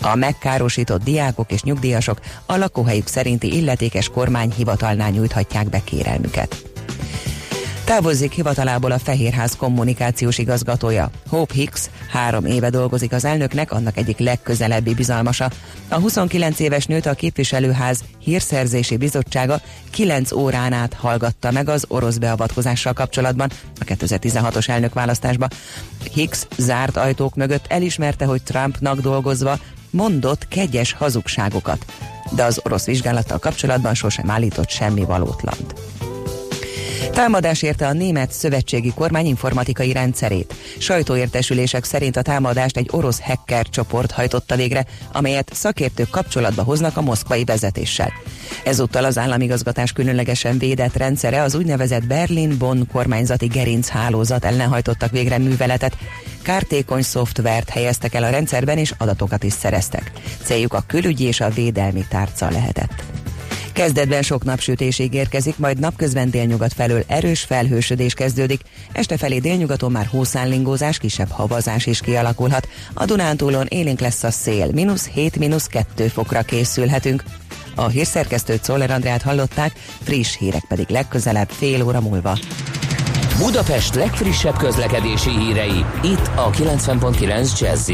A 0.00 0.14
megkárosított 0.14 1.04
diákok 1.04 1.52
és 1.52 1.62
nyugdíjasok 1.62 2.20
a 2.46 2.56
lakóhelyük 2.56 3.06
szerinti 3.06 3.56
illetékes 3.56 4.08
kormányhivatalnál 4.08 5.10
nyújthatják 5.10 5.68
be 5.68 5.80
kérelmüket. 5.84 6.75
Távozik 7.86 8.32
hivatalából 8.32 8.90
a 8.90 8.98
Fehérház 8.98 9.56
kommunikációs 9.56 10.38
igazgatója. 10.38 11.10
Hope 11.28 11.54
Hicks 11.54 11.90
három 12.10 12.44
éve 12.44 12.70
dolgozik 12.70 13.12
az 13.12 13.24
elnöknek, 13.24 13.72
annak 13.72 13.96
egyik 13.96 14.18
legközelebbi 14.18 14.94
bizalmasa. 14.94 15.50
A 15.88 15.94
29 15.94 16.60
éves 16.60 16.86
nőt 16.86 17.06
a 17.06 17.14
képviselőház 17.14 18.04
hírszerzési 18.18 18.96
bizottsága 18.96 19.60
9 19.90 20.32
órán 20.32 20.72
át 20.72 20.94
hallgatta 20.94 21.50
meg 21.50 21.68
az 21.68 21.84
orosz 21.88 22.16
beavatkozással 22.16 22.92
kapcsolatban 22.92 23.50
a 23.80 23.84
2016-os 23.84 24.68
elnökválasztásba. 24.68 25.48
Hicks 26.12 26.46
zárt 26.56 26.96
ajtók 26.96 27.34
mögött 27.34 27.66
elismerte, 27.68 28.24
hogy 28.24 28.42
Trumpnak 28.42 29.00
dolgozva 29.00 29.58
mondott 29.90 30.48
kegyes 30.48 30.92
hazugságokat, 30.92 31.84
de 32.30 32.44
az 32.44 32.60
orosz 32.64 32.86
vizsgálattal 32.86 33.38
kapcsolatban 33.38 33.94
sosem 33.94 34.30
állított 34.30 34.68
semmi 34.68 35.04
valótlant. 35.04 35.95
Támadás 37.12 37.62
érte 37.62 37.86
a 37.86 37.92
német 37.92 38.32
szövetségi 38.32 38.92
kormány 38.94 39.26
informatikai 39.26 39.92
rendszerét. 39.92 40.54
Sajtóértesülések 40.78 41.84
szerint 41.84 42.16
a 42.16 42.22
támadást 42.22 42.76
egy 42.76 42.88
orosz 42.92 43.20
hacker 43.20 43.68
csoport 43.68 44.10
hajtotta 44.10 44.56
végre, 44.56 44.86
amelyet 45.12 45.50
szakértők 45.54 46.10
kapcsolatba 46.10 46.62
hoznak 46.62 46.96
a 46.96 47.02
moszkvai 47.02 47.44
vezetéssel. 47.44 48.12
Ezúttal 48.64 49.04
az 49.04 49.18
államigazgatás 49.18 49.92
különlegesen 49.92 50.58
védett 50.58 50.96
rendszere 50.96 51.42
az 51.42 51.54
úgynevezett 51.54 52.06
Berlin-Bonn 52.06 52.86
kormányzati 52.92 53.46
gerinc 53.46 53.88
hálózat 53.88 54.44
ellen 54.44 54.68
hajtottak 54.68 55.10
végre 55.10 55.38
műveletet. 55.38 55.96
Kártékony 56.42 57.02
szoftvert 57.02 57.68
helyeztek 57.68 58.14
el 58.14 58.24
a 58.24 58.30
rendszerben 58.30 58.78
és 58.78 58.92
adatokat 58.98 59.42
is 59.42 59.52
szereztek. 59.52 60.10
Céljuk 60.42 60.74
a 60.74 60.84
külügyi 60.86 61.24
és 61.24 61.40
a 61.40 61.48
védelmi 61.48 62.04
tárca 62.08 62.50
lehetett. 62.50 63.04
Kezdetben 63.76 64.22
sok 64.22 64.44
napsütésig 64.44 65.14
érkezik, 65.14 65.58
majd 65.58 65.78
napközben 65.78 66.30
délnyugat 66.30 66.72
felől 66.72 67.02
erős 67.06 67.42
felhősödés 67.42 68.14
kezdődik. 68.14 68.60
Este 68.92 69.16
felé 69.16 69.38
délnyugaton 69.38 69.92
már 69.92 70.06
hószánlingózás, 70.06 70.98
kisebb 70.98 71.30
havazás 71.30 71.86
is 71.86 72.00
kialakulhat. 72.00 72.68
A 72.94 73.04
Dunántúlon 73.04 73.66
élénk 73.68 74.00
lesz 74.00 74.22
a 74.22 74.30
szél, 74.30 74.70
mínusz 74.72 75.08
7, 75.08 75.38
mínusz 75.38 75.66
2 75.66 76.08
fokra 76.08 76.42
készülhetünk. 76.42 77.22
A 77.74 77.86
hírszerkesztőt 77.88 78.64
Szoller 78.64 78.90
Andrát 78.90 79.22
hallották, 79.22 79.72
friss 80.02 80.36
hírek 80.36 80.64
pedig 80.68 80.88
legközelebb 80.88 81.48
fél 81.48 81.82
óra 81.82 82.00
múlva. 82.00 82.38
Budapest 83.38 83.94
legfrissebb 83.94 84.56
közlekedési 84.56 85.30
hírei, 85.30 85.84
itt 86.02 86.30
a 86.34 86.50
90.9 86.50 87.60
jazz 87.60 87.90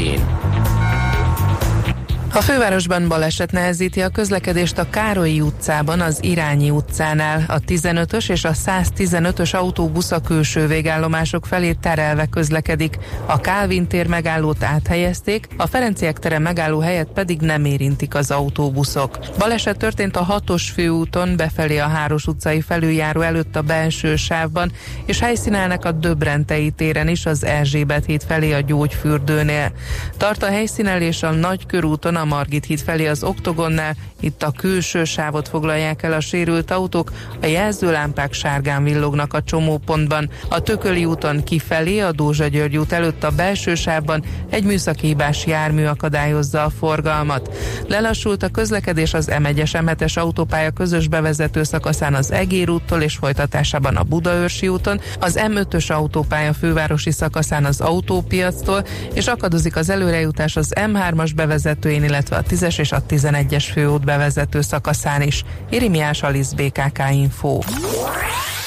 A 2.35 2.41
fővárosban 2.41 3.07
baleset 3.07 3.51
nehezíti 3.51 4.01
a 4.01 4.09
közlekedést 4.09 4.77
a 4.77 4.89
Károlyi 4.89 5.41
utcában, 5.41 6.01
az 6.01 6.17
Irányi 6.21 6.69
utcánál. 6.69 7.43
A 7.47 7.59
15-ös 7.59 8.29
és 8.29 8.43
a 8.43 8.51
115-ös 8.51 9.55
autóbusz 9.55 10.11
a 10.11 10.21
külső 10.21 10.67
végállomások 10.67 11.45
felé 11.45 11.73
terelve 11.73 12.25
közlekedik. 12.25 12.97
A 13.25 13.39
Kálvin 13.39 13.87
tér 13.87 14.07
megállót 14.07 14.63
áthelyezték, 14.63 15.47
a 15.57 15.67
Ferenciek 15.67 16.19
tere 16.19 16.39
megálló 16.39 16.79
helyet 16.79 17.07
pedig 17.07 17.41
nem 17.41 17.65
érintik 17.65 18.15
az 18.15 18.31
autóbuszok. 18.31 19.17
Baleset 19.37 19.77
történt 19.77 20.15
a 20.17 20.41
6-os 20.47 20.63
főúton 20.73 21.35
befelé 21.35 21.77
a 21.77 21.87
Háros 21.87 22.27
utcai 22.27 22.61
felüljáró 22.61 23.21
előtt 23.21 23.55
a 23.55 23.61
belső 23.61 24.15
sávban, 24.15 24.71
és 25.05 25.19
helyszínelnek 25.19 25.85
a 25.85 25.91
Döbrentei 25.91 26.71
téren 26.71 27.07
is 27.07 27.25
az 27.25 27.45
Erzsébet 27.45 28.05
híd 28.05 28.23
felé 28.27 28.51
a 28.51 28.61
Gyógyfürdőnél. 28.61 29.71
Tart 30.17 30.43
a 30.43 30.47
helyszínelés 30.47 31.23
a 31.23 31.31
Nagy 31.31 31.65
körúton 31.65 32.15
a 32.15 32.21
Margit 32.25 32.65
híd 32.65 32.79
felé 32.79 33.07
az 33.07 33.23
Oktogonnál, 33.23 33.95
itt 34.19 34.43
a 34.43 34.51
külső 34.51 35.03
sávot 35.03 35.47
foglalják 35.47 36.03
el 36.03 36.13
a 36.13 36.19
sérült 36.19 36.71
autók, 36.71 37.11
a 37.41 37.45
jelzőlámpák 37.45 38.33
sárgán 38.33 38.83
villognak 38.83 39.33
a 39.33 39.43
csomópontban. 39.43 40.29
A 40.49 40.59
Tököli 40.59 41.05
úton 41.05 41.43
kifelé 41.43 41.99
a 41.99 42.11
Dózsa 42.11 42.47
György 42.47 42.77
út 42.77 42.91
előtt 42.91 43.23
a 43.23 43.31
belső 43.31 43.75
sávban 43.75 44.23
egy 44.49 44.63
műszaki 44.63 45.07
hibás 45.07 45.45
jármű 45.45 45.85
akadályozza 45.85 46.63
a 46.63 46.69
forgalmat. 46.69 47.49
Lelassult 47.87 48.43
a 48.43 48.49
közlekedés 48.49 49.13
az 49.13 49.29
M1-es 49.31 49.71
M7-es 49.85 50.17
autópálya 50.17 50.71
közös 50.71 51.07
bevezető 51.07 51.63
szakaszán 51.63 52.13
az 52.13 52.31
Egér 52.31 52.69
úttól 52.69 53.01
és 53.01 53.15
folytatásában 53.15 53.95
a 53.95 54.03
Budaörsi 54.03 54.67
úton, 54.67 55.01
az 55.19 55.39
M5-ös 55.47 55.91
autópálya 55.91 56.53
fővárosi 56.53 57.11
szakaszán 57.11 57.65
az 57.65 57.81
autópiactól, 57.81 58.85
és 59.13 59.27
akadozik 59.27 59.75
az 59.75 59.89
előrejutás 59.89 60.55
az 60.55 60.73
M3-as 60.75 61.31
bevezetőjén, 61.35 62.03
illetve 62.13 62.35
a 62.35 62.43
10-es 62.43 62.79
és 62.79 62.91
a 62.91 63.03
11-es 63.09 63.65
főút 63.71 64.05
bevezető 64.05 64.61
szakaszán 64.61 65.21
is. 65.21 65.43
Irimiás 65.69 66.23
Alisz 66.23 66.51
BKK 66.51 66.99
Info. 67.11 67.59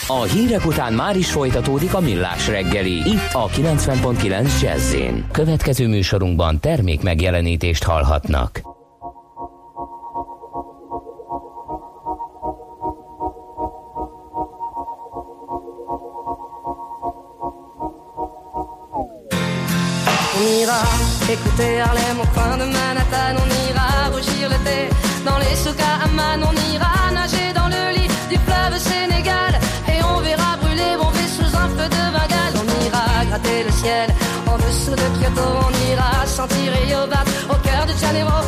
A 0.07 0.23
hírek 0.23 0.67
után 0.67 0.93
már 0.93 1.17
is 1.17 1.31
folytatódik 1.31 1.95
a 1.95 2.01
millás 2.01 2.49
reggeli. 2.49 2.93
Itt 2.93 3.33
a 3.33 3.49
90.9 3.49 4.61
jazz 4.63 4.95
Következő 5.31 5.89
műsorunkban 5.89 6.61
termék 6.61 7.03
megjelenítést 7.03 7.85
hallhatnak. 7.85 8.76
Ira 21.27 21.33
écouter 21.33 21.81
Harlem 21.81 22.21
au 22.21 22.27
coin 22.35 22.57
de 22.57 22.65
Manhattan, 22.65 23.35
on 23.43 23.71
ira 23.71 24.11
rougir 24.13 24.49
le 24.49 24.57
thé 24.65 24.89
dans 25.25 25.39
les 25.39 25.57
souks 25.57 25.87
on 26.43 26.55
ira 26.75 27.11
nager 27.13 27.53
dans 27.55 27.69
le 27.69 27.97
lit 27.97 28.09
du 28.31 28.39
fleuve 28.47 28.79
Sénégal. 28.79 29.53
Et 29.89 30.03
on 30.05 30.21
verra 30.21 30.57
brûler 30.61 30.97
bomber 30.97 31.29
sous 31.37 31.57
un 31.57 31.69
feu 31.69 31.89
de 31.97 32.03
Bengale. 32.15 32.55
On 32.63 32.85
ira 32.87 33.25
gratter 33.29 33.65
le 33.65 33.73
ciel 33.73 34.09
en 34.47 34.57
dessous 34.59 34.93
de 35.03 35.07
Kyoto, 35.19 35.47
on 35.67 35.93
ira 35.93 36.27
sentir 36.27 36.73
Rio 36.73 37.07
Bat 37.09 37.25
au 37.49 37.57
cœur 37.67 37.87
de 37.87 37.95
Janeiro, 37.99 38.39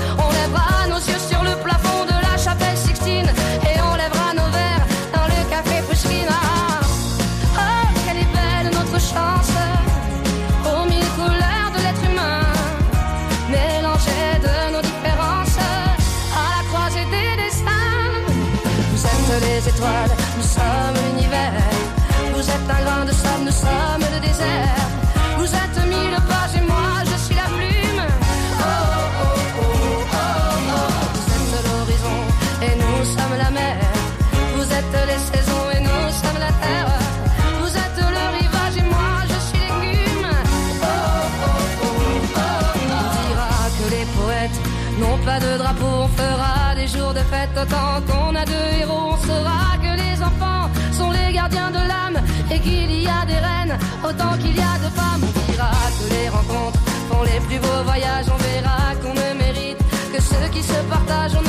se 60.69 60.83
partagent. 60.89 61.39
On 61.39 61.48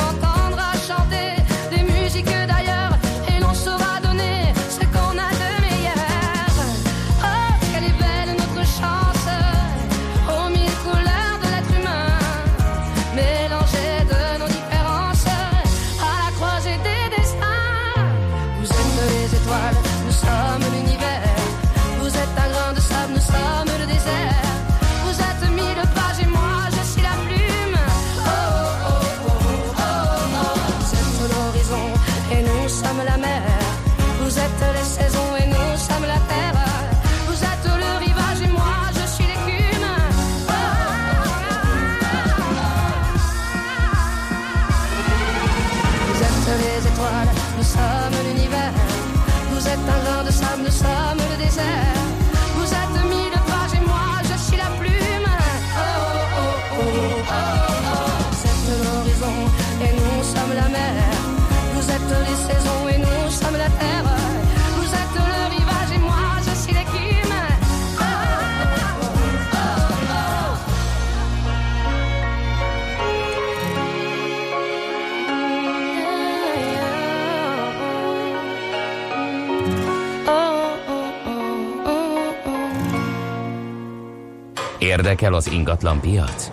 Érdekel 85.00 85.34
az 85.34 85.50
ingatlan 85.52 86.00
piac? 86.00 86.50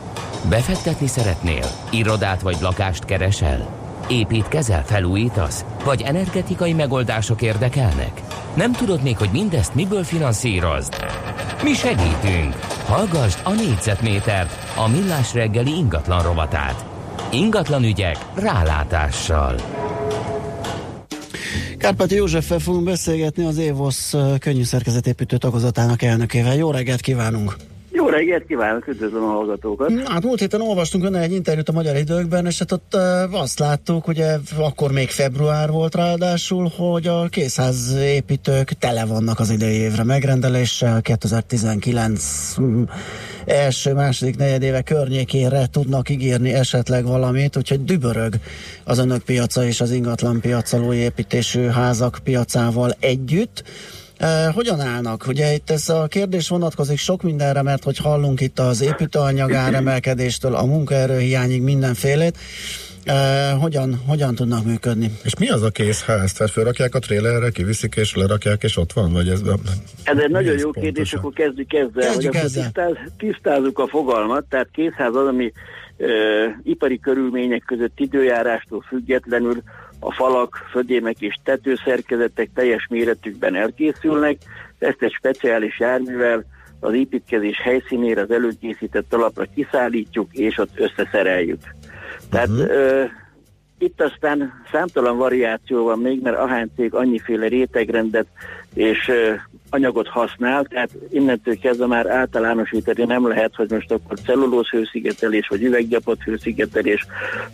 Befektetni 0.50 1.08
szeretnél? 1.08 1.66
Irodát 1.92 2.42
vagy 2.42 2.58
lakást 2.62 3.06
keresel? 3.06 3.70
Építkezel, 4.10 4.86
felújítasz? 4.86 5.66
Vagy 5.84 6.02
energetikai 6.02 6.74
megoldások 6.74 7.42
érdekelnek? 7.42 8.22
Nem 8.56 8.72
tudod 8.72 9.04
még, 9.04 9.18
hogy 9.18 9.30
mindezt 9.32 9.76
miből 9.76 10.04
finanszírozd? 10.04 10.96
Mi 11.64 11.74
segítünk! 11.74 12.54
Hallgassd 12.86 13.40
a 13.44 13.52
négyzetmétert, 13.52 14.76
a 14.76 14.88
millás 14.88 15.34
reggeli 15.34 15.72
ingatlan 15.72 16.24
rovatát. 16.24 16.86
Ingatlan 17.32 17.84
ügyek 17.84 18.18
rálátással. 18.36 19.56
Kárpáti 21.78 22.16
Józseffel 22.16 22.60
fogunk 22.60 22.84
beszélgetni 22.84 23.46
az 23.46 23.58
Évosz 23.58 24.16
könnyű 24.40 24.64
szerkezetépítő 24.64 25.38
tagozatának 25.38 26.02
elnökével. 26.02 26.56
Jó 26.56 26.72
reggelt 26.72 27.02
kívánunk! 27.02 27.56
Jó 27.98 28.10
reggelt 28.10 28.46
kívánok, 28.46 28.88
üdvözlöm 28.88 29.24
a 29.24 29.28
hallgatókat. 29.28 29.92
Hát 30.08 30.24
múlt 30.24 30.40
héten 30.40 30.62
olvastunk 30.62 31.04
önne 31.04 31.20
egy 31.20 31.32
interjút 31.32 31.70
a 31.70 31.72
Magyar 31.72 31.96
Időkben, 31.96 32.46
és 32.46 32.60
hát 32.60 32.72
ott 32.72 32.94
azt 33.32 33.60
láttuk, 33.60 34.08
ugye 34.08 34.38
akkor 34.58 34.92
még 34.92 35.10
február 35.10 35.70
volt 35.70 35.96
ráadásul, 35.96 36.72
hogy 36.78 37.08
a 37.08 37.28
készházépítők 37.30 38.70
tele 38.70 39.06
vannak 39.06 39.40
az 39.40 39.50
idei 39.50 39.76
évre 39.76 40.04
megrendeléssel, 40.04 41.02
2019 41.02 42.56
mm, 42.62 42.84
első, 43.46 43.94
második 43.94 44.38
negyedéve 44.38 44.82
környékére 44.82 45.68
tudnak 45.72 46.10
ígérni 46.10 46.54
esetleg 46.54 47.06
valamit, 47.06 47.58
úgyhogy 47.58 47.84
dübörög 47.84 48.34
az 48.84 48.98
önök 48.98 49.24
piaca 49.24 49.64
és 49.64 49.82
az 49.82 49.92
ingatlan 49.92 50.40
piaca 50.42 50.82
új 50.84 50.96
építésű 50.96 51.66
házak 51.66 52.20
piacával 52.24 52.96
együtt. 53.00 53.64
Uh, 54.22 54.54
hogyan 54.54 54.80
állnak? 54.80 55.28
Ugye 55.28 55.54
itt 55.54 55.70
ez 55.70 55.90
a 55.90 56.08
kérdés 56.08 56.50
vonatkozik 56.50 56.98
sok 56.98 57.22
mindenre, 57.22 57.62
mert 57.62 57.84
hogy 57.84 57.98
hallunk 57.98 58.42
itt 58.42 58.60
az 58.60 58.82
építőanyag 58.82 59.54
áremelkedéstől 59.54 60.56
a 60.56 60.66
munkaerőhiányig 60.66 61.62
mindenfélét. 61.62 62.38
Uh, 63.08 63.62
hogyan, 63.62 64.02
hogyan 64.08 64.36
tudnak 64.36 64.66
működni? 64.66 65.12
És 65.24 65.38
mi 65.40 65.50
az 65.50 65.62
a 65.64 65.70
készház? 65.70 66.34
Tehát 66.34 66.52
felrakják 66.54 66.96
a 66.96 67.00
trélerre, 67.00 67.50
kiviszik 67.50 67.96
és 67.96 68.16
lerakják, 68.16 68.64
és 68.64 68.78
ott 68.78 68.94
van? 68.94 69.12
Vagy 69.14 69.30
ez, 69.30 69.42
Ez 70.04 70.18
egy 70.18 70.30
nagyon 70.30 70.54
ez 70.54 70.60
jó 70.62 70.72
pontosan? 70.72 70.82
kérdés, 70.84 71.14
akkor 71.14 71.34
kezdjük 71.34 71.74
ezzel, 71.74 71.90
Kezdjük 71.94 72.16
hogy 72.16 72.26
akkor 72.26 72.42
ezzel. 72.42 72.64
tisztáz, 72.64 72.96
tisztázzuk 73.18 73.80
a 73.80 73.88
fogalmat. 73.88 74.46
Tehát 74.50 74.68
készház 74.72 75.16
az, 75.16 75.28
ami 75.28 75.52
ö, 75.98 76.08
ipari 76.64 77.00
körülmények 77.00 77.64
között 77.66 78.00
időjárástól 78.00 78.84
függetlenül 78.88 79.62
a 80.08 80.12
falak, 80.12 80.68
födémek 80.72 81.22
és 81.22 81.36
tetőszerkezetek 81.44 82.50
teljes 82.54 82.88
méretükben 82.90 83.56
elkészülnek. 83.56 84.38
Ezt 84.80 85.02
egy 85.02 85.12
speciális 85.12 85.80
járművel 85.80 86.44
az 86.80 86.94
építkezés 86.94 87.62
helyszínére 87.62 88.22
az 88.22 88.32
előkészített 88.32 89.14
alapra 89.14 89.46
kiszállítjuk, 89.56 90.34
és 90.34 90.58
ott 90.58 90.80
összeszereljük. 90.80 91.60
Tehát 92.30 92.50
ö, 92.50 93.04
itt 93.78 94.02
aztán 94.02 94.64
számtalan 94.72 95.18
variáció 95.18 95.84
van 95.84 96.00
még, 96.00 96.22
mert 96.22 96.38
ahány 96.38 96.70
cég 96.76 96.94
annyiféle 96.94 97.48
rétegrendet 97.48 98.28
és 98.78 99.12
anyagot 99.70 100.08
használ, 100.08 100.66
tehát 100.66 100.90
innentől 101.10 101.60
kezdve 101.60 101.86
már 101.86 102.08
általánosítani 102.08 103.04
nem 103.04 103.28
lehet, 103.28 103.56
hogy 103.56 103.70
most 103.70 103.92
akkor 103.92 104.20
cellulóz 104.26 104.68
hőszigetelés, 104.68 105.48
vagy 105.48 105.64
üveggyapot 105.64 106.24
hőszigetelés, 106.24 107.06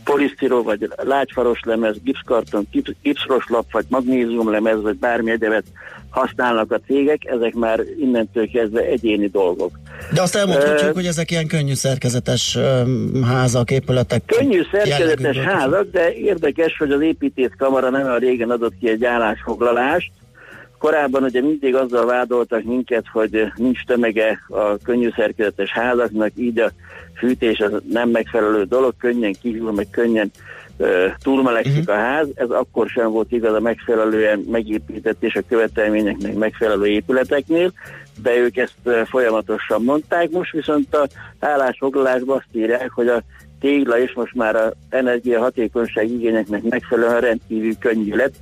polisztirol, 0.03 0.63
vagy 0.63 0.89
lágyfaros 0.95 1.59
lemez, 1.63 1.95
gipszkarton, 2.03 2.67
gips- 2.71 2.95
gipszros 3.01 3.45
lap, 3.47 3.71
vagy 3.71 3.85
magnézium 3.89 4.49
lemez, 4.49 4.81
vagy 4.81 4.95
bármi 4.95 5.31
egyebet 5.31 5.63
használnak 6.09 6.71
a 6.71 6.79
cégek, 6.87 7.25
ezek 7.25 7.53
már 7.53 7.79
innentől 7.99 8.47
kezdve 8.47 8.81
egyéni 8.81 9.27
dolgok. 9.27 9.79
De 10.13 10.21
azt 10.21 10.35
elmondhatjuk, 10.35 10.89
Ö, 10.89 10.93
hogy 10.93 11.05
ezek 11.05 11.31
ilyen 11.31 11.47
könnyű 11.47 11.73
szerkezetes 11.73 12.55
um, 12.55 13.23
házak, 13.23 13.71
épületek. 13.71 14.23
Könnyű 14.25 14.61
szerkezetes 14.71 15.37
házak, 15.37 15.91
de 15.91 16.13
érdekes, 16.13 16.77
hogy 16.77 16.91
az 16.91 17.01
építészkamara 17.01 17.89
nem 17.89 18.03
olyan 18.05 18.19
régen 18.19 18.49
adott 18.49 18.73
ki 18.79 18.89
egy 18.89 19.05
állásfoglalást. 19.05 20.11
Korábban 20.83 21.23
ugye 21.23 21.41
mindig 21.41 21.75
azzal 21.75 22.05
vádoltak 22.05 22.63
minket, 22.63 23.05
hogy 23.11 23.51
nincs 23.55 23.83
tömege 23.85 24.39
a 24.47 24.77
könnyű 24.77 25.09
szerkezetes 25.15 25.71
házaknak, 25.71 26.31
így 26.35 26.59
a 26.59 26.71
fűtés 27.17 27.59
az 27.59 27.71
nem 27.89 28.09
megfelelő 28.09 28.63
dolog, 28.63 28.93
könnyen 28.97 29.35
kihűl, 29.41 29.71
meg 29.71 29.87
könnyen 29.91 30.31
túlmelegszik 31.21 31.89
a 31.89 31.93
ház. 31.93 32.27
Ez 32.35 32.49
akkor 32.49 32.87
sem 32.87 33.11
volt 33.11 33.31
igaz 33.31 33.53
a 33.53 33.59
megfelelően 33.59 34.39
megépített 34.39 35.23
és 35.23 35.35
a 35.35 35.43
követelményeknek 35.47 36.33
megfelelő 36.33 36.85
épületeknél, 36.85 37.71
de 38.21 38.37
ők 38.37 38.57
ezt 38.57 38.77
folyamatosan 39.05 39.83
mondták. 39.83 40.29
Most 40.29 40.51
viszont 40.51 40.95
a 40.95 41.07
állásfoglalásban 41.39 42.37
azt 42.37 42.55
írják, 42.55 42.91
hogy 42.91 43.07
a 43.07 43.23
tégla 43.63 43.99
és 43.99 44.13
most 44.13 44.33
már 44.33 44.55
a 44.55 44.73
energiahatékonyság 44.89 46.09
igényeknek 46.09 46.61
megfelelően 46.61 47.21
rendkívül 47.21 47.77
könnyű 47.79 48.15
lett, 48.15 48.35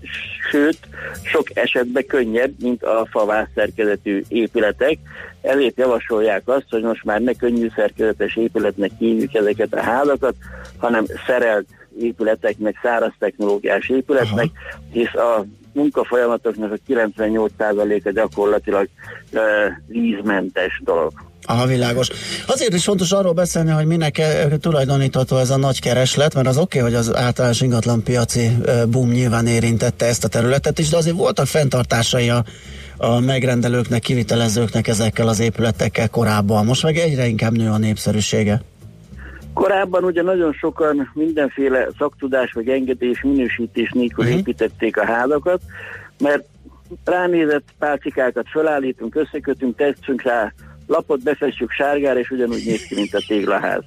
sőt, 0.51 0.77
sok 1.23 1.57
esetben 1.57 2.05
könnyebb, 2.05 2.51
mint 2.59 2.83
a 2.83 3.07
favász 3.11 3.47
szerkezetű 3.55 4.23
épületek. 4.27 4.97
Ezért 5.41 5.77
javasolják 5.77 6.41
azt, 6.45 6.65
hogy 6.69 6.81
most 6.81 7.03
már 7.03 7.21
ne 7.21 7.33
könnyű 7.33 7.67
szerkezetes 7.75 8.35
épületnek 8.35 8.91
hívjuk 8.97 9.33
ezeket 9.33 9.73
a 9.73 9.81
házakat, 9.81 10.35
hanem 10.77 11.05
szerelt 11.25 11.65
épületeknek, 11.99 12.79
száraz 12.83 13.13
technológiás 13.19 13.89
épületnek, 13.89 14.47
hisz 14.91 15.15
a 15.15 15.45
munkafolyamatoknak 15.73 16.71
a 16.71 16.91
98%-a 16.91 18.11
gyakorlatilag 18.11 18.87
uh, 19.33 19.41
vízmentes 19.87 20.81
dolog. 20.83 21.11
Aha, 21.47 21.65
világos. 21.65 22.09
Azért 22.47 22.73
is 22.73 22.83
fontos 22.83 23.11
arról 23.11 23.33
beszélni, 23.33 23.69
hogy 23.69 23.85
minek 23.85 24.17
eh, 24.17 24.47
tulajdonítható 24.59 25.37
ez 25.37 25.49
a 25.49 25.57
nagy 25.57 25.81
kereslet, 25.81 26.33
mert 26.33 26.47
az 26.47 26.57
oké, 26.57 26.79
okay, 26.79 26.91
hogy 26.91 26.99
az 26.99 27.15
általános 27.15 27.61
ingatlan 27.61 28.03
piaci 28.03 28.49
eh, 28.65 28.85
boom 28.85 29.09
nyilván 29.09 29.47
érintette 29.47 30.05
ezt 30.05 30.23
a 30.23 30.27
területet 30.27 30.79
is, 30.79 30.89
de 30.89 30.97
azért 30.97 31.15
voltak 31.15 31.45
fenntartásai 31.45 32.29
a, 32.29 32.43
a 32.97 33.19
megrendelőknek, 33.19 34.01
kivitelezőknek 34.01 34.87
ezekkel 34.87 35.27
az 35.27 35.39
épületekkel 35.39 36.09
korábban. 36.09 36.65
Most 36.65 36.83
meg 36.83 36.97
egyre 36.97 37.25
inkább 37.25 37.57
nő 37.57 37.69
a 37.69 37.77
népszerűsége. 37.77 38.61
Korábban 39.53 40.03
ugye 40.03 40.21
nagyon 40.21 40.53
sokan 40.53 41.11
mindenféle 41.13 41.87
szaktudás 41.97 42.51
vagy 42.51 42.67
engedés 42.67 43.21
minősítés 43.21 43.91
nélkül 43.93 44.23
uh-huh. 44.23 44.39
építették 44.39 44.97
a 44.97 45.05
házakat, 45.05 45.61
mert 46.19 46.43
ránézett 47.05 47.63
pálcikákat 47.79 48.45
felállítunk, 48.49 49.15
összekötünk, 49.15 49.75
teszünk 49.75 50.21
rá 50.21 50.53
lapot, 50.91 51.23
befestjük 51.23 51.71
sárgára, 51.71 52.19
és 52.19 52.29
ugyanúgy 52.29 52.63
néz 52.65 52.83
ki, 52.83 52.95
mint 52.95 53.13
a 53.13 53.23
téglaház. 53.27 53.81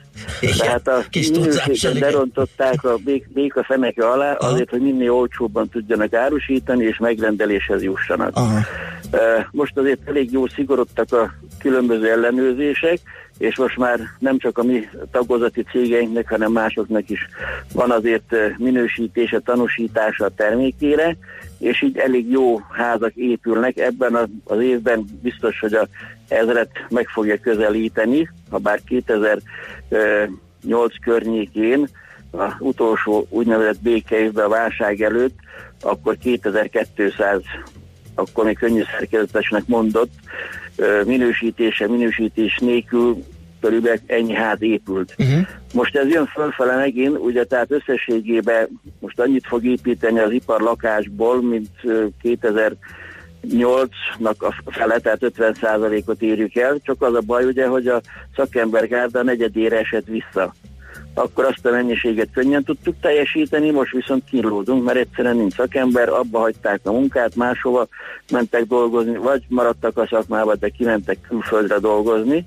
Tehát 0.59 0.89
a 0.89 1.05
minőséget 1.13 1.95
igen. 1.95 1.99
berontották 1.99 2.85
a 2.85 2.97
bék, 3.05 3.29
béka 3.33 3.65
feneke 3.65 4.09
alá, 4.09 4.33
azért, 4.33 4.71
hogy 4.71 4.81
minél 4.81 5.13
olcsóbban 5.13 5.69
tudjanak 5.69 6.15
árusítani, 6.15 6.85
és 6.85 6.99
megrendeléshez 6.99 7.83
jussanak. 7.83 8.37
Aha. 8.37 8.59
Most 9.51 9.77
azért 9.77 10.09
elég 10.09 10.33
jó 10.33 10.47
szigorodtak 10.47 11.13
a 11.13 11.35
különböző 11.59 12.11
ellenőrzések, 12.11 12.99
és 13.39 13.57
most 13.57 13.77
már 13.77 14.01
nem 14.19 14.39
csak 14.39 14.59
a 14.59 14.63
mi 14.63 14.89
tagozati 15.11 15.63
cégeinknek, 15.63 16.29
hanem 16.29 16.53
másoknak 16.53 17.11
is 17.11 17.27
van 17.73 17.91
azért 17.91 18.35
minősítése, 18.57 19.39
tanúsítása 19.39 20.25
a 20.25 20.35
termékére, 20.37 21.17
és 21.59 21.83
így 21.83 21.97
elég 21.97 22.31
jó 22.31 22.61
házak 22.71 23.15
épülnek. 23.15 23.79
Ebben 23.79 24.15
az 24.45 24.61
évben 24.61 25.05
biztos, 25.23 25.61
hogy 25.61 25.75
a 25.75 25.89
ezret 26.29 26.71
meg 26.89 27.09
fogja 27.09 27.39
közelíteni, 27.41 28.31
ha 28.51 28.59
bár 28.59 28.81
2008 28.87 29.45
környékén 31.05 31.89
az 32.31 32.53
utolsó 32.59 33.27
úgynevezett 33.31 33.83
békeévben 33.83 34.45
a 34.45 34.49
válság 34.49 35.03
előtt, 35.03 35.37
akkor 35.81 36.17
2200, 36.19 37.43
akkor 38.15 38.45
még 38.45 38.59
könnyű 38.59 38.83
szerkezetesnek 38.91 39.67
mondott, 39.67 40.13
minősítése, 41.05 41.89
minősítés 41.89 42.59
nélkül 42.61 43.25
körülbelül 43.61 43.99
ennyi 44.07 44.33
ház 44.33 44.63
épült. 44.63 45.15
Uh-huh. 45.19 45.47
Most 45.75 45.97
ez 45.97 46.09
jön 46.09 46.27
fölfele 46.27 46.77
megint, 46.77 47.19
ugye 47.19 47.45
tehát 47.45 47.71
összességében 47.71 48.69
most 49.01 49.21
annyit 49.21 49.47
fog 49.47 49.65
építeni 49.65 50.19
az 50.19 50.31
ipar 50.31 50.61
lakásból, 50.61 51.43
mint 51.43 51.69
2000 52.23 52.73
8-nak 53.51 54.37
a 54.65 54.71
fele, 54.71 54.99
tehát 54.99 55.19
50%-ot 55.21 56.23
írjuk 56.23 56.57
el, 56.57 56.79
csak 56.83 57.03
az 57.03 57.15
a 57.15 57.21
baj 57.21 57.45
ugye, 57.45 57.67
hogy 57.67 57.87
a 57.87 58.01
szakember 58.37 58.89
gárda 58.89 59.23
negyedére 59.23 59.79
esett 59.79 60.07
vissza. 60.07 60.55
Akkor 61.15 61.45
azt 61.45 61.67
a 61.67 61.71
mennyiséget 61.71 62.29
könnyen 62.33 62.65
tudtuk 62.65 62.95
teljesíteni, 63.01 63.71
most 63.71 63.93
viszont 63.93 64.25
kínlódunk, 64.25 64.85
mert 64.85 64.99
egyszerűen 64.99 65.37
nincs 65.37 65.55
szakember, 65.55 66.09
abba 66.09 66.39
hagyták 66.39 66.81
a 66.83 66.93
munkát, 66.93 67.37
máshova 67.37 67.87
mentek 68.33 68.65
dolgozni, 68.65 69.17
vagy 69.17 69.43
maradtak 69.49 69.99
a 69.99 70.07
szakmába, 70.11 70.55
de 70.55 70.69
kimentek 70.69 71.19
külföldre 71.29 71.79
dolgozni. 71.79 72.47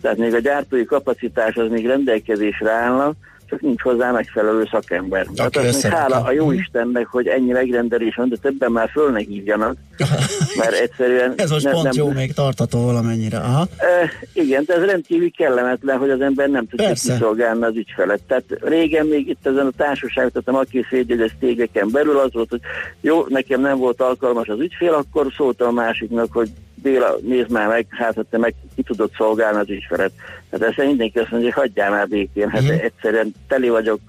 Tehát 0.00 0.16
még 0.16 0.34
a 0.34 0.38
gyártói 0.38 0.84
kapacitás 0.84 1.54
az 1.54 1.70
még 1.70 1.86
rendelkezésre 1.86 2.70
állna, 2.70 3.12
csak 3.54 3.62
nincs 3.62 3.80
hozzá 3.80 4.10
megfelelő 4.10 4.68
szakember. 4.70 5.26
Tehát 5.34 5.56
azt 5.56 5.64
még 5.64 5.74
összerakja. 5.74 6.14
hála 6.14 6.26
a 6.26 6.32
jó 6.32 6.52
Istennek, 6.52 7.06
hogy 7.06 7.26
ennyi 7.26 7.52
megrendelés 7.52 8.14
van, 8.14 8.28
de 8.28 8.36
többen 8.36 8.72
már 8.72 8.90
föl 8.90 9.10
ne 9.10 9.18
hívjanak, 9.18 9.76
mert 10.60 10.72
egyszerűen... 10.72 11.34
Ez 11.36 11.50
most 11.50 11.64
ne- 11.64 11.70
pont 11.70 11.84
nem, 11.84 11.92
jó, 11.96 12.10
még 12.10 12.32
tartató 12.32 12.84
valamennyire. 12.84 13.38
Aha. 13.38 13.66
E, 13.76 14.10
igen, 14.32 14.64
de 14.66 14.74
ez 14.74 14.84
rendkívül 14.84 15.30
kellemetlen, 15.30 15.98
hogy 15.98 16.10
az 16.10 16.20
ember 16.20 16.48
nem 16.48 16.66
tudja 16.66 16.92
kiszolgálni 16.92 17.64
az 17.64 17.76
ügyfelet. 17.76 18.20
Tehát 18.26 18.44
régen 18.60 19.06
még 19.06 19.28
itt 19.28 19.46
ezen 19.46 19.66
a 19.66 19.72
társaság, 19.76 20.30
tehát 20.30 20.48
a 20.48 20.52
Maki 20.52 20.86
szégyegyes 20.90 21.36
tégeken 21.40 21.88
belül 21.92 22.18
az 22.18 22.32
volt, 22.32 22.50
hogy 22.50 22.60
jó, 23.00 23.24
nekem 23.28 23.60
nem 23.60 23.78
volt 23.78 24.00
alkalmas 24.00 24.48
az 24.48 24.60
ügyfél, 24.60 24.92
akkor 24.92 25.32
szóltam 25.36 25.68
a 25.68 25.80
másiknak, 25.80 26.32
hogy 26.32 26.48
Béla, 26.84 27.16
nézd 27.22 27.50
már 27.50 27.68
meg, 27.68 27.86
hát 27.90 28.14
ha 28.14 28.22
te 28.30 28.38
meg 28.38 28.54
ki 28.76 28.82
tudod 28.82 29.10
szolgálni 29.16 29.58
az 29.58 29.68
ügyfelet. 29.68 30.12
Hát 30.52 30.62
ezt 30.62 30.76
mindenki 30.76 31.18
azt 31.18 31.30
mondja, 31.30 31.52
hogy 31.54 31.62
hagyjál 31.62 31.90
már 31.90 32.08
békén. 32.08 32.48
Hát 32.48 32.62
Mhm. 32.62 32.70
egyszerűen 32.72 33.34
teli 33.48 33.68
vagyok, 33.68 34.00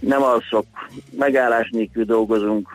nem 0.00 0.22
alszok, 0.22 0.66
megállás 1.18 1.68
nélkül 1.72 2.04
dolgozunk, 2.04 2.68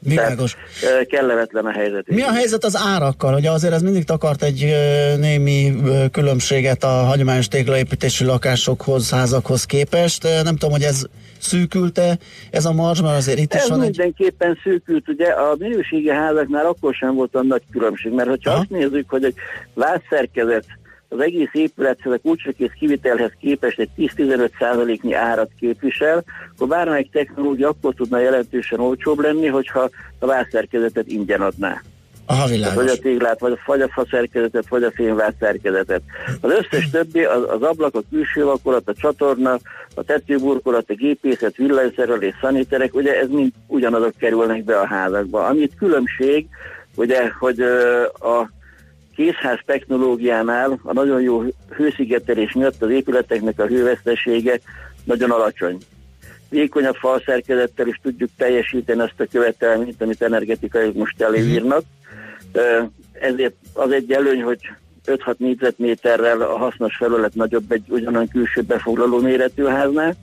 Világos. 0.00 0.56
Tehát, 0.80 1.06
kellemetlen 1.06 1.66
a 1.66 1.70
helyzet. 1.70 2.04
Mi 2.06 2.22
a 2.22 2.32
helyzet 2.32 2.64
az 2.64 2.76
árakkal? 2.76 3.34
Ugye 3.34 3.50
azért 3.50 3.72
ez 3.72 3.82
mindig 3.82 4.04
takart 4.04 4.42
egy 4.42 4.74
némi 5.18 5.72
különbséget 6.12 6.84
a 6.84 6.88
hagyományos 6.88 7.48
téglaépítésű 7.48 8.24
lakásokhoz, 8.26 9.10
házakhoz 9.10 9.64
képest. 9.64 10.22
Nem 10.22 10.56
tudom, 10.56 10.70
hogy 10.70 10.82
ez 10.82 11.02
szűkülte 11.40 12.18
ez 12.50 12.64
a 12.64 12.72
marzs, 12.72 13.00
mert 13.00 13.16
azért 13.16 13.38
itt 13.38 13.54
is 13.54 13.60
Ez 13.60 13.68
van 13.68 13.82
egy... 13.82 13.84
mindenképpen 13.84 14.58
szűkült, 14.62 15.08
ugye 15.08 15.26
a 15.26 15.56
minőségi 15.58 16.10
házaknál 16.10 16.66
akkor 16.66 16.94
sem 16.94 17.14
volt 17.14 17.34
a 17.34 17.42
nagy 17.42 17.62
különbség, 17.72 18.12
mert 18.12 18.28
hogyha 18.28 18.50
azt 18.50 18.70
nézzük, 18.70 19.10
hogy 19.10 19.24
egy 19.24 19.34
vázszerkezet 19.74 20.64
az 21.08 21.20
egész 21.20 21.50
épülethez, 21.52 22.12
a 22.12 22.18
kulcsrakész 22.18 22.72
kivitelhez 22.78 23.32
képest 23.40 23.78
egy 23.78 23.90
10-15 23.96 24.50
százaléknyi 24.58 25.12
árat 25.14 25.50
képvisel, 25.58 26.24
akkor 26.54 26.68
bármelyik 26.68 27.10
technológia 27.10 27.68
akkor 27.68 27.94
tudna 27.94 28.18
jelentősen 28.18 28.80
olcsóbb 28.80 29.18
lenni, 29.18 29.46
hogyha 29.46 29.90
a 30.18 30.26
vázszerkezetet 30.26 31.06
ingyen 31.08 31.40
adná. 31.40 31.82
Aha, 32.30 32.36
Tehát 32.36 32.50
világos. 32.50 32.74
vagy 32.74 32.88
a 32.88 32.98
téglát, 32.98 33.40
vagy 33.40 33.52
a, 33.52 33.58
vagy 33.66 33.80
a 33.80 33.88
fa 33.88 34.06
szerkezetet, 34.10 34.68
vagy 34.68 34.82
a 34.82 34.90
fényváz 34.90 35.32
szerkezetet. 35.40 36.02
Az 36.40 36.50
összes 36.50 36.90
többi, 36.90 37.24
az, 37.24 37.42
az 37.48 37.62
ablak, 37.62 37.94
a 37.94 38.02
külső 38.10 38.44
vakolat, 38.44 38.88
a 38.88 38.94
csatorna, 38.94 39.58
a 39.94 40.02
tetőburkolat, 40.02 40.90
a 40.90 40.94
gépészet, 40.94 41.56
villanyszerelés, 41.56 42.34
szaniterek, 42.40 42.94
ugye 42.94 43.20
ez 43.20 43.28
mind 43.28 43.52
ugyanazok 43.66 44.12
kerülnek 44.18 44.64
be 44.64 44.78
a 44.78 44.86
házakba. 44.86 45.46
Amit 45.46 45.74
különbség, 45.78 46.46
ugye, 46.94 47.28
hogy 47.38 47.60
a 48.20 48.50
készház 49.16 49.58
technológiánál 49.66 50.80
a 50.82 50.92
nagyon 50.92 51.20
jó 51.20 51.42
hőszigetelés 51.76 52.52
miatt 52.52 52.82
az 52.82 52.90
épületeknek 52.90 53.60
a 53.60 53.66
hővesztesége 53.66 54.58
nagyon 55.04 55.30
alacsony. 55.30 55.78
Vékonyabb 56.48 56.94
falszerkezettel 56.96 57.86
is 57.86 58.00
tudjuk 58.02 58.30
teljesíteni 58.36 59.00
azt 59.00 59.20
a 59.20 59.26
követelményt, 59.30 60.02
amit 60.02 60.22
energetikai 60.22 60.90
most 60.94 61.22
előírnak. 61.22 61.78
Ö, 61.78 61.97
Ezért 63.12 63.54
az 63.72 63.90
egy 63.90 64.12
előny, 64.12 64.42
hogy 64.42 64.58
5-6 65.06 65.36
négyzetméterrel 65.36 66.40
a 66.40 66.56
hasznos 66.56 66.96
felület 66.96 67.34
nagyobb 67.34 67.72
egy 67.72 67.84
ugyanolyan 67.88 68.28
külső 68.28 68.60
befoglaló 68.60 69.18
méretű 69.18 69.64
háznál. 69.64 70.14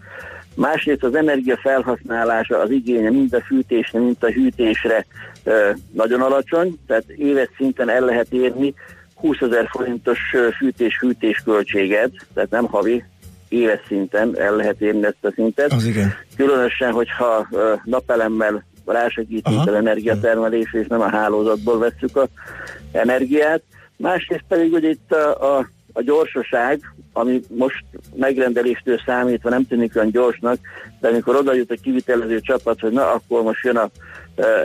Másrészt 0.55 1.03
az 1.03 1.15
energia 1.15 1.57
felhasználása, 1.57 2.59
az 2.59 2.69
igénye 2.69 3.09
mind 3.09 3.33
a 3.33 3.41
fűtésre, 3.41 3.99
mind 3.99 4.15
a 4.19 4.31
hűtésre 4.31 5.05
nagyon 5.91 6.21
alacsony, 6.21 6.79
tehát 6.87 7.09
éves 7.09 7.49
szinten 7.57 7.89
el 7.89 8.01
lehet 8.01 8.27
érni 8.29 8.73
20 9.15 9.37
ezer 9.41 9.67
forintos 9.69 10.19
fűtés-hűtés 10.57 11.41
költséget, 11.45 12.11
tehát 12.33 12.49
nem 12.49 12.65
havi, 12.65 13.03
éves 13.49 13.79
szinten 13.87 14.39
el 14.39 14.55
lehet 14.55 14.81
érni 14.81 15.05
ezt 15.05 15.25
a 15.25 15.31
szintet. 15.35 15.71
Az 15.71 15.85
igen. 15.85 16.13
Különösen, 16.35 16.91
hogyha 16.91 17.47
napelemmel 17.83 18.65
rásegítünk 18.93 19.59
az 19.67 19.73
energiatermelésre, 19.73 20.79
és 20.79 20.87
nem 20.87 21.01
a 21.01 21.09
hálózatból 21.09 21.79
vesszük 21.79 22.17
a 22.17 22.27
energiát. 22.91 23.61
Másrészt 23.97 24.45
pedig 24.47 24.73
ugye 24.73 24.89
itt 24.89 25.11
a, 25.11 25.57
a, 25.57 25.67
a 25.93 26.01
gyorsaság, 26.01 26.79
ami 27.13 27.41
most 27.47 27.83
megrendeléstől 28.15 28.99
számítva 29.05 29.49
nem 29.49 29.67
tűnik 29.67 29.95
olyan 29.95 30.11
gyorsnak, 30.11 30.57
de 30.99 31.07
amikor 31.07 31.35
oda 31.35 31.53
jut 31.53 31.71
a 31.71 31.75
kivitelező 31.81 32.39
csapat, 32.39 32.79
hogy 32.79 32.91
na, 32.91 33.11
akkor 33.11 33.43
most 33.43 33.63
jön 33.63 33.77
a, 33.77 33.89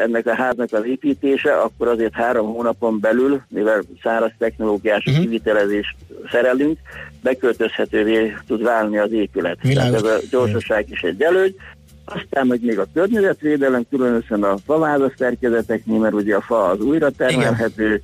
ennek 0.02 0.26
a 0.26 0.34
háznak 0.34 0.72
az 0.72 0.84
építése, 0.84 1.52
akkor 1.52 1.88
azért 1.88 2.14
három 2.14 2.46
hónapon 2.46 3.00
belül, 3.00 3.42
mivel 3.48 3.82
száraz 4.02 4.30
technológiás 4.38 5.04
uh-huh. 5.06 5.22
kivitelezést 5.22 5.96
szerelünk, 6.30 6.78
beköltözhetővé 7.22 8.36
tud 8.46 8.62
válni 8.62 8.98
az 8.98 9.12
épület. 9.12 9.58
Tehát 9.62 9.94
ez 9.94 10.02
a 10.02 10.18
gyorsaság 10.30 10.90
is 10.90 11.02
egy 11.02 11.22
előny. 11.22 11.54
Aztán 12.04 12.46
meg 12.46 12.64
még 12.64 12.78
a 12.78 12.86
környezetvédelem, 12.94 13.86
különösen 13.90 14.42
a 14.42 14.56
favázas 14.66 15.12
szerkezeteknél, 15.18 15.98
mert 15.98 16.14
ugye 16.14 16.36
a 16.36 16.40
fa 16.40 16.64
az 16.64 16.80
újra 16.80 17.10
termelhető, 17.10 18.02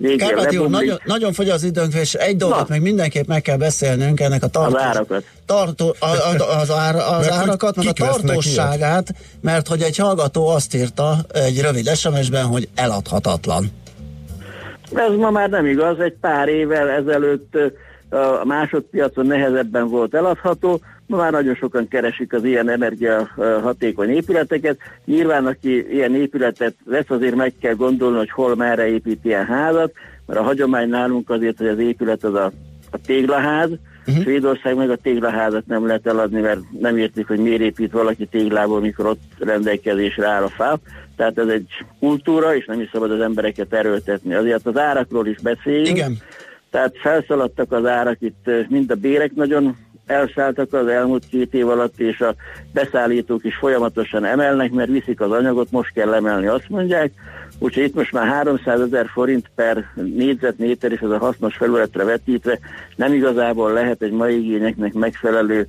végén 0.00 0.18
Kárpáti 0.18 0.56
úr, 0.56 0.68
nagyon, 0.68 0.98
nagyon 1.04 1.32
fogy 1.32 1.48
az 1.48 1.64
időnk, 1.64 1.94
és 1.94 2.14
egy 2.14 2.36
dolgot 2.36 2.68
még 2.68 2.80
mindenképp 2.80 3.26
meg 3.26 3.42
kell 3.42 3.56
beszélnünk, 3.56 4.20
ennek 4.20 4.42
a 4.42 4.46
tartós, 4.46 4.80
Az 4.80 4.86
árakat. 4.86 5.24
Tartó, 5.46 5.94
a, 5.98 6.06
a, 6.06 6.58
az, 6.60 6.70
ár, 6.70 6.94
az 6.94 7.26
Meg, 7.26 7.32
hogy 7.32 7.48
árakat, 7.48 7.76
meg 7.76 7.86
a 7.86 7.92
tartóságát, 7.92 9.14
mert 9.40 9.68
hogy 9.68 9.82
egy 9.82 9.96
hallgató 9.96 10.48
azt 10.48 10.74
írta 10.74 11.16
egy 11.32 11.60
rövid 11.60 11.88
SMS-ben, 11.88 12.44
hogy 12.44 12.68
eladhatatlan. 12.74 13.64
Ez 14.94 15.14
ma 15.16 15.30
már 15.30 15.50
nem 15.50 15.66
igaz, 15.66 15.98
egy 15.98 16.16
pár 16.20 16.48
évvel 16.48 16.88
ezelőtt 16.88 17.56
a 18.40 18.44
másodpiacon 18.44 19.26
nehezebben 19.26 19.88
volt 19.88 20.14
eladható, 20.14 20.80
ma 21.10 21.16
már 21.16 21.32
nagyon 21.32 21.54
sokan 21.54 21.88
keresik 21.88 22.32
az 22.32 22.44
ilyen 22.44 22.68
energiahatékony 22.68 24.08
épületeket. 24.08 24.78
Nyilván, 25.04 25.46
aki 25.46 25.92
ilyen 25.92 26.14
épületet 26.14 26.74
vesz, 26.84 27.10
azért 27.10 27.34
meg 27.34 27.52
kell 27.60 27.74
gondolni, 27.74 28.18
hogy 28.18 28.30
hol 28.30 28.56
merre 28.56 28.88
épít 28.88 29.24
ilyen 29.24 29.46
házat, 29.46 29.92
mert 30.26 30.40
a 30.40 30.42
hagyomány 30.42 30.88
nálunk 30.88 31.30
azért, 31.30 31.58
hogy 31.58 31.66
az 31.66 31.78
épület 31.78 32.24
az 32.24 32.34
a, 32.34 32.52
a 32.90 32.98
téglaház, 33.06 33.70
uh-huh. 34.06 34.22
Svédország 34.22 34.76
meg 34.76 34.90
a 34.90 34.96
téglaházat 34.96 35.66
nem 35.66 35.86
lehet 35.86 36.06
eladni, 36.06 36.40
mert 36.40 36.60
nem 36.80 36.96
értik, 36.96 37.26
hogy 37.26 37.38
miért 37.38 37.60
épít 37.60 37.92
valaki 37.92 38.26
téglából, 38.26 38.80
mikor 38.80 39.06
ott 39.06 39.22
rendelkezésre 39.38 40.26
áll 40.26 40.42
a 40.42 40.48
fa. 40.48 40.78
Tehát 41.16 41.38
ez 41.38 41.48
egy 41.48 41.68
kultúra, 41.98 42.56
és 42.56 42.64
nem 42.66 42.80
is 42.80 42.88
szabad 42.92 43.10
az 43.10 43.20
embereket 43.20 43.72
erőltetni. 43.72 44.34
Azért 44.34 44.66
az 44.66 44.76
árakról 44.76 45.26
is 45.26 45.38
beszéljünk. 45.42 45.96
Igen. 45.96 46.16
Tehát 46.70 46.98
felszaladtak 46.98 47.72
az 47.72 47.86
árak, 47.86 48.16
itt 48.20 48.50
mind 48.68 48.90
a 48.90 48.94
bérek 48.94 49.34
nagyon 49.34 49.76
elszálltak 50.10 50.72
az 50.72 50.86
elmúlt 50.86 51.24
két 51.30 51.54
év 51.54 51.68
alatt, 51.68 52.00
és 52.00 52.20
a 52.20 52.34
beszállítók 52.72 53.44
is 53.44 53.56
folyamatosan 53.56 54.24
emelnek, 54.24 54.70
mert 54.70 54.90
viszik 54.90 55.20
az 55.20 55.30
anyagot, 55.30 55.70
most 55.70 55.92
kell 55.92 56.14
emelni, 56.14 56.46
azt 56.46 56.68
mondják. 56.68 57.12
Úgyhogy 57.58 57.82
itt 57.82 57.94
most 57.94 58.12
már 58.12 58.26
300 58.26 58.80
ezer 58.80 59.06
forint 59.12 59.50
per 59.54 59.84
négyzetméter, 59.94 60.92
és 60.92 61.00
ez 61.00 61.10
a 61.10 61.18
hasznos 61.18 61.56
felületre 61.56 62.04
vetítve 62.04 62.58
nem 62.96 63.12
igazából 63.12 63.72
lehet 63.72 64.02
egy 64.02 64.12
mai 64.12 64.34
igényeknek 64.34 64.92
megfelelő 64.92 65.66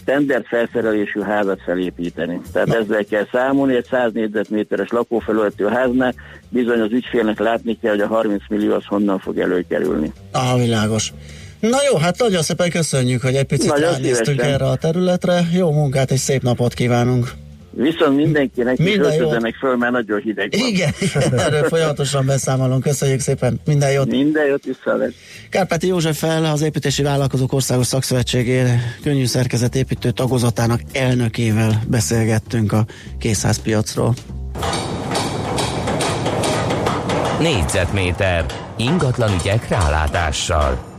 standard 0.00 0.44
felszerelésű 0.44 1.20
házat 1.20 1.60
felépíteni. 1.62 2.40
Tehát 2.52 2.68
Na. 2.68 2.76
ezzel 2.76 3.04
kell 3.04 3.26
számolni, 3.32 3.74
egy 3.74 3.84
100 3.84 4.12
négyzetméteres 4.12 4.88
lakófelületű 4.88 5.64
háznál 5.64 6.14
bizony 6.48 6.80
az 6.80 6.92
ügyfélnek 6.92 7.38
látni 7.38 7.78
kell, 7.78 7.90
hogy 7.90 8.00
a 8.00 8.06
30 8.06 8.42
millió 8.48 8.74
az 8.74 8.84
honnan 8.86 9.18
fog 9.18 9.38
előkerülni. 9.38 10.12
Ah, 10.32 10.58
világos. 10.58 11.12
Na 11.60 11.78
jó, 11.90 11.96
hát 11.96 12.18
nagyon 12.18 12.42
szépen 12.42 12.70
köszönjük, 12.70 13.22
hogy 13.22 13.34
egy 13.34 13.44
picit 13.44 13.68
Nagyon 13.68 13.90
ránéztünk 13.90 14.40
erre 14.40 14.64
a 14.64 14.76
területre. 14.76 15.48
Jó 15.52 15.70
munkát 15.70 16.10
és 16.10 16.20
szép 16.20 16.42
napot 16.42 16.74
kívánunk. 16.74 17.32
Viszont 17.70 18.16
mindenkinek 18.16 18.78
is 18.78 18.84
Minden 18.84 19.12
öltözzenek 19.12 19.54
föl, 19.54 19.76
mert 19.76 19.92
nagyon 19.92 20.20
hideg 20.20 20.54
van. 20.58 20.68
Igen, 20.68 20.92
erről 21.46 21.62
folyamatosan 21.62 22.26
beszámolunk. 22.26 22.82
Köszönjük 22.82 23.20
szépen, 23.20 23.60
minden 23.66 23.90
jót. 23.92 24.10
Minden 24.10 24.46
jót 24.46 24.64
visszavet. 24.64 25.12
Kárpáti 25.50 25.86
Józseffel, 25.86 26.44
az 26.44 26.62
Építési 26.62 27.02
Vállalkozók 27.02 27.52
Országos 27.52 27.86
Szakszövetségé 27.86 28.62
könnyű 29.02 29.24
szerkezet 29.24 29.74
építő 29.74 30.10
tagozatának 30.10 30.80
elnökével 30.92 31.82
beszélgettünk 31.88 32.72
a 32.72 32.86
készházpiacról. 33.18 34.14
Négyzetméter 37.40 38.44
ingatlan 38.76 39.30
ügyek 39.40 39.68
rálátással. 39.68 40.89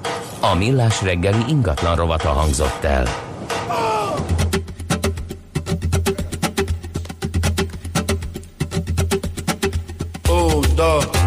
A 0.43 0.55
millás 0.55 1.01
reggeli 1.01 1.43
ingatlan 1.47 1.95
rovata 1.95 2.29
hangzott 2.29 2.83
el. 2.83 3.07
Oh, 10.27 10.65
dog. 10.75 11.20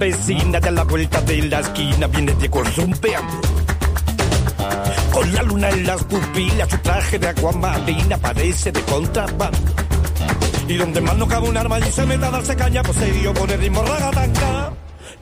Avecina 0.00 0.58
de 0.58 0.70
la 0.70 0.84
vuelta 0.84 1.20
de 1.20 1.42
la 1.42 1.60
esquina, 1.60 2.06
viene 2.06 2.32
Diego 2.32 2.62
rumbeando. 2.74 3.40
Con 5.12 5.34
la 5.34 5.42
luna 5.42 5.68
en 5.68 5.86
las 5.86 6.02
pupilas, 6.04 6.70
su 6.70 6.78
traje 6.78 7.18
de 7.18 7.28
aguamarina 7.28 8.16
parece 8.16 8.72
de 8.72 8.80
contrabando. 8.82 9.58
Y 10.66 10.76
donde 10.76 11.02
más 11.02 11.16
no 11.18 11.28
cabe 11.28 11.48
un 11.50 11.56
arma 11.56 11.78
y 11.80 11.92
se 11.92 12.06
mete 12.06 12.24
a 12.24 12.30
darse 12.30 12.56
caña, 12.56 12.82
pues 12.82 12.96
se 12.96 13.12
dio 13.12 13.34
con 13.34 13.48
ritmo 13.48 13.82
ragatanga. 13.82 14.72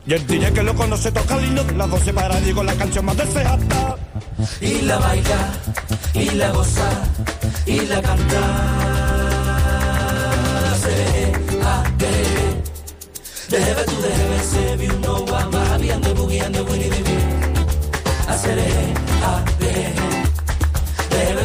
Y 0.07 0.14
el 0.14 0.24
DJ 0.26 0.53
que 0.53 0.62
lo 0.62 0.74
conoce 0.74 1.11
toca 1.11 1.35
el 1.39 1.47
himno 1.47 1.64
de 1.64 1.72
las 1.72 1.91
12 1.91 2.12
para 2.12 2.41
Diego 2.41 2.62
la 2.62 2.74
canción 2.74 3.05
más 3.05 3.16
deseada. 3.16 3.97
y 4.61 4.83
la 4.83 4.99
baila, 4.99 5.53
y 6.14 6.31
la 6.31 6.51
goza, 6.53 6.89
y 7.66 7.81
la 7.81 8.01
canta. 8.01 8.41
Se, 10.81 12.47
Debe 13.51 13.82
tu 13.84 13.96
debe 14.03 14.42
se 14.42 14.76
vi 14.76 14.88
un 14.88 15.01
no 15.01 15.24
va 15.24 15.49
más 15.49 15.80
bien 15.80 16.03
de 16.03 16.12
bugui 16.12 16.38
ande 16.38 16.61
buini 16.61 16.84
de 16.90 17.01
mi. 17.01 17.16
Hacer 18.28 18.59
a 19.24 19.42
de. 19.59 19.94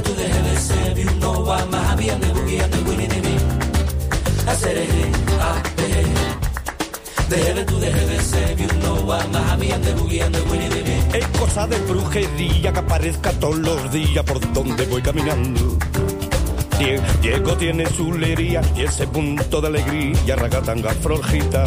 Tu 0.04 0.14
debe 0.14 0.94
vi 0.96 1.04
un 1.08 1.20
no 1.22 1.46
va 1.46 1.66
más 1.68 1.96
bien 1.96 2.20
de 2.20 2.28
bugui 2.34 2.60
ande 2.60 2.78
buini 2.80 3.08
de 3.08 3.22
mi. 3.22 3.38
Hacer 4.52 4.78
a 5.40 5.64
de. 5.78 7.64
Tu 7.66 7.80
debe 7.80 8.20
se 8.22 8.56
vi 8.56 8.66
un 8.66 8.80
no 8.82 9.08
va 9.08 9.26
más 9.28 9.58
bien 9.58 9.82
de 9.82 9.94
bugui 9.94 10.20
ande 10.20 10.40
de 10.40 10.84
mi. 10.84 11.18
Es 11.18 11.28
cosa 11.40 11.68
de 11.68 11.78
brujería 11.80 12.74
que 12.74 12.80
aparezca 12.80 13.32
todos 13.40 13.60
los 13.60 13.92
días 13.94 14.26
por 14.26 14.42
donde 14.52 14.86
voy 14.88 15.02
caminando. 15.02 15.78
Die- 16.80 17.00
Diego 17.22 17.56
tiene 17.56 17.86
su 17.88 18.14
lería 18.14 18.62
y 18.76 18.82
ese 18.84 19.08
punto 19.08 19.62
de 19.62 19.68
alegría, 19.68 20.36
ragatanga 20.36 20.90
florjita. 20.96 21.66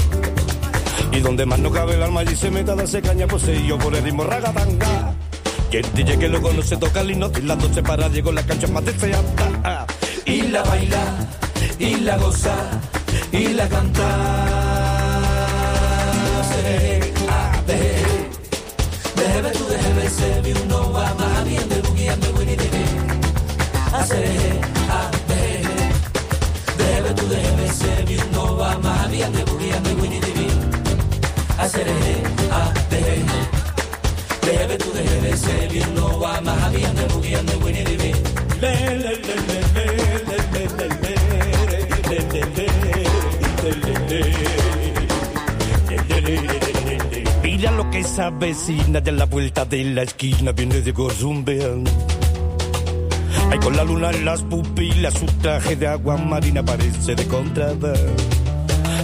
Y 1.13 1.21
donde 1.21 1.47
más 1.47 1.59
no 1.59 1.71
cabe 1.71 1.95
el 1.95 2.03
alma 2.03 2.23
y 2.25 2.37
se 2.37 2.51
meta 2.51 2.73
a 2.73 2.77
darse 2.77 3.01
caña, 3.01 3.27
pues 3.27 3.45
yo 3.67 3.79
por 3.79 3.95
el 3.95 4.03
ritmo 4.05 4.25
ragatanga. 4.25 5.15
Y 5.71 5.77
el 5.79 5.95
DJ 5.95 6.19
que 6.19 6.29
luego 6.29 6.53
no 6.53 6.63
se 6.63 6.77
toca 6.77 7.01
el 7.01 7.11
himno, 7.13 7.31
las 7.43 7.59
dos 7.59 7.71
se 7.75 7.83
para, 7.83 8.09
llegó 8.09 8.33
la 8.33 8.43
cancha 8.45 8.67
más 8.69 8.85
deseada. 8.85 9.87
Y 10.25 10.43
la 10.43 10.63
baila, 10.63 11.05
y 11.79 11.97
la 11.97 12.17
goza, 12.19 12.55
y 13.33 13.49
la 13.49 13.69
canta. 13.69 14.03
Ah, 17.29 17.63
déjame, 17.67 17.91
déjame 19.17 19.51
tú, 19.53 19.65
I'm 20.97 21.19
happy 21.19 21.57
and 21.57 21.71
the 21.71 21.83
boogie 21.83 22.09
and 22.09 22.23
the 22.23 22.76
winnie 23.93 24.11
the 24.11 24.23
bee. 24.23 24.27
I 24.39 24.49
say, 24.49 24.61
ah, 24.91 25.11
déjame, 25.29 25.77
déjame 26.79 27.15
tú, 27.15 27.27
déjame 27.29 27.69
ser, 27.73 28.05
you 28.11 28.21
know 28.33 28.61
I'm 28.61 28.83
happy 28.83 29.23
and 29.23 29.35
the 29.35 29.43
boogie 29.45 29.73
and 29.73 29.87
the 29.87 29.95
winnie 29.97 30.21
the 30.21 30.33
bee. 30.33 30.53
I 31.59 31.69
say, 31.69 31.85
ah, 32.51 32.73
déjame, 32.91 33.39
déjame 34.43 34.77
tú, 34.79 34.91
déjame 34.93 35.37
ser, 35.37 35.73
you 35.75 35.87
know 35.95 36.25
I'm 36.25 36.47
happy 36.47 36.85
and 36.85 36.97
the 36.99 37.05
boogie 37.13 37.37
and 37.39 37.49
the 37.49 37.59
winnie 37.65 37.85
the 37.85 37.97
bee. 37.97 38.15
Le, 38.61 38.73
le, 38.97 39.13
le, 39.27 39.35
le, 39.47 39.59
le, 39.75 39.85
le, 40.27 40.37
le, 40.53 40.57
le, 40.57 40.65
le, 40.77 40.89
le, 40.89 41.21
le, 42.09 42.27
le, 42.27 42.73
le, 43.63 43.91
le, 44.09 44.21
le. 44.21 44.27
Mira 47.43 47.71
lo 47.71 47.91
que 47.91 47.99
esa 48.01 48.31
vecina 48.31 49.01
de 49.01 49.13
la 49.13 49.25
vuelta 49.27 49.65
de 49.65 49.85
la 49.85 50.03
esquina 50.03 50.53
viene 50.53 50.81
de 50.83 50.93
Gozumbean. 50.93 51.85
Ay, 53.57 53.61
con 53.63 53.75
la 53.75 53.85
luna 53.85 54.11
en 54.11 54.27
las 54.27 54.43
pupilas, 54.43 55.15
su 55.15 55.25
traje 55.41 55.77
de 55.77 55.87
agua 55.87 56.19
marina 56.19 56.63
parece 56.63 57.15
de 57.15 57.27
contrabando. 57.27 57.95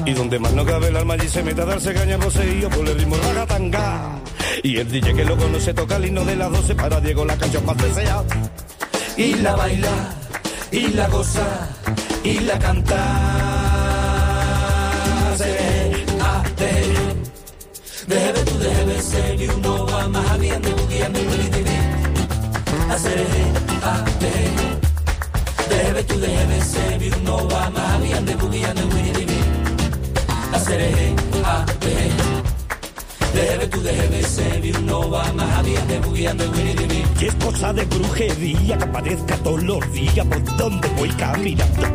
Y 0.04 0.12
donde 0.12 0.38
más 0.38 0.52
no 0.52 0.66
cabe 0.66 0.88
el 0.88 0.96
alma 0.96 1.14
allí 1.14 1.26
se 1.26 1.42
mete 1.42 1.62
a 1.62 1.64
darse 1.64 1.94
caña 1.94 2.18
yo 2.60 2.68
por 2.68 2.86
el 2.86 2.98
ritmo 2.98 3.16
ragatanga. 3.16 4.20
Y 4.62 4.76
el 4.76 4.90
DJ 4.90 5.14
que 5.14 5.24
lo 5.24 5.38
conoce 5.38 5.72
toca 5.72 5.96
el 5.96 6.04
himno 6.04 6.26
de 6.26 6.36
las 6.36 6.52
12 6.52 6.74
para 6.74 7.00
Diego 7.00 7.24
la 7.24 7.34
canción 7.38 7.64
más 7.64 7.78
deseada. 7.78 8.24
y 9.16 9.34
la 9.36 9.56
baila, 9.56 10.14
y 10.70 10.88
la 10.88 11.08
goza, 11.08 11.68
y 12.22 12.40
la 12.40 12.58
canta. 12.58 12.96
Ah, 16.20 16.42
déjeme, 16.58 17.14
déjeme 18.06 18.38
tú, 18.44 18.58
déjeme 18.58 19.00
ser, 19.00 19.34
you 19.38 19.52
know 19.62 19.86
I'm 19.88 20.14
happy 20.14 20.50
and 20.50 20.62
the 20.62 20.70
boogie 20.72 21.06
and 21.06 21.16
the 21.16 21.22
willy 21.22 21.52
ate 23.82 24.32
Debe 25.68 26.02
tu 26.04 26.18
debe 26.20 26.60
se 26.62 26.98
vi 26.98 27.10
no 27.24 27.36
va 27.48 27.70
mavi 27.70 28.12
ande 28.12 28.34
bugi 28.36 28.64
ande 28.64 28.82
wiri 28.94 29.12
divi 29.12 29.40
Asere 30.52 30.90
ate 31.44 31.44
ah, 31.44 31.64
eh. 31.82 32.10
Debe 33.34 33.66
tu 33.66 33.80
debe 33.80 34.22
se 34.22 34.60
vi 34.60 34.72
no 34.84 35.10
va 35.10 35.32
mavi 35.32 35.76
ande 35.76 35.98
bugi 36.00 36.26
ande 36.26 36.46
wiri 36.48 36.74
divi 36.74 37.02
Y 37.20 37.26
es 37.26 37.34
cosa 37.34 37.72
de 37.72 37.84
brujería 37.84 38.78
que 38.78 38.84
aparezca 38.84 39.36
todos 39.38 39.62
los 39.62 39.92
días 39.92 40.26
por 40.26 40.56
donde 40.56 40.88
voy 40.88 41.08
caminando. 41.10 41.86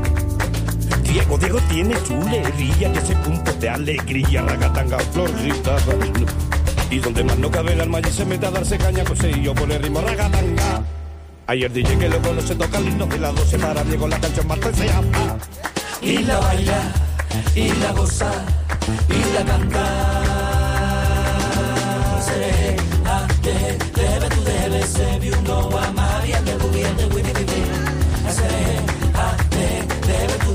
Diego, 1.04 1.38
Diego 1.38 1.60
tiene 1.70 1.96
chulería 2.04 2.94
que 2.94 3.00
ese 3.00 3.16
punto 3.18 3.52
de 3.54 3.70
alegría, 3.70 4.42
la 4.42 4.56
gatanga 4.56 5.00
florita. 5.00 5.76
Y 6.90 7.00
donde 7.00 7.26
más 7.26 7.38
no 7.38 7.52
cabe 7.52 7.74
el 7.74 7.82
alma 7.82 8.00
y 8.00 8.10
se 8.10 8.24
mete 8.24 8.46
a 8.46 8.52
darse 8.52 8.78
caña, 8.78 9.04
pues 9.04 9.20
por 9.20 9.70
el 9.70 9.84
ritmo 9.84 10.00
ragatanga. 10.00 10.84
Ayer 11.50 11.72
dije 11.72 11.98
que 11.98 12.10
luego 12.10 12.34
no 12.34 12.42
se 12.42 12.56
toca 12.56 12.78
el 12.78 12.90
himno 12.90 13.08
y 13.16 13.20
la 13.20 13.32
12 13.32 13.58
para 13.58 13.82
Diego 13.86 14.06
la 14.06 14.20
canción 14.20 14.46
más 14.48 14.60
se. 14.60 15.02
Y 16.02 16.18
la 16.18 16.40
baila, 16.40 16.92
y 17.56 17.70
la 17.72 17.94
goza, 17.94 18.30
y 19.08 19.34
la 19.34 19.46
canta. 19.46 19.80
Ah, 21.80 22.20
eh, 22.36 22.76
a 23.06 23.28
te 23.42 23.52
ah, 23.52 23.78
debe 23.96 24.28
tu 24.28 24.42
eh, 28.42 28.82
ah, 29.16 29.38
debe 30.10 30.38
de 30.38 30.54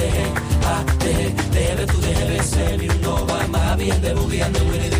eh, 0.00 0.32
a 0.60 0.84
te 0.98 1.14
debe 1.56 1.86
tu 1.86 2.00
debe 2.02 2.38
a 3.54 3.76
de 3.76 4.14
bubiente 4.14 4.60
de. 4.60 4.93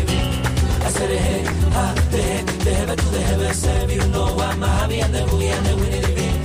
right 2.95 3.11
the 3.11 3.21
heavens. 3.21 3.63
If 3.65 3.91
you 3.91 4.07
know 4.11 4.27
I'm 4.39 4.63
a 4.63 4.67
happy 4.67 4.99
and 5.01 5.13
then 5.13 5.27
we 5.37 5.47
and 5.47 5.65
then 5.65 5.75
we 5.79 5.89
need 5.89 6.03
it. 6.03 6.35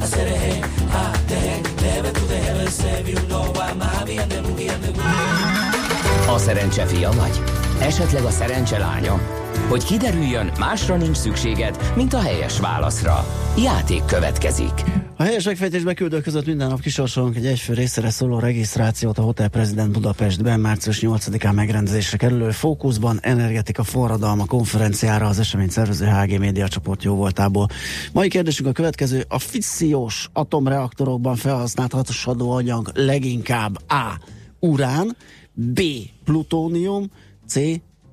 I 0.00 0.06
said 0.06 0.28
hey, 0.28 0.60
ah, 0.90 1.24
the 1.28 1.34
heck, 1.34 1.62
the 1.62 1.84
heaven 1.84 2.12
the 2.12 2.36
heavens. 2.36 2.84
If 2.84 3.08
you 3.08 3.28
know 3.28 3.52
I'm 3.54 3.80
a 3.80 3.84
happy 3.84 4.18
and 4.18 4.30
then 4.30 4.44
we 4.54 4.68
and 4.68 4.82
then 4.82 4.94
we. 4.94 6.32
A 6.34 6.38
szerencse 6.38 6.86
fia 6.86 7.10
vagy? 7.10 7.42
Esetleg 7.80 8.24
a 8.24 8.30
szerencse 8.30 8.78
lánya? 8.78 9.20
Hogy 9.68 9.84
kiderüljön, 9.84 10.52
másra 10.58 10.96
nincs 10.96 11.16
szükséged, 11.16 11.92
mint 11.96 12.14
a 12.14 12.20
helyes 12.20 12.60
válaszra. 12.60 13.26
Játék 13.56 14.04
következik. 14.04 14.84
A 15.22 15.24
helyes 15.24 15.44
megfejtésbe 15.44 15.94
küldők 15.94 16.22
között 16.22 16.46
minden 16.46 16.68
nap 16.68 16.80
kisorsolunk 16.80 17.36
egy 17.36 17.46
egyfő 17.46 17.74
részre 17.74 18.10
szóló 18.10 18.38
regisztrációt 18.38 19.18
a 19.18 19.22
Hotel 19.22 19.48
President 19.48 19.90
Budapestben 19.90 20.60
március 20.60 20.98
8-án 21.02 21.54
megrendezésre 21.54 22.16
kerülő 22.16 22.50
Fókuszban 22.50 23.18
energetika 23.20 23.82
forradalma 23.82 24.46
konferenciára 24.46 25.26
az 25.26 25.38
esemény 25.38 25.68
szervező 25.68 26.06
HG 26.06 26.38
Média 26.38 26.68
csoport 26.68 27.02
jó 27.02 27.14
voltából. 27.14 27.68
Mai 28.12 28.28
kérdésünk 28.28 28.68
a 28.68 28.72
következő. 28.72 29.24
A 29.28 29.38
fissziós 29.38 30.28
atomreaktorokban 30.32 31.36
felhasznált 31.36 31.92
hasadó 31.92 32.50
anyag 32.50 32.90
leginkább 32.94 33.76
A. 33.88 34.18
Urán, 34.58 35.16
B. 35.52 35.80
Plutónium, 36.24 37.10
C. 37.46 37.58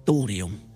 Tórium. 0.03 0.68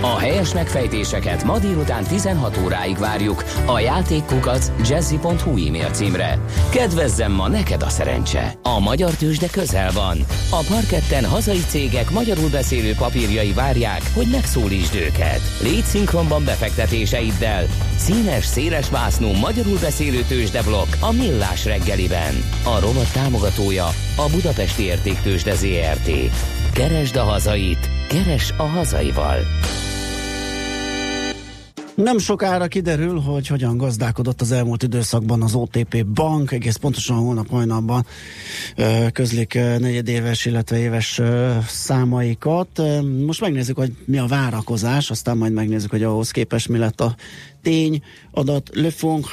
A 0.00 0.18
helyes 0.18 0.54
megfejtéseket 0.54 1.44
ma 1.44 1.58
délután 1.58 2.04
16 2.04 2.58
óráig 2.64 2.98
várjuk 2.98 3.44
a 3.66 3.78
játékkukac 3.78 4.70
jazzy.hu 4.88 5.66
e-mail 5.66 5.90
címre. 5.90 6.38
Kedvezzem 6.70 7.32
ma 7.32 7.48
neked 7.48 7.82
a 7.82 7.88
szerencse! 7.88 8.54
A 8.62 8.80
magyar 8.80 9.10
tőzsde 9.10 9.46
közel 9.46 9.90
van. 9.92 10.18
A 10.50 10.64
parketten 10.68 11.24
hazai 11.24 11.60
cégek 11.68 12.10
magyarul 12.10 12.48
beszélő 12.48 12.94
papírjai 12.94 13.52
várják, 13.52 14.02
hogy 14.14 14.26
megszólítsd 14.30 14.94
őket. 14.94 15.40
Légy 15.62 15.84
szinkronban 15.84 16.44
befektetéseiddel. 16.44 17.66
Színes, 17.96 18.44
széles 18.44 18.90
vásznú 18.90 19.32
magyarul 19.32 19.78
beszélő 19.78 20.22
tőzsdeblokk 20.22 20.88
a 21.00 21.12
Millás 21.12 21.64
reggeliben. 21.64 22.44
A 22.64 22.80
rovat 22.80 23.12
támogatója 23.12 23.86
a 24.16 24.28
Budapesti 24.32 24.82
Értéktőzsde 24.82 25.54
ZRT. 25.54 26.10
Keresd 26.72 27.16
a 27.16 27.22
hazait, 27.22 27.90
keres 28.08 28.52
a 28.56 28.62
hazaival. 28.62 29.38
Nem 31.94 32.18
sokára 32.18 32.66
kiderül, 32.66 33.20
hogy 33.20 33.46
hogyan 33.46 33.76
gazdálkodott 33.76 34.40
az 34.40 34.52
elmúlt 34.52 34.82
időszakban 34.82 35.42
az 35.42 35.54
OTP 35.54 36.06
Bank, 36.06 36.52
egész 36.52 36.76
pontosan 36.76 37.16
holnap 37.16 37.48
hajnalban 37.50 38.06
közlik 39.12 39.54
negyedéves, 39.54 40.44
illetve 40.44 40.78
éves 40.78 41.20
számaikat. 41.66 42.82
Most 43.26 43.40
megnézzük, 43.40 43.76
hogy 43.76 43.92
mi 44.04 44.18
a 44.18 44.26
várakozás, 44.26 45.10
aztán 45.10 45.36
majd 45.36 45.52
megnézzük, 45.52 45.90
hogy 45.90 46.02
ahhoz 46.02 46.30
képest 46.30 46.68
mi 46.68 46.78
lett 46.78 47.00
a 47.00 47.16
tény 47.62 48.02
adat. 48.30 48.70
Le 48.72 48.90
Fong 48.90 49.24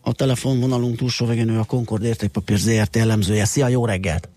a 0.00 0.12
telefonvonalunk 0.12 0.96
túlsó 0.96 1.26
végén 1.26 1.48
ő 1.48 1.58
a 1.58 1.64
Concord 1.64 2.04
értékpapír 2.04 2.58
ZRT 2.58 2.96
elemzője. 2.96 3.44
Szia, 3.44 3.68
jó 3.68 3.86
reggelt! 3.86 4.28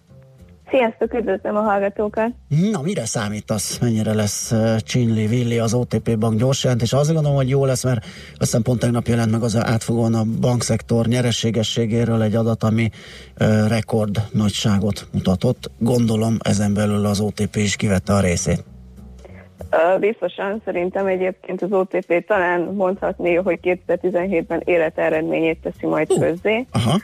Sziasztok, 0.69 1.13
üdvözlöm 1.13 1.55
a 1.55 1.61
hallgatókat! 1.61 2.31
Na, 2.71 2.81
mire 2.81 3.05
számítasz? 3.05 3.79
Mennyire 3.79 4.13
lesz 4.13 4.53
Csinli, 4.77 5.27
Villi, 5.27 5.59
az 5.59 5.73
OTP 5.73 6.17
bank 6.17 6.39
gyors 6.39 6.63
jelentés? 6.63 6.93
Azt 6.93 7.13
gondolom, 7.13 7.35
hogy 7.35 7.49
jó 7.49 7.65
lesz, 7.65 7.83
mert 7.83 8.03
azt 8.03 8.37
hiszem 8.39 8.61
pont 8.61 8.79
tegnap 8.79 9.07
jelent 9.07 9.31
meg 9.31 9.43
az 9.43 9.55
átfogóan 9.55 10.13
a 10.13 10.23
bankszektor 10.41 11.05
nyerességességéről 11.05 12.21
egy 12.21 12.35
adat, 12.35 12.63
ami 12.63 12.89
uh, 13.39 13.67
rekord 13.67 14.21
nagyságot 14.31 15.07
mutatott. 15.13 15.71
Gondolom 15.79 16.37
ezen 16.43 16.73
belül 16.73 17.05
az 17.05 17.19
OTP 17.19 17.55
is 17.55 17.75
kivette 17.75 18.13
a 18.13 18.19
részét. 18.19 18.63
Biztosan 19.99 20.61
szerintem 20.65 21.05
egyébként 21.05 21.61
az 21.61 21.71
OTP 21.71 22.25
talán 22.27 22.61
mondhatni, 22.61 23.35
hogy 23.35 23.59
2017-ben 23.63 24.61
életeredményét 24.65 25.61
teszi 25.61 25.85
majd 25.85 26.11
uh, 26.11 26.19
közzé. 26.19 26.65
Aha. 26.71 26.99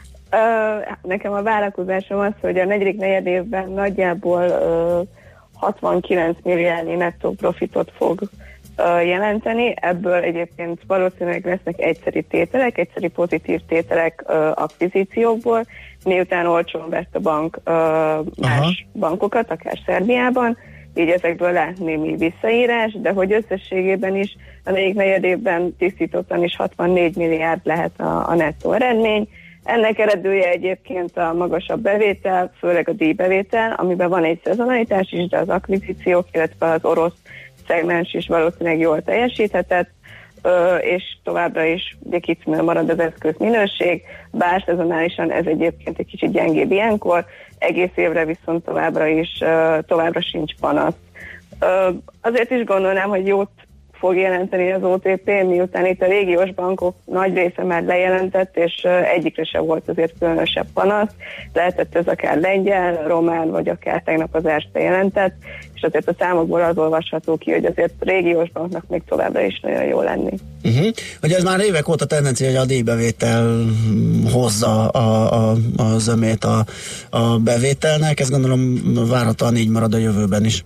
Nekem 1.02 1.34
a 1.34 1.42
várakozásom 1.42 2.20
az, 2.20 2.34
hogy 2.42 2.60
a 2.60 2.66
negyedik 2.66 2.98
negyed 2.98 3.26
évben 3.26 3.70
nagyjából 3.70 4.44
uh, 4.44 5.08
69 5.62 6.38
milliárdnyi 6.44 6.96
nettó 6.96 7.32
profitot 7.32 7.92
fog 7.96 8.22
jelenteni. 9.06 9.74
Ebből 9.76 10.24
egyébként 10.24 10.80
valószínűleg 10.88 11.46
lesznek 11.46 11.80
egyszeri 11.80 12.22
tételek, 12.24 12.78
egyszeri 12.78 13.08
pozitív 13.08 13.62
tételek 13.68 14.24
akvizíciókból, 14.54 15.66
miután 16.06 16.46
olcsón 16.46 16.90
vett 16.90 17.16
a 17.16 17.20
bank 17.20 17.60
más 17.66 18.60
Aha. 18.60 18.72
bankokat, 18.94 19.52
akár 19.52 19.80
Szerbiában, 19.86 20.58
így 20.96 21.10
ezekből 21.10 21.52
lehet 21.52 21.80
némi 21.80 22.16
visszaírás, 22.16 22.98
de 23.02 23.12
hogy 23.12 23.32
összességében 23.34 24.16
is 24.16 24.36
a 24.64 24.72
negyedik 24.72 24.96
negyed 24.96 25.24
évben 25.24 25.76
tisztítottan 25.78 26.44
is 26.44 26.56
64 26.56 27.16
milliárd 27.16 27.62
lehet 27.64 28.00
a, 28.00 28.30
a 28.30 28.36
nettó 28.36 28.72
eredmény. 28.72 29.28
Ennek 29.64 30.00
eredője 30.00 30.50
egyébként 30.50 31.18
a 31.18 31.34
magasabb 31.34 31.82
bevétel, 31.82 32.52
főleg 32.60 32.90
a 32.90 32.94
díjbevétel, 32.94 33.74
amiben 33.78 34.10
van 34.10 34.24
egy 34.24 34.40
szezonalitás 34.44 35.12
is, 35.12 35.28
de 35.28 35.38
az 35.38 35.50
akvizíciók, 35.50 36.28
illetve 36.32 36.72
az 36.72 36.86
orosz 36.86 37.14
szegmens 37.68 38.14
is 38.14 38.28
valószínűleg 38.28 38.80
jól 38.80 39.02
teljesíthetett, 39.02 39.90
és 40.82 41.04
továbbra 41.24 41.64
is 41.64 41.98
kicsimel 42.22 42.64
marad 42.64 42.90
az 42.90 43.00
eszköz 43.00 43.36
minőség, 43.38 44.02
bár 44.32 44.64
szezonálisan 44.66 45.32
ez 45.32 45.46
egyébként 45.46 46.00
egy 46.00 46.06
kicsit 46.06 46.32
gyengébb 46.32 46.72
ilyenkor, 46.72 47.26
egész 47.58 47.92
évre 47.96 48.26
viszont 48.26 48.64
továbbra 48.64 49.08
is, 49.08 49.30
továbbra 49.88 50.22
sincs 50.22 50.56
panasz. 50.60 50.96
Azért 52.22 52.52
is 52.52 52.64
gondolnám, 52.64 53.10
hogy 53.10 53.28
jót 53.28 53.50
fog 54.02 54.16
jelenteni 54.16 54.72
az 54.72 54.84
OTP, 54.84 55.26
miután 55.26 55.86
itt 55.86 56.02
a 56.02 56.06
régiós 56.06 56.54
bankok 56.54 56.96
nagy 57.06 57.34
része 57.34 57.64
már 57.64 57.84
lejelentett, 57.84 58.58
és 58.58 58.88
egyikre 59.16 59.44
sem 59.44 59.66
volt 59.66 59.90
azért 59.90 60.14
különösebb 60.20 60.68
panasz. 60.74 61.12
Lehetett 61.54 61.96
ez 61.96 62.08
akár 62.08 62.40
lengyel, 62.40 63.08
román, 63.08 63.50
vagy 63.50 63.70
akár 63.70 64.02
tegnap 64.06 64.36
az 64.36 64.46
Erste 64.46 64.80
jelentett, 64.80 65.34
és 65.74 65.82
azért 65.82 66.08
a 66.08 66.16
számokból 66.20 66.62
az 66.62 66.78
olvasható 66.78 67.38
ki, 67.38 67.52
hogy 67.52 67.66
azért 67.66 67.94
régiós 68.00 68.52
banknak 68.52 68.88
még 68.88 69.02
továbbra 69.08 69.42
is 69.42 69.60
nagyon 69.60 69.84
jó 69.84 70.02
lenni. 70.02 70.34
Uh-huh. 70.64 70.88
Hogy 71.22 71.32
ez 71.32 71.44
már 71.44 71.60
évek 71.60 71.88
óta 71.88 72.06
tendencia, 72.06 72.48
hogy 72.48 72.56
a 72.56 72.66
díjbevétel 72.66 73.66
hozza 74.32 74.90
a, 74.90 75.34
a, 75.34 75.56
a 75.78 75.98
zömét 75.98 76.44
a, 76.44 76.66
a 77.10 77.38
bevételnek, 77.38 78.20
ez 78.20 78.30
gondolom 78.30 78.82
várhatóan 79.10 79.56
így 79.56 79.70
marad 79.70 79.94
a 79.94 79.98
jövőben 79.98 80.46
is. 80.46 80.64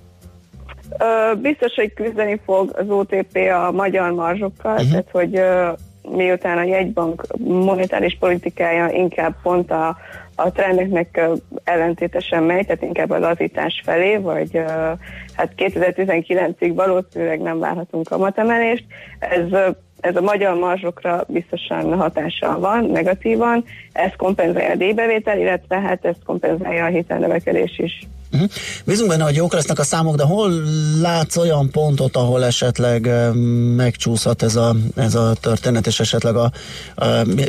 Biztos, 1.37 1.73
hogy 1.75 1.93
küzdeni 1.93 2.39
fog 2.45 2.75
az 2.77 2.89
OTP 2.89 3.37
a 3.67 3.71
magyar 3.71 4.11
marzsokkal, 4.11 4.73
uh-huh. 4.73 4.89
tehát 4.89 5.09
hogy 5.11 5.41
miután 6.09 6.57
a 6.57 6.63
jegybank 6.63 7.25
monetáris 7.37 8.17
politikája 8.19 8.89
inkább 8.89 9.35
pont 9.43 9.71
a, 9.71 9.97
a 10.35 10.51
trendeknek 10.51 11.21
ellentétesen 11.63 12.43
megy, 12.43 12.65
tehát 12.65 12.81
inkább 12.81 13.09
a 13.09 13.19
lazítás 13.19 13.81
felé, 13.85 14.17
vagy 14.17 14.63
hát 15.33 15.51
2019-ig 15.57 16.71
valószínűleg 16.75 17.41
nem 17.41 17.59
várhatunk 17.59 18.07
kamatemelést. 18.07 18.85
Ez 19.19 19.75
ez 20.05 20.15
a 20.15 20.21
magyar 20.21 20.55
marzsokra 20.55 21.25
biztosan 21.27 21.93
hatással 21.97 22.59
van, 22.59 22.85
negatívan, 22.85 23.63
ez 23.91 24.11
kompenzálja 24.17 24.71
a 24.71 24.75
díjbevétel, 24.75 25.39
illetve 25.39 25.79
hát 25.79 26.05
ezt 26.05 26.23
kompenzálja 26.25 26.85
a 26.85 26.87
hitelnövekedés 26.87 27.79
is. 27.79 28.07
Uh-huh. 28.33 28.49
Bízunk 28.85 29.09
benne, 29.09 29.23
hogy 29.23 29.35
jók 29.35 29.53
lesznek 29.53 29.79
a 29.79 29.83
számok, 29.83 30.15
de 30.15 30.23
hol 30.23 30.51
látsz 31.01 31.37
olyan 31.37 31.69
pontot, 31.71 32.15
ahol 32.15 32.43
esetleg 32.43 33.09
megcsúszhat 33.75 34.43
ez 34.43 34.55
a, 34.55 34.75
ez 34.95 35.15
a 35.15 35.33
történet, 35.41 35.87
és 35.87 35.99
esetleg 35.99 36.35
a, 36.35 36.51
a 36.95 37.05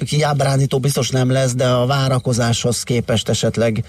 kiábrándító 0.07 0.79
biztos 0.79 1.11
nem 1.11 1.31
lesz, 1.31 1.55
de 1.55 1.67
a 1.67 1.87
várakozáshoz 1.87 2.83
képest 2.83 3.29
esetleg 3.29 3.85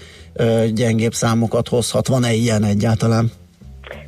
gyengébb 0.72 1.14
számokat 1.14 1.68
hozhat. 1.68 2.08
Van-e 2.08 2.32
ilyen 2.32 2.64
egyáltalán? 2.64 3.30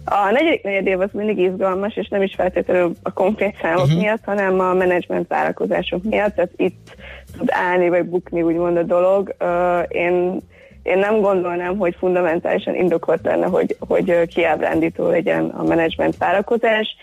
A 0.05 0.31
negyedik 0.31 0.63
negyed 0.63 0.87
év 0.87 1.01
az 1.01 1.09
mindig 1.13 1.39
izgalmas, 1.39 1.97
és 1.97 2.09
nem 2.09 2.23
is 2.23 2.35
feltétlenül 2.35 2.93
a 3.03 3.13
konkrét 3.13 3.57
számok 3.63 3.85
uh-huh. 3.85 4.01
miatt, 4.01 4.25
hanem 4.25 4.61
a 4.61 4.75
menedzsment 4.75 5.29
várakozások 5.29 6.03
miatt, 6.03 6.35
tehát 6.35 6.51
itt 6.57 6.97
tud 7.39 7.49
állni 7.53 7.89
vagy 7.89 8.05
bukni 8.05 8.43
úgymond 8.43 8.77
a 8.77 8.83
dolog. 8.83 9.35
Uh, 9.41 9.85
én, 9.89 10.41
én 10.83 10.99
nem 10.99 11.21
gondolnám, 11.21 11.77
hogy 11.77 11.97
fundamentálisan 11.99 12.75
indokolt 12.75 13.21
lenne, 13.23 13.47
hogy, 13.47 13.77
hogy 13.79 14.27
kiábrándító 14.27 15.09
legyen 15.09 15.45
a 15.45 15.63
menedzsment 15.63 16.17
várakozás, 16.17 16.97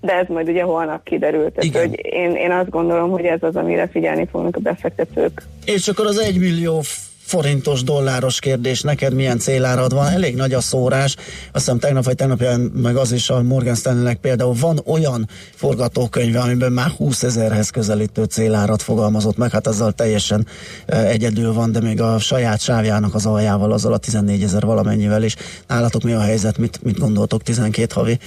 de 0.00 0.12
ez 0.12 0.26
majd 0.28 0.48
ugye 0.48 0.62
holnap 0.62 1.02
kiderült. 1.02 1.52
Tehát, 1.52 1.64
Igen. 1.64 1.88
hogy 1.88 2.00
én, 2.02 2.34
én 2.34 2.50
azt 2.50 2.70
gondolom, 2.70 3.10
hogy 3.10 3.24
ez 3.24 3.42
az, 3.42 3.56
amire 3.56 3.86
figyelni 3.86 4.26
fognak 4.30 4.56
a 4.56 4.60
befektetők. 4.60 5.42
És 5.64 5.88
akkor 5.88 6.06
az 6.06 6.18
1 6.18 6.38
millió 6.38 6.82
forintos, 7.28 7.82
dolláros 7.82 8.38
kérdés, 8.38 8.80
neked 8.80 9.14
milyen 9.14 9.38
célárad 9.38 9.92
van? 9.92 10.06
Elég 10.06 10.34
nagy 10.34 10.52
a 10.52 10.60
szórás. 10.60 11.16
Azt 11.16 11.24
hiszem 11.52 11.78
tegnap 11.78 12.04
vagy 12.04 12.14
tegnap 12.14 12.44
meg 12.72 12.96
az 12.96 13.12
is 13.12 13.30
a 13.30 13.42
Morgan 13.42 13.74
Stanley-nek 13.74 14.16
például 14.16 14.54
van 14.60 14.80
olyan 14.86 15.28
forgatókönyve, 15.54 16.40
amiben 16.40 16.72
már 16.72 16.90
20 16.90 17.22
ezerhez 17.22 17.70
közelítő 17.70 18.24
célárat 18.24 18.82
fogalmazott 18.82 19.36
meg, 19.36 19.50
hát 19.50 19.66
azzal 19.66 19.92
teljesen 19.92 20.46
egyedül 20.86 21.52
van, 21.52 21.72
de 21.72 21.80
még 21.80 22.00
a 22.00 22.18
saját 22.18 22.60
sávjának 22.60 23.14
az 23.14 23.26
aljával, 23.26 23.72
azzal 23.72 23.92
a 23.92 23.98
14 23.98 24.42
ezer 24.42 24.62
valamennyivel 24.62 25.22
is. 25.22 25.36
Nálatok 25.66 26.02
mi 26.02 26.12
a 26.12 26.20
helyzet, 26.20 26.58
mit, 26.58 26.82
mit 26.82 26.98
gondoltok 26.98 27.42
12 27.42 27.92
havi? 27.94 28.18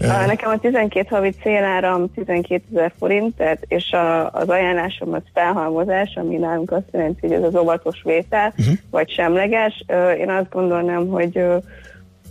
Uh, 0.00 0.26
Nekem 0.26 0.50
a 0.50 0.58
12 0.58 1.06
havi 1.10 1.30
céláram 1.42 2.12
12 2.14 2.62
ezer 2.72 2.92
forint, 2.98 3.36
tehát, 3.36 3.64
és 3.68 3.92
a, 3.92 4.30
az 4.30 4.48
ajánlásom 4.48 5.12
az 5.12 5.22
felhalmozás, 5.34 6.14
ami 6.14 6.36
nálunk 6.36 6.70
azt 6.70 6.88
jelenti, 6.92 7.20
hogy 7.20 7.32
ez 7.32 7.42
az 7.42 7.54
óvatos 7.54 8.02
vétel, 8.04 8.54
uh-huh. 8.58 8.74
vagy 8.90 9.10
semleges. 9.10 9.84
Én 10.18 10.30
azt 10.30 10.50
gondolnám, 10.50 11.08
hogy 11.08 11.44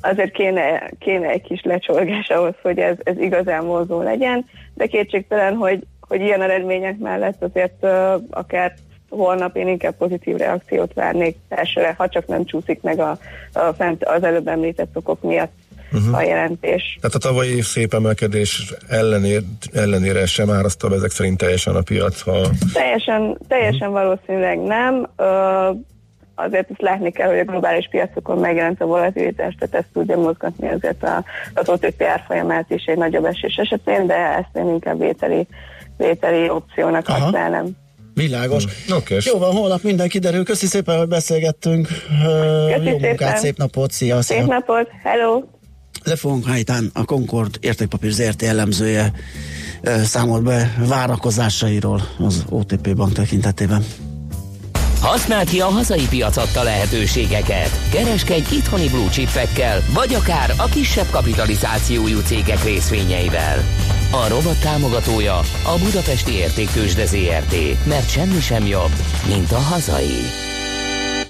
azért 0.02 0.32
kéne, 0.32 0.90
kéne 1.00 1.28
egy 1.28 1.42
kis 1.42 1.62
lecsolgás 1.64 2.30
ahhoz, 2.30 2.54
hogy 2.62 2.80
ez, 2.80 2.96
ez 3.04 3.18
igazán 3.18 3.66
vonzó 3.66 4.02
legyen, 4.02 4.46
de 4.74 4.86
kétségtelen, 4.86 5.56
hogy, 5.56 5.84
hogy 6.00 6.22
ilyen 6.22 6.42
eredmények 6.42 6.98
mellett 6.98 7.44
azért 7.44 7.76
uh, 7.82 8.14
akár 8.30 8.74
holnap 9.10 9.56
én 9.56 9.68
inkább 9.68 9.96
pozitív 9.98 10.36
reakciót 10.36 10.94
várnék 10.94 11.38
elsőre, 11.50 11.94
ha 11.98 12.10
csak 12.10 12.28
nem 12.28 12.46
csúszik 12.46 12.82
meg 12.82 13.00
a, 13.00 13.18
a 13.54 13.74
fent, 13.74 14.04
az 14.04 14.24
előbb 14.24 14.48
említett 14.48 14.98
okok 14.98 15.22
miatt 15.22 15.54
uh-huh. 15.92 16.16
a 16.16 16.22
jelentés. 16.22 16.98
Tehát 17.02 17.16
a 17.16 17.20
tavalyi 17.20 17.62
szép 17.62 17.94
emelkedés 17.94 18.74
ellenér, 18.88 19.42
ellenére 19.74 20.26
sem 20.26 20.50
áraszta 20.50 20.88
be 20.88 20.96
ezek 20.96 21.12
szerint 21.12 21.38
teljesen 21.38 21.76
a 21.76 21.82
piac, 21.82 22.22
ha 22.22 22.50
Teljesen, 22.74 23.38
teljesen 23.48 23.92
valószínűleg 23.92 24.60
nem. 24.60 25.10
Ö, 25.16 25.70
azért 26.36 26.70
ezt 26.70 26.82
látni 26.82 27.12
kell, 27.12 27.30
hogy 27.30 27.40
a 27.40 27.44
globális 27.44 27.88
piacokon 27.92 28.38
megjelent 28.38 28.82
a 28.82 28.86
volatilitás, 28.86 29.56
tehát 29.60 29.76
ezt 29.76 29.94
tudja 29.94 30.18
mozgatni 30.18 30.68
azért 30.68 31.04
a, 31.04 31.24
az 31.54 31.70
OTP 31.70 32.02
árfolyamát 32.02 32.70
is 32.70 32.84
egy 32.84 32.98
nagyobb 32.98 33.26
esés 33.26 33.56
esetén, 33.56 34.08
de 34.08 34.16
ezt 34.16 34.56
én 34.56 34.68
inkább 34.68 35.00
vételi, 35.00 35.48
vételi 35.98 36.50
opciónak 36.50 37.08
Aha. 37.08 37.20
használnám. 37.20 37.66
Világos. 38.14 38.66
Hmm. 38.66 38.98
Oké. 38.98 39.18
Jó 39.20 39.38
van, 39.38 39.52
holnap 39.52 39.82
minden 39.82 40.08
kiderül. 40.08 40.44
Köszi 40.44 40.66
szépen, 40.66 40.98
hogy 40.98 41.08
beszélgettünk. 41.08 41.88
Köszi 41.88 42.86
Jó 42.86 42.92
szépen. 42.92 43.00
munkát, 43.02 43.38
szép 43.38 43.58
napot, 43.58 43.92
szia, 43.92 44.22
szia. 44.22 44.38
Szép 44.38 44.48
napot, 44.48 44.90
hello! 45.04 45.44
Lefogunk 46.04 46.46
Hájtán 46.46 46.90
a 46.94 47.06
Concord 47.06 47.58
értékpapír 47.60 48.12
ZRT 48.12 48.44
elemzője 48.44 49.14
számolt 50.04 50.44
be 50.44 50.76
várakozásairól 50.88 52.10
az 52.18 52.44
OTP 52.50 52.96
bank 52.96 53.14
tekintetében. 53.14 53.86
Használd 55.02 55.50
ki 55.50 55.60
a 55.60 55.66
hazai 55.66 56.08
piac 56.10 56.38
adta 56.38 56.64
lehetőségeket. 56.64 57.70
Kereskedj 57.92 58.56
itthoni 58.56 58.90
blue 58.90 59.10
chipekkel, 59.10 59.82
vagy 59.94 60.14
akár 60.14 60.54
a 60.58 60.66
kisebb 60.66 61.10
kapitalizációjú 61.12 62.20
cégek 62.20 62.64
részvényeivel. 62.64 63.64
A 64.12 64.28
rovat 64.28 64.62
támogatója 64.62 65.38
a 65.64 65.78
Budapesti 65.84 66.32
Értéktősde 66.32 67.06
ZRT, 67.06 67.86
mert 67.86 68.10
semmi 68.10 68.40
sem 68.40 68.66
jobb, 68.66 68.92
mint 69.28 69.52
a 69.52 69.60
hazai. 69.60 70.49